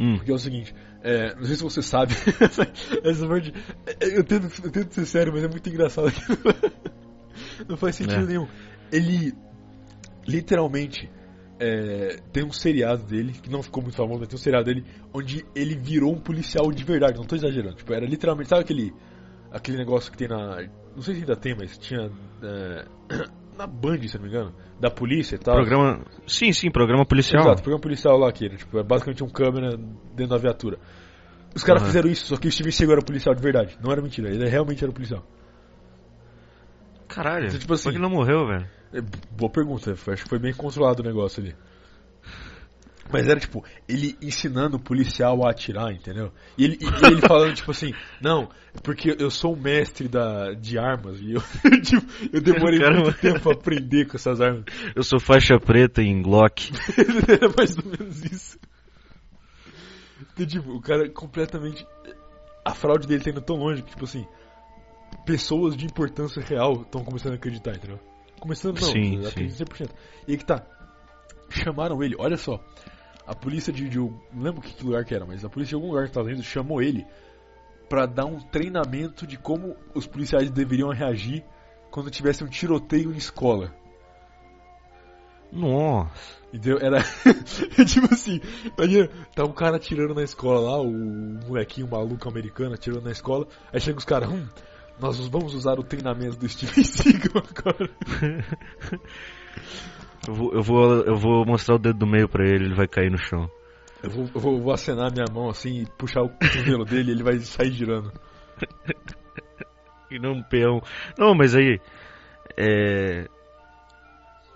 [0.00, 2.12] Hum, Porque é o seguinte, é, não sei se você sabe,
[3.04, 3.52] essa, parte.
[4.00, 6.12] é, Eu tento, eu tento ser sério, mas é muito engraçado.
[7.68, 8.26] Não faz sentido É.
[8.26, 8.46] nenhum.
[8.92, 9.32] Ele
[10.26, 11.10] literalmente
[11.58, 14.84] é, tem um seriado dele, que não ficou muito famoso, mas tem um seriado dele,
[15.14, 17.76] onde ele virou um policial de verdade, não tô exagerando.
[17.76, 18.92] Tipo, era literalmente, sabe aquele,
[19.56, 20.62] aquele negócio que tem na.
[20.94, 22.10] Não sei se ainda tem, mas tinha.
[22.42, 22.84] é,
[23.56, 25.54] na Band, se não me engano, da polícia e tal.
[25.56, 26.00] programa.
[26.26, 27.42] Sim, sim, programa policial.
[27.42, 30.78] Exato, programa policial lá que era, tipo, é basicamente um câmera dentro da viatura.
[31.54, 31.88] Os caras Aham.
[31.90, 33.78] fizeram isso, só que o Steven Seagal era policial de verdade.
[33.82, 35.24] Não era mentira, ele realmente era policial.
[37.08, 38.66] Caralho, Então, tipo assim- por que ele não morreu, velho?
[38.92, 39.00] É,
[39.30, 41.54] boa pergunta, acho que foi bem controlado o negócio ali.
[43.10, 46.32] Mas era tipo, ele ensinando o policial a atirar, entendeu?
[46.58, 48.48] E ele, e ele falando, tipo assim, não,
[48.82, 51.42] porque eu sou o mestre da, de armas e eu,
[51.82, 53.04] tipo, eu demorei Caramba.
[53.04, 54.64] muito tempo pra aprender com essas armas.
[54.94, 56.72] Eu sou faixa preta em Glock.
[57.28, 58.58] Era mais ou menos isso.
[60.32, 61.86] Então, tipo, o cara completamente.
[62.64, 64.26] A fraude dele tá indo tão longe que, tipo assim,
[65.24, 67.98] pessoas de importância real estão começando a acreditar, entendeu?
[68.40, 69.90] Começando não, Sim, acreditam 100%.
[70.26, 70.64] E aí que tá.
[71.48, 72.60] Chamaram ele, olha só.
[73.26, 73.98] A polícia de, de.
[73.98, 76.46] Não lembro que lugar que era, mas a polícia de algum lugar dos Estados Unidos
[76.46, 77.04] chamou ele
[77.88, 81.44] pra dar um treinamento de como os policiais deveriam reagir
[81.90, 83.74] quando tivesse um tiroteio em escola.
[85.52, 86.36] Nossa.
[86.52, 86.78] Entendeu?
[86.80, 87.02] Era.
[87.84, 88.40] tipo assim,
[88.76, 93.46] imagina, tá um cara atirando na escola lá, o molequinho maluco americano atirando na escola,
[93.72, 94.46] aí chega os caras, hum,
[94.98, 97.90] nós vamos usar o treinamento do Steven Seagal agora.
[100.26, 102.86] Eu vou, eu, vou, eu vou mostrar o dedo do meio pra ele, ele vai
[102.86, 103.48] cair no chão.
[104.02, 107.14] Eu vou, eu vou, vou acenar minha mão assim e puxar o cotovelo dele e
[107.14, 108.12] ele vai sair girando.
[110.10, 110.80] E não um peão.
[111.18, 111.80] Não, mas aí.
[112.56, 113.26] É.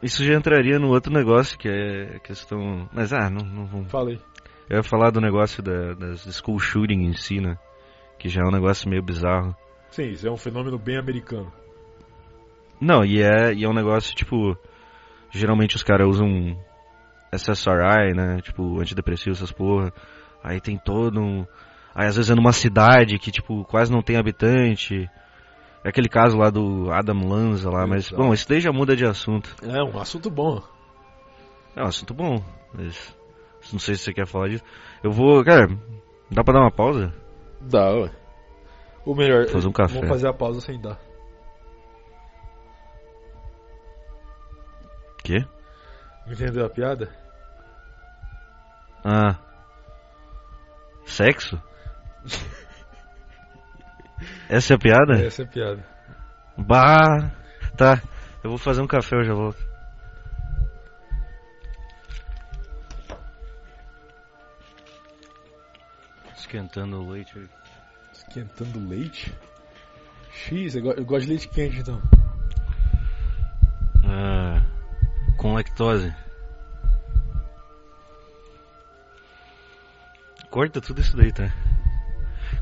[0.02, 2.88] Isso já entraria no outro negócio que é questão.
[2.92, 3.90] Mas ah, não, não vamos.
[3.90, 4.18] Falei.
[4.68, 7.58] Eu ia falar do negócio da, das school shooting em si, né?
[8.18, 9.54] Que já é um negócio meio bizarro.
[9.90, 11.52] Sim, isso é um fenômeno bem americano.
[12.80, 14.56] Não, e é, e é um negócio tipo.
[15.30, 16.56] Geralmente os caras usam
[17.32, 18.40] SSRI, né?
[18.42, 19.92] Tipo, antidepressivo, essas porra.
[20.42, 21.46] Aí tem todo um.
[21.94, 25.08] Aí às vezes é numa cidade que, tipo, quase não tem habitante.
[25.84, 28.22] É aquele caso lá do Adam Lanza lá, mas, Exato.
[28.22, 29.54] bom, isso daí já muda de assunto.
[29.62, 30.62] É um assunto bom.
[31.74, 32.42] É um assunto bom,
[32.74, 33.16] mas.
[33.72, 34.64] Não sei se você quer falar disso.
[35.02, 35.44] Eu vou.
[35.44, 35.68] Cara,
[36.30, 37.12] dá pra dar uma pausa?
[37.60, 38.10] Dá, ué.
[39.04, 39.94] Ou melhor, Fazer um café.
[39.94, 40.98] vamos fazer a pausa sem dar.
[45.22, 45.44] Quê?
[46.26, 47.08] Entendeu a piada?
[49.04, 49.36] Ah.
[51.06, 51.60] Sexo?
[54.48, 55.24] Essa é a piada?
[55.24, 55.84] Essa é a piada.
[56.56, 57.30] Bah,
[57.76, 58.00] tá.
[58.42, 59.58] Eu vou fazer um café, eu já volto.
[66.36, 67.48] Esquentando o leite.
[68.12, 69.32] Esquentando leite?
[70.32, 72.00] X, eu go- eu gosto de leite quente então.
[74.04, 74.62] Ah,
[75.40, 76.12] com lactose.
[80.50, 81.50] Corta tudo isso daí, tá?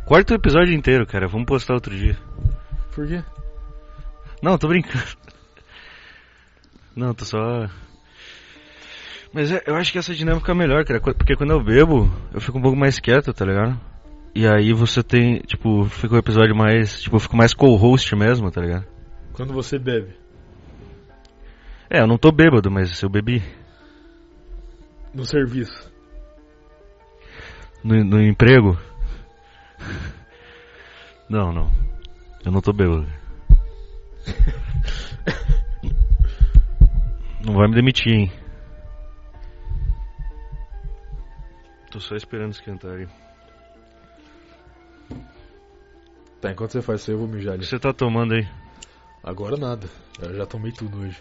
[0.05, 1.27] Corta o episódio inteiro, cara.
[1.27, 2.17] Vamos postar outro dia.
[2.95, 3.23] Por quê?
[4.41, 5.05] Não, tô brincando.
[6.95, 7.69] Não, tô só.
[9.33, 11.01] Mas é- eu acho que essa dinâmica é melhor, cara.
[11.01, 13.79] qu- Porque quando eu bebo, eu fico um pouco mais quieto, tá ligado?
[14.35, 17.03] E aí você tem, tipo, fica o episódio mais.
[17.03, 18.87] Tipo, eu fico mais co-host mesmo, tá ligado?
[19.33, 20.15] Quando você bebe.
[21.91, 23.43] É, eu não tô bêbado, mas eu bebi.
[25.15, 25.91] No serviço.
[27.83, 28.77] No, no emprego?
[31.29, 31.71] Não, não.
[32.45, 33.07] Eu não tô bêbado.
[37.45, 38.33] Não vai me demitir, hein?
[41.91, 43.09] Tô só esperando esquentar aí.
[46.41, 47.61] Tá, enquanto você faz isso aí, eu vou mijar O ali.
[47.63, 48.47] que você tá tomando aí?
[49.25, 49.89] Agora nada.
[50.21, 51.21] Eu já tomei tudo hoje.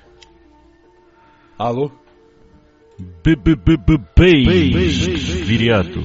[1.57, 1.91] Alô?
[5.45, 6.01] Viriato.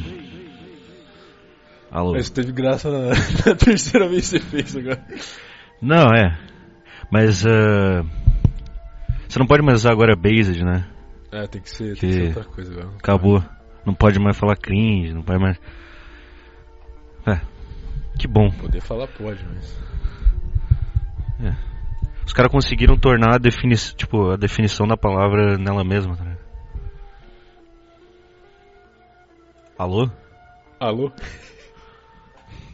[1.91, 2.13] Alô.
[2.13, 3.09] Mas teve graça na,
[3.47, 5.05] na terceira vez que você fez agora.
[5.81, 6.39] Não, é.
[7.11, 8.03] Mas uh,
[9.29, 10.87] você não pode mais usar agora based, né?
[11.31, 12.89] É, tem que ser, Que- tem que ser outra coisa agora.
[12.97, 13.45] Acabou.
[13.85, 15.61] Não pode mais falar cringe, não pode mais.
[17.27, 17.41] É.
[18.19, 18.51] Que bom.
[18.51, 19.83] Poder falar pode, mas.
[22.25, 26.37] Os caras conseguiram tornar a, defini tipo, a definição da palavra nela mesma, tá?
[29.79, 30.09] Alô?
[30.79, 31.13] Alô?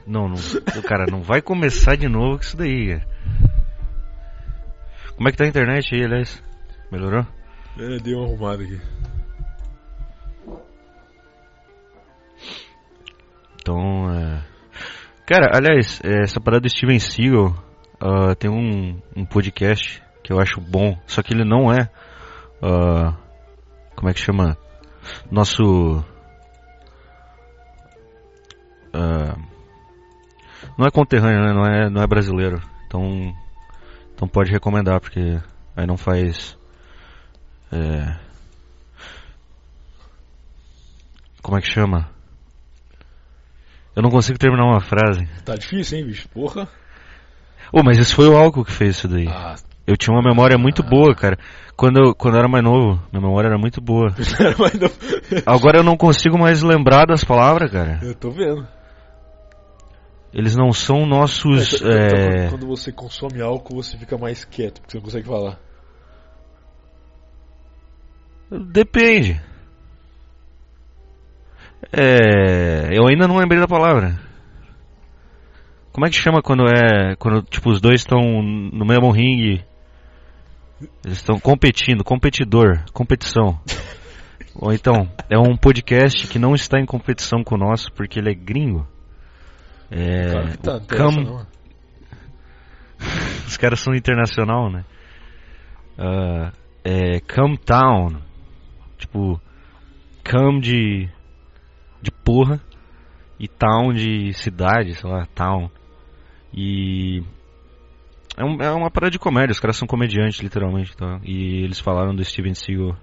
[0.06, 0.36] Não, não.
[0.86, 3.08] Cara, não vai começar de novo com isso daí, cara.
[5.16, 6.42] Como é que tá a internet aí, aliás?
[6.92, 7.26] Melhorou?
[7.78, 8.80] É, dei uma arrumada aqui.
[13.60, 14.42] Então, é...
[15.26, 17.68] Cara, aliás, é, essa parada do Steven Seagal
[18.02, 21.90] uh, tem um, um podcast que eu acho bom, só que ele não é.
[22.62, 23.16] Uh,
[23.94, 24.56] como é que chama?
[25.30, 26.04] Nosso.
[28.94, 29.48] Uh,
[30.76, 31.52] não é conterrâneo, né?
[31.52, 32.60] não, é, não é brasileiro.
[32.86, 33.34] Então,
[34.14, 35.40] então pode recomendar, porque
[35.76, 36.56] aí não faz.
[37.72, 38.16] É,
[41.42, 42.10] como é que chama?
[43.96, 45.26] Eu não consigo terminar uma frase.
[45.44, 46.28] Tá difícil, hein, bicho?
[46.28, 46.68] Porra.
[47.72, 49.26] Oh, mas esse foi o álcool que fez isso daí.
[49.28, 49.55] Ah,
[49.86, 51.39] Eu tinha uma memória muito boa, cara.
[51.76, 54.12] Quando eu, quando eu era mais novo, minha memória era muito boa.
[55.47, 58.01] Agora eu não consigo mais lembrar das palavras, cara.
[58.02, 58.66] Eu tô vendo.
[60.32, 61.74] Eles não são nossos.
[61.74, 65.26] Então, é, quando- Quando você consome álcool, você fica mais quieto, porque você não consegue
[65.26, 65.59] falar.
[68.51, 69.40] Depende.
[71.93, 74.18] É, eu ainda não lembrei da palavra.
[75.98, 79.64] Como é que chama quando é quando tipo os dois estão no mesmo ringue?
[81.04, 83.60] Eles estão competindo, competidor, competição.
[84.54, 88.30] Ou então, é um podcast que não está em competição com o nosso porque ele
[88.30, 88.86] é gringo.
[89.90, 91.46] É, Claro que tá, Cam- não.
[93.48, 94.84] os caras são internacional, né?
[95.98, 96.52] Ah,
[96.84, 98.22] é Come Town.
[98.96, 99.40] Tipo,
[100.30, 101.08] Come de.
[102.00, 102.60] de porra.
[103.36, 105.68] E Town de cidade, sei lá, Town.
[106.52, 107.22] E.
[108.36, 110.96] É, um- é uma parada de comédia, os caras são comediantes, literalmente.
[110.96, 111.20] Tá?
[111.24, 112.96] E eles falaram do Steven Seagal.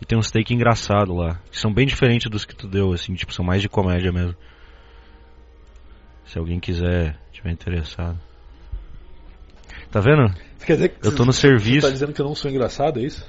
[0.00, 1.40] E tem uns take engraçado lá.
[1.50, 4.34] Que são bem diferentes dos que tu deu, assim, tipo, são mais de comédia mesmo.
[6.26, 8.18] Se alguém quiser, tiver interessado.
[9.90, 10.26] Tá vendo?
[10.58, 11.86] Você quer dizer que Eu tô no Você serviço.
[11.86, 13.24] tá dizendo que eu não sou engraçado, é isso?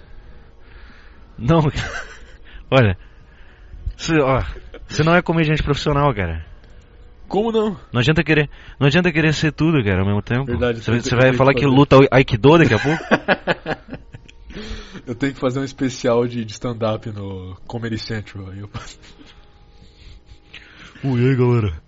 [1.37, 1.59] Não,
[2.71, 2.97] olha.
[3.95, 4.41] Você, ó,
[4.87, 6.43] você não é comediante profissional, cara.
[7.27, 7.77] Como não?
[7.91, 8.49] Não adianta querer,
[8.79, 10.45] não adianta querer ser tudo, cara, ao mesmo tempo.
[10.45, 13.03] Verdade, Você, você vai falar que que luta Aikido daqui a pouco?
[15.05, 18.49] Eu tenho que fazer um especial de, de stand-up no Comedy Central.
[18.49, 18.69] Aí eu...
[21.03, 21.81] Ui, e aí, galera?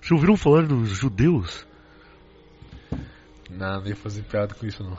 [0.00, 1.64] Vocês ouviram falar dos judeus?
[3.48, 4.98] Não, não ia fazer piada com isso não.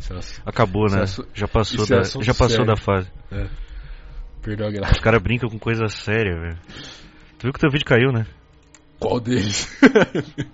[0.00, 1.02] Isso é ass- Acabou, Isso né?
[1.02, 2.66] é Já passou, é da, já passou sério.
[2.66, 3.08] da fase.
[3.30, 3.46] é.
[4.44, 5.00] Perdeu a Os graça.
[5.00, 6.58] caras brincam com coisa séria, velho.
[7.38, 8.26] Tu viu que teu vídeo caiu, né?
[9.00, 9.68] Qual deles?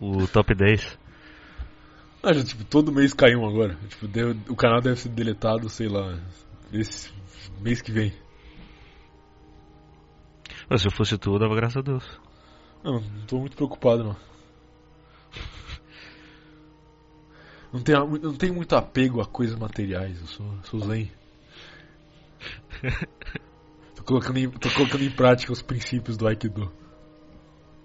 [0.00, 0.98] O top 10.
[2.24, 3.76] Ah, já, tipo, todo mês cai um agora.
[3.88, 6.18] Tipo, deu- o canal deve ser deletado, sei lá,
[6.72, 7.08] esse
[7.60, 8.12] mês que vem.
[10.76, 12.04] Se eu fosse tu, eu dava graças a Deus.
[12.82, 14.16] Não, não tô muito preocupado não.
[17.72, 21.10] Não tenho, não tenho muito apego a coisas materiais, eu sou, sou zen.
[23.96, 26.70] tô, colocando em, tô colocando em prática os princípios do Aikido.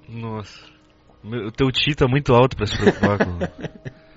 [0.08, 0.66] Nossa.
[1.24, 3.38] Meu- O teu ti tá muito alto pra se preocupar com.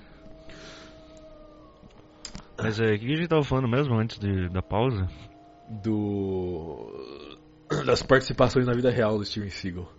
[2.61, 5.07] Mas é, o que a gente tava falando mesmo antes de, da pausa?
[5.67, 6.93] Do.
[7.85, 9.91] das participações na vida real do Steven Seagal.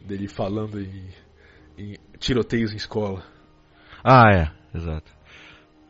[0.00, 1.08] Dele falando em,
[1.78, 3.22] em tiroteios em escola.
[4.04, 5.10] Ah, é, exato.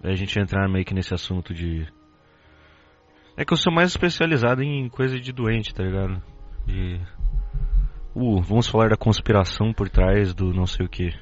[0.02, 1.86] A gente entrar meio que nesse assunto de.
[3.38, 6.20] É que eu sou mais especializado em coisa de doente, tá ligado?
[6.66, 7.00] De.
[8.12, 11.12] Uh, vamos falar da conspiração por trás do não sei o que.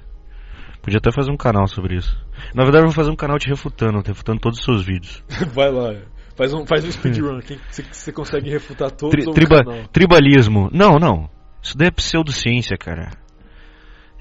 [0.81, 2.17] Podia até fazer um canal sobre isso.
[2.55, 5.23] Na verdade, eu vou fazer um canal te refutando, refutando todos os seus vídeos.
[5.53, 5.95] Vai lá,
[6.35, 7.39] faz um, faz um speedrun.
[7.69, 9.87] Você consegue refutar todos Tri- triba- canal?
[9.89, 10.71] tribalismo.
[10.73, 11.29] Não, não.
[11.63, 13.11] Isso daí é pseudociência, cara.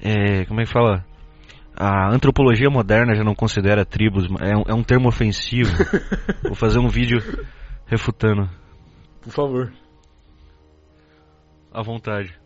[0.02, 0.44] É.
[0.44, 1.02] Como é que fala?
[1.74, 5.72] A antropologia moderna já não considera tribos, é um, é um termo ofensivo.
[6.44, 7.22] Vou fazer um vídeo
[7.86, 8.50] refutando.
[9.22, 9.72] Por favor.
[11.72, 12.38] À vontade.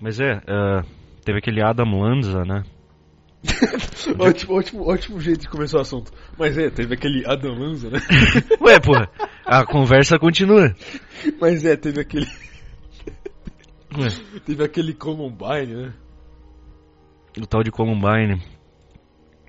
[0.00, 0.82] Mas é, ah,
[1.24, 2.62] teve aquele Adam Lanza, né?
[4.18, 6.12] ótimo, ótimo, ótimo jeito de começar o assunto.
[6.38, 7.98] Mas é, teve aquele Adam Lanza, né?
[8.60, 9.08] Ué, porra,
[9.44, 10.74] a conversa continua.
[11.40, 12.26] Mas é, teve aquele.
[13.96, 14.08] Ué,
[14.44, 15.94] Teve aquele Columbine, né?
[17.40, 18.42] o tal de Columbine.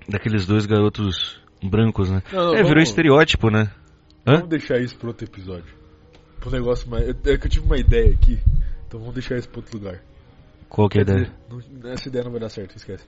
[0.08, 2.22] Daqueles dois garotos brancos, né?
[2.32, 3.70] Não, não, é, virou vamos- estereótipo, né?
[4.26, 4.34] Hã?
[4.36, 5.74] Vamos deixar isso para outro episódio.
[6.46, 7.08] Um negócio mais.
[7.08, 8.38] É que eu tive uma ideia aqui.
[8.86, 10.00] Então vamos deixar isso para outro lugar.
[10.68, 11.32] Qual que é a ideia?
[11.50, 13.04] dizer, essa ideia não vai dar certo, esquece.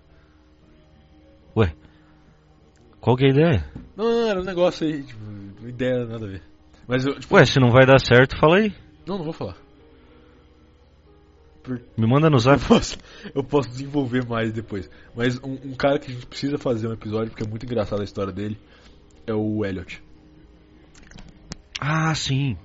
[1.56, 1.72] Ué?
[3.00, 3.64] Qual que é a ideia?
[3.96, 5.20] Não, não, era um negócio aí, tipo,
[5.68, 6.42] ideia nada a ver.
[6.86, 8.72] Mas eu, tipo, Ué, se não vai dar certo, fala aí.
[9.06, 9.56] não, não vou falar.
[11.96, 12.64] Me manda no Eu zap.
[12.66, 12.96] posso,
[13.34, 14.90] eu posso desenvolver mais depois.
[15.14, 18.02] Mas um, um cara que a gente precisa fazer um episódio, porque é muito engraçada
[18.02, 18.58] a história dele,
[19.26, 20.02] é o Elliot.
[21.80, 22.56] Ah, sim.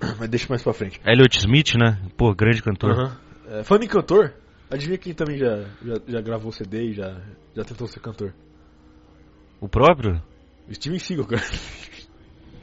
[0.18, 1.00] Mas deixa mais pra frente.
[1.04, 1.98] Elliot Smith, né?
[2.16, 2.92] Pô, grande cantor.
[2.92, 3.16] Aham.
[3.50, 4.34] É, falando em cantor,
[4.70, 7.20] adivinha quem também já, já, já gravou CD e já,
[7.56, 8.34] já tentou ser cantor?
[9.60, 10.22] O próprio?
[10.70, 11.42] Steven Seagal, cara.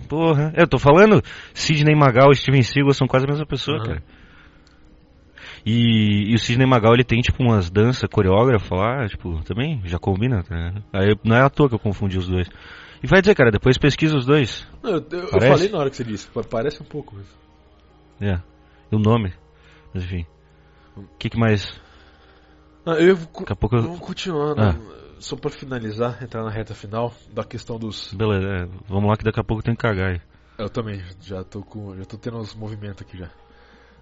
[0.07, 0.53] Porra.
[0.55, 1.21] Eu tô falando,
[1.53, 3.85] Sidney Magal e Steven Seagal são quase a mesma pessoa, Aham.
[3.87, 4.03] cara.
[5.65, 9.97] E, e o Sidney Magal, ele tem, tipo, umas danças coreógrafa lá, tipo, também já
[9.97, 10.73] combina, tá?
[10.93, 12.47] Aí não é à toa que eu confundi os dois.
[13.03, 14.67] E vai dizer, cara, depois pesquisa os dois.
[14.83, 17.17] Não, eu, eu- falei na hora que você disse, pa- parece um pouco.
[18.21, 18.39] É.
[18.91, 19.33] E o nome.
[19.93, 20.25] Mas enfim.
[20.95, 21.79] O que, que mais?
[22.85, 23.81] Ah, eu Daqui a pouco eu...
[23.81, 24.73] vamos continuar, Ah.
[24.73, 24.79] né?
[25.19, 28.13] só pra finalizar, entrar na reta final da questão dos.
[28.13, 30.21] Beleza, é, vamos lá que daqui a pouco tem que cagar aí.
[30.57, 31.95] Eu também, já tô com.
[31.97, 33.29] Já tô tendo uns movimentos aqui já.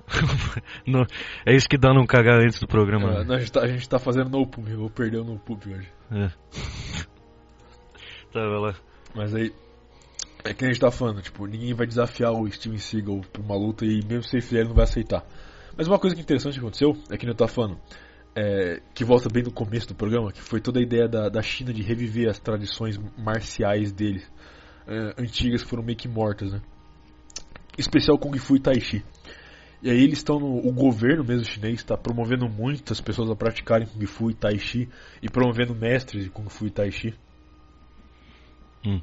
[0.86, 1.06] Não,
[1.46, 3.20] é isso que dá não cagar antes do programa.
[3.20, 3.36] Ah, né?
[3.36, 5.62] a, gente tá, a gente tá fazendo no pub, eu vou perder o no pub
[5.68, 5.90] hoje.
[6.12, 6.28] É.
[8.32, 8.76] tá, vai lá.
[9.16, 9.54] Mas aí.
[10.46, 13.56] É que a gente tá falando, tipo, ninguém vai desafiar o Steven Seagal pra uma
[13.56, 15.26] luta e mesmo se ele fizer, ele não vai aceitar.
[15.78, 17.80] Mas uma coisa que é interessante que aconteceu é que eu tá falando,
[18.36, 21.42] é, que volta bem no começo do programa, que foi toda a ideia da, da
[21.42, 24.30] China de reviver as tradições marciais deles,
[24.86, 26.62] é, antigas que foram meio que mortas, né?
[27.78, 29.04] Especial Kung Fu e Tai Chi.
[29.84, 30.66] E aí eles estão no.
[30.66, 34.88] O governo mesmo chinês está promovendo muitas pessoas a praticarem Kung Fu e Tai Chi
[35.22, 37.14] e promovendo mestres de Kung Fu e Tai Chi.
[38.86, 39.02] Hum.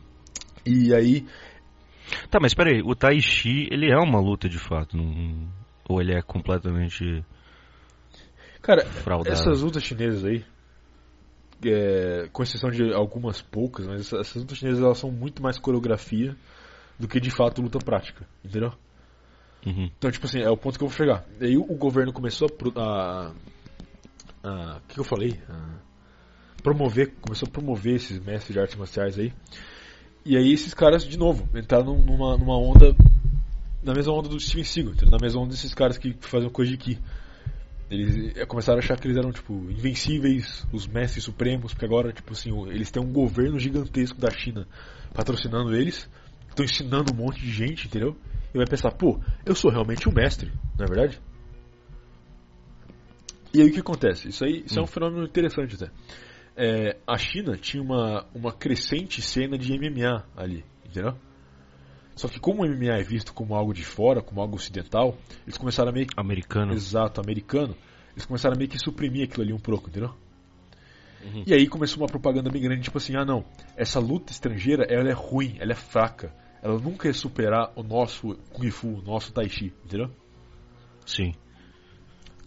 [0.65, 1.27] E aí.
[2.31, 5.49] Tá, mas peraí, o Tai Chi, ele é uma luta de fato, não-
[5.89, 7.25] ou ele é completamente
[8.63, 9.31] Cara, fraudado?
[9.37, 10.45] essas lutas chinesas aí.
[11.63, 15.59] é, com exceção de algumas poucas, mas essa- essas lutas chinesas elas são muito mais
[15.59, 16.35] coreografia
[16.99, 18.73] do que de fato luta prática, entendeu?
[19.67, 19.91] Uhum.
[19.99, 21.25] Então, tipo assim, é o ponto que eu vou chegar.
[21.41, 23.33] E aí o, governo começou a.
[24.43, 25.39] O que, que eu falei?
[25.49, 25.91] A
[26.61, 29.33] promover, começou a promover esses mestres de artes marciais aí.
[30.25, 32.95] E aí esses caras, de novo, entraram numa, numa onda.
[33.83, 36.77] Na mesma onda do Steven Seagal, na mesma onda desses caras que fazem coisa de
[36.77, 36.99] Ki.
[37.91, 42.13] Eles eh, começaram a achar que eles eram, tipo, invencíveis, os mestres supremos, porque agora,
[42.13, 44.69] tipo assim, eles têm um governo gigantesco da China
[45.15, 46.09] patrocinando eles,
[46.51, 48.17] estão ensinando um monte de gente, entendeu?
[48.53, 51.21] E vai pensar, pô, eu sou realmente um mestre, não é verdade?
[53.53, 54.29] E aí o que acontece?
[54.29, 55.91] Isso aí isso é um fenômeno interessante até.
[56.57, 61.17] É, a China tinha uma, uma crescente cena de MMA ali, entendeu?
[62.15, 65.57] Só que como o MMA é visto como algo de fora, como algo ocidental, eles
[65.57, 66.73] começaram a meio que Americano.
[66.73, 67.75] exato, americano,
[68.13, 70.15] eles começaram a meio que suprimir aquilo ali um pouco, entendeu?
[71.23, 71.45] Uhum.
[71.47, 73.45] E aí começou uma propaganda bem grande, tipo assim, ah não,
[73.77, 78.37] essa luta estrangeira, ela é ruim, ela é fraca, ela nunca ia superar o nosso
[78.53, 80.11] Kung Fu, o nosso Tai Chi, entendeu?
[81.05, 81.33] Sim.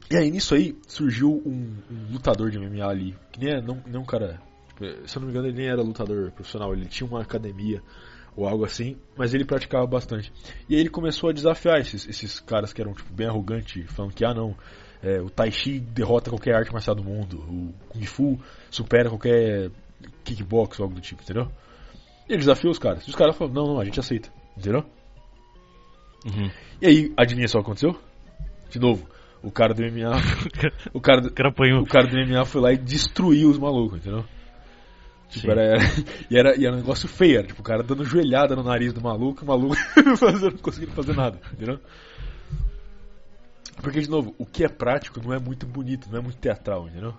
[0.09, 3.81] E aí nisso aí surgiu um, um lutador de MMA ali, que nem é, não,
[3.85, 6.85] nem um cara, tipo, se eu não me engano ele nem era lutador profissional, ele
[6.85, 7.81] tinha uma academia
[8.35, 10.31] ou algo assim, mas ele praticava bastante.
[10.67, 14.13] E aí ele começou a desafiar esses, esses caras que eram tipo, bem arrogantes, falando
[14.13, 14.55] que ah não,
[15.01, 18.39] é, o Tai Chi derrota qualquer arte marcial do mundo, o Kung Fu
[18.73, 19.69] supera qualquer
[20.23, 21.47] kickbox ou algo do tipo, entendeu?
[22.27, 23.05] E ele desafiou os caras.
[23.05, 24.83] E os caras falaram, não, não, a gente aceita, entendeu?
[26.25, 26.49] Uhum.
[26.81, 27.99] E aí, adivinha só o que aconteceu?
[28.69, 29.07] De novo,
[29.43, 30.17] o cara do MMA,
[30.93, 31.81] o cara do, O cara apanhou.
[31.81, 34.25] o cara do MMA foi lá e destruiu os malucos, entendeu?
[35.29, 35.51] Tipo, Sim.
[35.51, 35.77] era,
[36.29, 38.93] e, era, e era um negócio feio, era tipo o cara dando joelhada no nariz
[38.93, 39.75] do maluco o maluco
[40.41, 41.79] não conseguindo fazer nada, entendeu?
[43.81, 46.87] Porque, de novo, o que é prático não é muito bonito, não é muito teatral,
[46.87, 47.13] entendeu?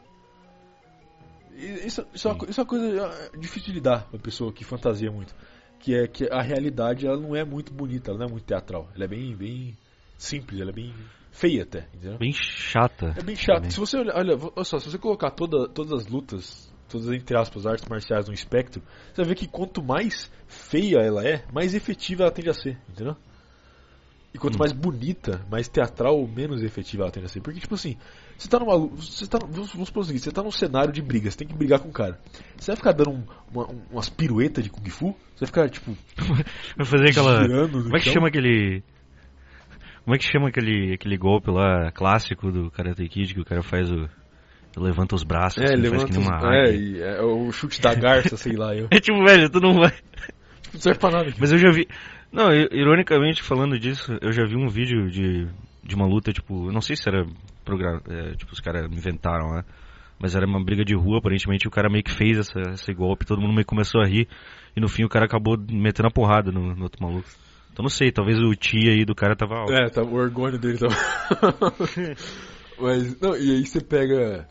[1.57, 4.65] Isso, isso, é, uma, isso é uma coisa ah, difícil de lidar pra pessoa que
[4.65, 5.35] fantasia muito.
[5.79, 8.89] Que é que a realidade ela não é muito bonita, ela não é muito teatral.
[8.95, 9.77] Ela é bem, bem
[10.17, 10.95] simples, ela é bem
[11.31, 12.19] feia até, entendeu?
[12.19, 13.15] Bem chata.
[13.17, 13.71] É bem também.
[13.71, 17.67] Se você olha, olha só, se você colocar toda, todas as lutas, todas entre aspas,
[17.67, 18.83] artes marciais no espectro,
[19.13, 22.79] você vai ver que quanto mais feia ela é, mais efetiva ela tende a ser,
[22.89, 23.17] entendeu?
[24.35, 24.59] E quanto Hum.
[24.59, 27.41] mais bonita, mais teatral, menos efetiva ela tende a ser.
[27.41, 27.97] Porque, tipo assim,
[28.37, 28.77] você tá numa.
[28.97, 31.47] Você tá, vamos, vamos supor o seguinte, você tá num cenário de briga, você tem
[31.47, 32.19] que brigar com o cara.
[32.57, 35.17] Você vai ficar dando um- uma- um- umas piruetas de Kung Fu?
[35.37, 35.97] Você vai ficar, tipo,
[36.77, 37.47] Vai fazer aquela.
[37.69, 38.13] Como é que chão?
[38.15, 38.83] chama aquele.
[40.05, 43.63] Como é que chama aquele, aquele golpe lá clássico do Karate Kid que o cara
[43.63, 44.09] faz o.
[44.77, 46.77] Levanta os braços, É, assim, levanta faz que nem os- uma é, águia.
[46.77, 48.89] e é o chute da garça, sei lá, eu.
[48.91, 49.93] É tipo, velho, tu não vai.
[49.93, 51.41] Tipo, não serve pra nada aqui.
[51.41, 51.87] Mas eu já vi.
[52.35, 55.47] Não, ironicamente falando disso, eu já vi um vídeo de,
[55.85, 59.65] de uma luta, tipo, não sei se era é, tipo, os caras inventaram, né?
[60.19, 63.25] Mas era uma briga de rua, aparentemente o cara meio que fez essa, esse golpe,
[63.25, 64.27] todo mundo meio que começou a rir,
[64.77, 67.29] e no fim o cara acabou metendo a porrada no, no outro maluco.
[67.73, 69.73] Então não sei, talvez o tia aí do cara tava alto.
[69.73, 70.95] É, tá, o orgulho dele tava.
[72.81, 74.45] Mas, não, e aí você pega.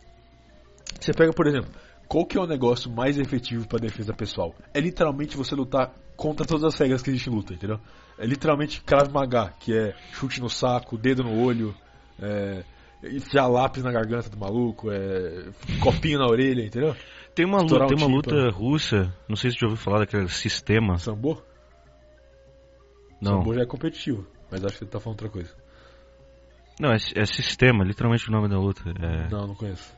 [1.01, 1.69] Você pega, por exemplo,
[2.07, 4.55] qual que é o negócio mais efetivo pra defesa pessoal?
[4.73, 7.79] É literalmente você lutar contra todas as regras que existem em luta, entendeu?
[8.17, 11.75] É literalmente Krav Maga, que é chute no saco, dedo no olho,
[12.21, 12.63] é,
[13.03, 15.45] enfiar lápis na garganta do maluco, é,
[15.81, 16.95] copinho na orelha, entendeu?
[17.35, 20.29] Tem uma, luta, tem uma luta russa, não sei se você já ouviu falar daquele
[20.29, 20.97] sistema.
[20.99, 21.41] Sambo?
[23.19, 25.51] Não, Sambo já é competitivo, mas acho que você tá falando outra coisa.
[26.79, 28.83] não é, é sistema, literalmente o nome da luta.
[28.87, 29.91] É Não, não conheço.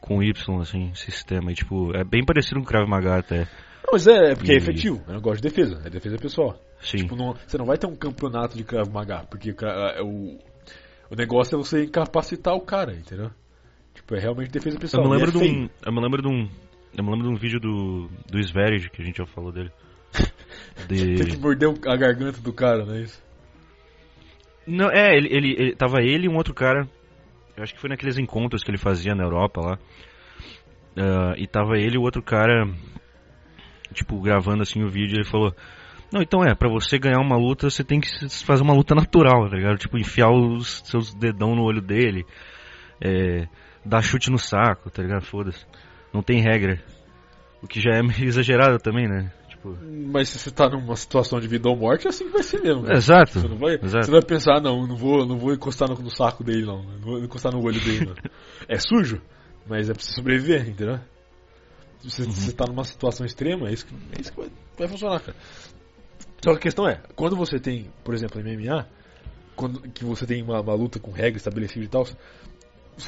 [0.00, 1.52] com Y, assim, sistema.
[1.52, 3.46] E, tipo, é bem parecido com Krav Maga até.
[3.84, 6.16] Não, mas é, é porque é E- efetivo, é um negócio de defesa, é defesa
[6.18, 6.58] pessoal.
[6.80, 6.98] Sim.
[6.98, 10.02] Tipo, não- você não vai ter um campeonato de Krav Maga, porque o ca- é
[10.02, 10.38] o,
[11.16, 13.30] negócio é você incapacitar o cara, entendeu?
[13.94, 15.04] Tipo, é realmente defesa Eu pessoal.
[15.04, 15.68] me e lembro é de um.
[15.84, 16.48] Eu me lembro de um.
[16.96, 18.08] Eu me lembro de um vídeo do.
[18.30, 19.70] do Sverid, que a gente já falou dele.
[20.88, 21.36] Tem que De...
[21.38, 23.22] morder a garganta do cara, não é isso?
[24.66, 26.88] Não, é, ele, ele, ele- Tava ele e um outro cara.
[27.56, 29.78] Eu acho que foi naqueles encontros que ele fazia na Europa lá.
[30.96, 32.66] Ah, e tava ele e o outro cara.
[33.92, 35.54] Tipo, gravando assim o vídeo, ele falou.
[36.12, 38.08] Não, então é, pra você ganhar uma luta, você tem que
[38.44, 39.78] fazer uma luta natural, tá ligado?
[39.78, 42.26] Tipo, enfiar os seus dedão no olho dele,
[43.00, 43.48] é,
[43.84, 45.24] dar chute no saco, tá ligado?
[45.24, 45.64] Foda-se.
[46.12, 46.78] Não tem regra.
[47.62, 49.32] O que já é meio exagerado também, né?
[49.48, 49.74] Tipo,
[50.12, 52.60] Mas se você tá numa situação de vida ou morte, é assim que vai ser
[52.60, 52.82] mesmo.
[52.82, 52.96] cara.
[52.96, 53.40] exato.
[53.40, 54.04] Você não vai, exato.
[54.04, 56.82] você vai pensar, "Ah, não, não vou, não vou encostar no, no saco dele, não.
[56.82, 58.14] Não vou encostar no olho dele, não.
[58.68, 59.22] é sujo,
[59.66, 60.98] mas é pra você sobreviver, entendeu?
[62.02, 62.30] Você, Uhum.
[62.30, 65.36] você tá numa situação extrema, é isso que, é isso que vai, vai funcionar, cara.
[66.44, 68.88] Só que a questão é, quando você tem, por exemplo, MMA,
[69.54, 72.04] quando, que você tem uma, uma luta com regras estabelecidas e tal,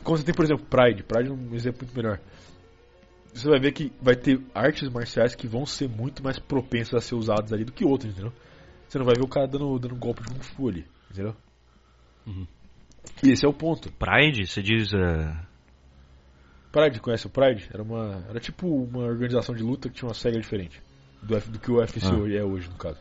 [0.04, 2.20] quando você tem, por exemplo, Pride, Pride é um exemplo muito melhor.
[3.32, 7.00] Você vai ver que vai ter artes marciais que vão ser muito mais propensas a
[7.00, 8.32] ser usadas ali do que outras, entendeu?
[8.88, 11.34] Você não vai ver o cara dando, dando golpe de Kung Fu ali, entendeu?
[12.24, 12.46] Uhum.
[13.24, 13.90] E esse é o ponto.
[13.92, 14.92] Pride, você diz.
[14.94, 15.36] é,
[16.82, 17.68] Pride, conhece o Pride?
[17.72, 18.24] Era uma.
[18.28, 20.82] Era tipo uma organização de luta que tinha uma regra diferente.
[21.22, 22.14] Do, F- do que o UFC Ah.
[22.14, 22.98] hoje é hoje, no caso.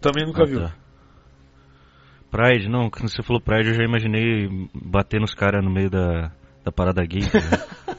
[0.00, 0.60] Também nunca ah, viu.
[0.60, 0.74] tá.
[2.30, 6.30] Pride, não, quando você falou Pride eu já imaginei bater nos caras no meio da,
[6.62, 7.20] da parada gay.
[7.22, 7.78] ligado?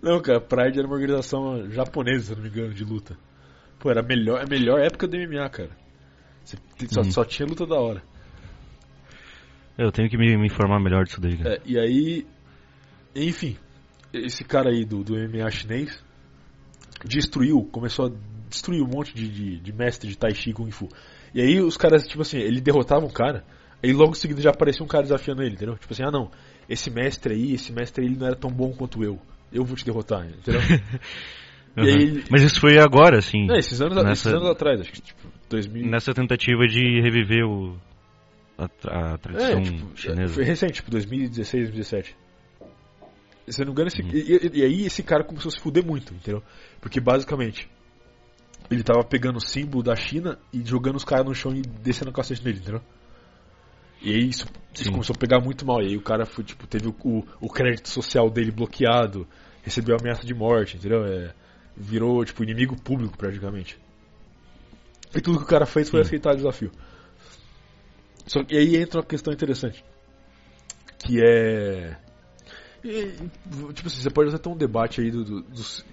[0.00, 3.16] Não, cara, Pride era uma organização japonesa, se não me engano, de luta.
[3.78, 5.70] Pô, era a melhor, a melhor época do MMA, cara.
[6.44, 6.56] Você
[6.90, 7.10] só, Uhum.
[7.12, 8.02] só tinha luta da hora.
[9.76, 11.54] eu tenho que me, me informar melhor disso daí, cara.
[11.56, 12.26] É, e aí,
[13.14, 13.56] enfim,
[14.12, 16.02] esse cara aí do, do MMA chinês
[17.04, 18.10] destruiu, começou a
[18.48, 20.88] destruir um monte de, de, de mestre de Tai Chi e Kung Fu.
[21.34, 23.44] E aí os caras, tipo assim, ele derrotava um cara,
[23.82, 25.76] aí logo em seguida já aparecia um cara desafiando ele, entendeu?
[25.76, 26.30] Tipo assim, ah não,
[26.68, 29.18] esse mestre aí, esse mestre aí ele não era tão bom quanto eu.
[29.52, 30.60] Eu vou te derrotar, entendeu?
[31.74, 32.22] Uhum.
[32.30, 33.50] Mas isso foi agora, assim.
[33.50, 35.86] É, esses anos, Nessa- esses anos atrás, acho que tipo, 2000.
[35.86, 37.78] Nessa tentativa de reviver o,
[38.58, 38.64] a,
[39.14, 40.34] a tradição É, tipo, chinesa.
[40.34, 42.14] foi recente, tipo 2016, 2017.
[43.48, 44.10] Se eu não me engano, esse, Uhum.
[44.12, 46.42] e, e- e aí esse cara começou a se fuder muito, entendeu?
[46.80, 47.68] Porque basicamente
[48.70, 52.10] ele tava pegando o símbolo da China e jogando os caras no chão e descendo
[52.10, 52.80] o cacete nele, entendeu?
[54.00, 55.82] E aí isso, isso começou a pegar muito mal.
[55.82, 59.26] E aí o cara foi, tipo, teve o, o, o crédito social dele bloqueado,
[59.62, 61.04] recebeu ameaça de morte, entendeu?
[61.04, 61.34] É,
[61.76, 63.78] virou, tipo, inimigo público praticamente.
[65.14, 66.06] E tudo que o cara fez foi Sim.
[66.06, 66.72] aceitar o desafio.
[68.26, 69.84] Só que aí entra uma questão interessante.
[70.98, 71.96] Que é.
[72.84, 75.84] E, tipo assim, você pode até ter um debate aí do, do- dos-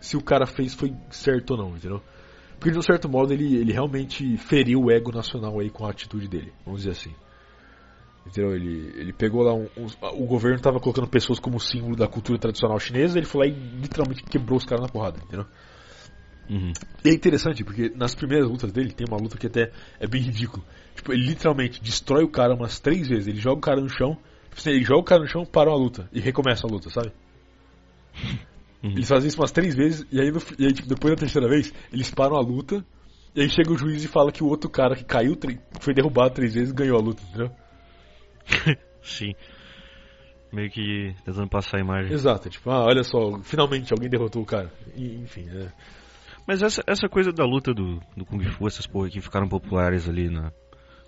[0.00, 2.02] se o cara fez foi certo ou não, entendeu?
[2.58, 5.90] Porque de um certo modo ele, ele realmente feriu o ego nacional aí com a
[5.90, 7.14] atitude dele, vamos dizer assim.
[8.26, 8.54] Entendeu?
[8.54, 12.38] Ele, ele pegou lá um, um- O governo estava colocando pessoas como símbolo da cultura
[12.38, 15.46] tradicional chinesa, ele foi lá e literalmente quebrou os caras na porrada, entendeu?
[16.48, 16.72] Uhum.
[17.04, 20.20] E é interessante, porque nas primeiras lutas dele, tem uma luta que até é bem
[20.20, 20.62] ridículo.
[20.94, 23.26] Tipo, ele literalmente destrói o cara umas três vezes.
[23.28, 24.18] Ele joga o cara no chão,
[24.60, 26.90] tipo assim, ele joga o cara no chão, para uma luta e recomeça a luta,
[26.90, 27.12] sabe?
[28.82, 28.92] Uhum.
[28.92, 31.46] Eles fazem isso umas três vezes e aí, no e aí, tipo, depois da terceira
[31.46, 32.82] vez, eles param a luta
[33.34, 35.38] e aí chega o juiz e fala que o outro cara que caiu,
[35.82, 37.50] foi derrubado três vezes ganhou a luta, entendeu?
[39.02, 39.34] Sim.
[40.50, 42.10] Meio que tentando passar a imagem.
[42.10, 44.72] Exato, é tipo, ah, olha só, finalmente alguém derrotou o cara.
[44.96, 45.70] E, enfim, é.
[46.46, 50.08] Mas essa, essa coisa da luta do, do Kung Fu, essas porra que ficaram populares
[50.08, 50.52] ali na,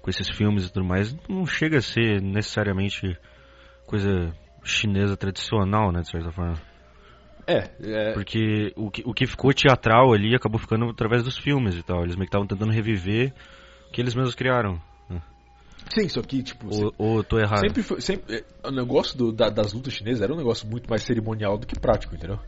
[0.02, 3.16] com esses filmes e tudo mais, não chega a ser necessariamente
[3.92, 6.54] coisa chinesa tradicional, né, de certa forma.
[7.46, 11.76] É, é, Porque o que, o que ficou teatral ali acabou ficando através dos filmes
[11.76, 12.02] e tal.
[12.02, 13.34] Eles meio que estavam tentando reviver
[13.88, 14.80] o que eles mesmos criaram.
[15.10, 15.20] né?
[15.92, 16.68] Sim, só que, tipo.
[16.96, 17.58] Ou, tô errado?
[17.58, 18.00] Sempre foi.
[18.00, 21.58] Sempre, é, o negócio do- da- das lutas chinesas era um negócio muito mais cerimonial
[21.58, 22.38] do que prático, entendeu?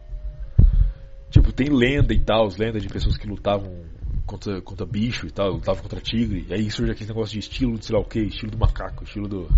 [1.29, 3.85] Tipo, tem lenda e tal, as lendas de pessoas que lutavam
[4.25, 6.47] contra, contra bicho e tal, lutavam contra tigre.
[6.49, 9.03] E aí surge aquele negócio de estilo de sei lá o que, estilo do macaco,
[9.03, 9.49] estilo do,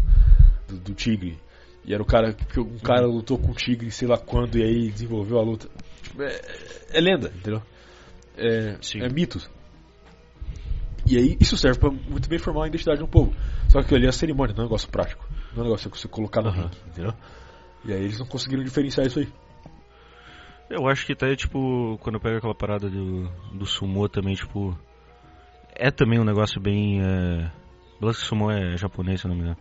[0.66, 1.38] do, do tigre.
[1.86, 4.62] E era o cara que um cara lutou com o tigre sei lá quando e
[4.62, 5.68] aí desenvolveu a luta.
[6.02, 6.40] Tipo, é,
[6.90, 7.62] é lenda, entendeu?
[8.36, 9.00] É, Sim.
[9.02, 9.48] é mitos.
[11.06, 13.32] E aí isso serve pra muito bem formar a identidade de um povo.
[13.68, 15.24] Só que ali é a cerimônia, não é um negócio prático.
[15.52, 16.62] Não é um negócio que você colocar no Aham.
[16.62, 17.14] ringue, entendeu?
[17.84, 19.28] E aí eles não conseguiram diferenciar isso aí.
[20.68, 24.76] Eu acho que até, tipo, quando eu pego aquela parada do, do sumô também, tipo.
[25.72, 27.00] É também um negócio bem.
[27.00, 27.50] É...
[28.00, 29.58] Que sumô é japonês, se eu não me engano.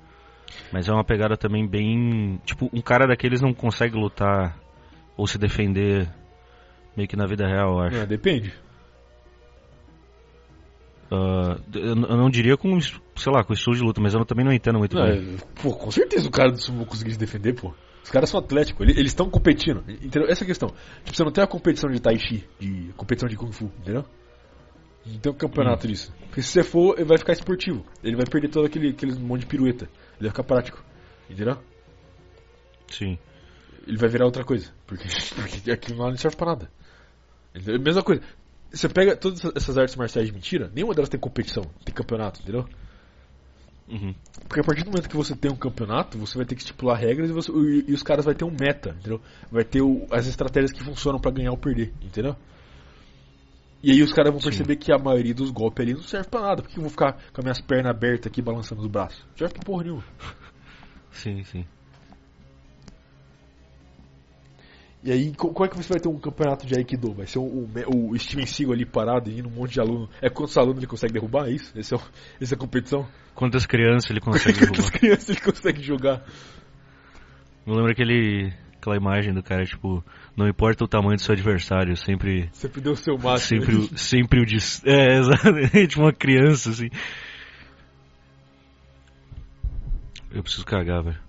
[0.72, 2.40] Mas é uma pegada também bem.
[2.45, 4.57] Tipo, um cara daqueles não consegue lutar
[5.18, 6.10] ou se defender
[6.95, 7.98] meio que na vida real, eu acho.
[7.98, 8.53] Não, depende.
[11.11, 14.52] Ah, eu, não diria com, sei lá, com estilo de luta, mas eu também não
[14.52, 15.36] entendo muito Não, bem.
[15.36, 17.73] é, pô, com certeza o cara do sumo conseguir se defender, pô.
[18.03, 19.84] Os caras são atléticos, ele- eles estão competindo.
[19.88, 20.27] Entendeu?
[20.30, 20.69] Essa é a questão.
[21.03, 24.06] Tipo, você não tem a competição de Tai Chi, de competição de Kung Fu, entendeu?
[25.06, 26.14] Não tem um campeonato disso.
[26.26, 27.86] Porque se você for, ele vai ficar esportivo.
[28.03, 29.88] Ele vai perder todo aquele, aquele monte de pirueta.
[30.20, 30.84] Ele vai ficar prático.
[31.30, 31.58] Entendeu?
[32.92, 33.18] Sim.
[33.88, 34.72] ele vai virar outra coisa.
[34.88, 36.72] Porque, porque aquilo lá não serve pra nada.
[37.54, 37.80] Entendeu?
[37.80, 38.22] Mesma coisa.
[38.72, 42.68] Você pega todas essas artes marciais de mentira, nenhuma delas tem competição, tem campeonato, entendeu?
[43.88, 44.14] Uhum.
[44.48, 46.98] Porque a partir do momento que você tem um campeonato, você vai ter que estipular
[46.98, 49.22] regras e, você- e- e os caras vai ter um meta, entendeu?
[49.52, 52.36] Vai ter o- as estratégias que funcionam pra ganhar ou perder, entendeu?
[53.88, 54.48] E aí os caras vão Sim.
[54.49, 56.64] perceber que a maioria dos golpes ali não serve pra nada.
[56.64, 59.24] Por que eu vou ficar com as minhas pernas abertas aqui balançando os braços?
[59.30, 60.03] Não serve pra porra nenhuma.
[61.12, 61.66] Sim, sim.
[65.03, 67.14] E aí, co- como é que você vai ter um campeonato de Aikido?
[67.14, 70.10] Vai ser o, o, o Steven Seagal ali parado e indo um monte de aluno.
[70.20, 71.48] É quantos alunos ele consegue derrubar?
[71.48, 71.72] É isso?
[71.78, 71.98] Esse é
[72.41, 73.07] essa é a competição?
[73.36, 74.99] Quantas crianças ele consegue Quantas derrubar?
[74.99, 76.26] crianças ele consegue jogar?
[77.68, 78.52] Eu lembro aquele,
[78.86, 80.03] aquela imagem do cara, tipo,
[80.38, 83.62] não importa o tamanho do seu adversário, sempre Sempre deu o seu máximo.
[83.62, 84.57] Sempre, o- sempre o de.
[84.86, 86.90] É, exatamente, uma criança, assim.
[90.32, 91.25] Eu preciso cagar, velho.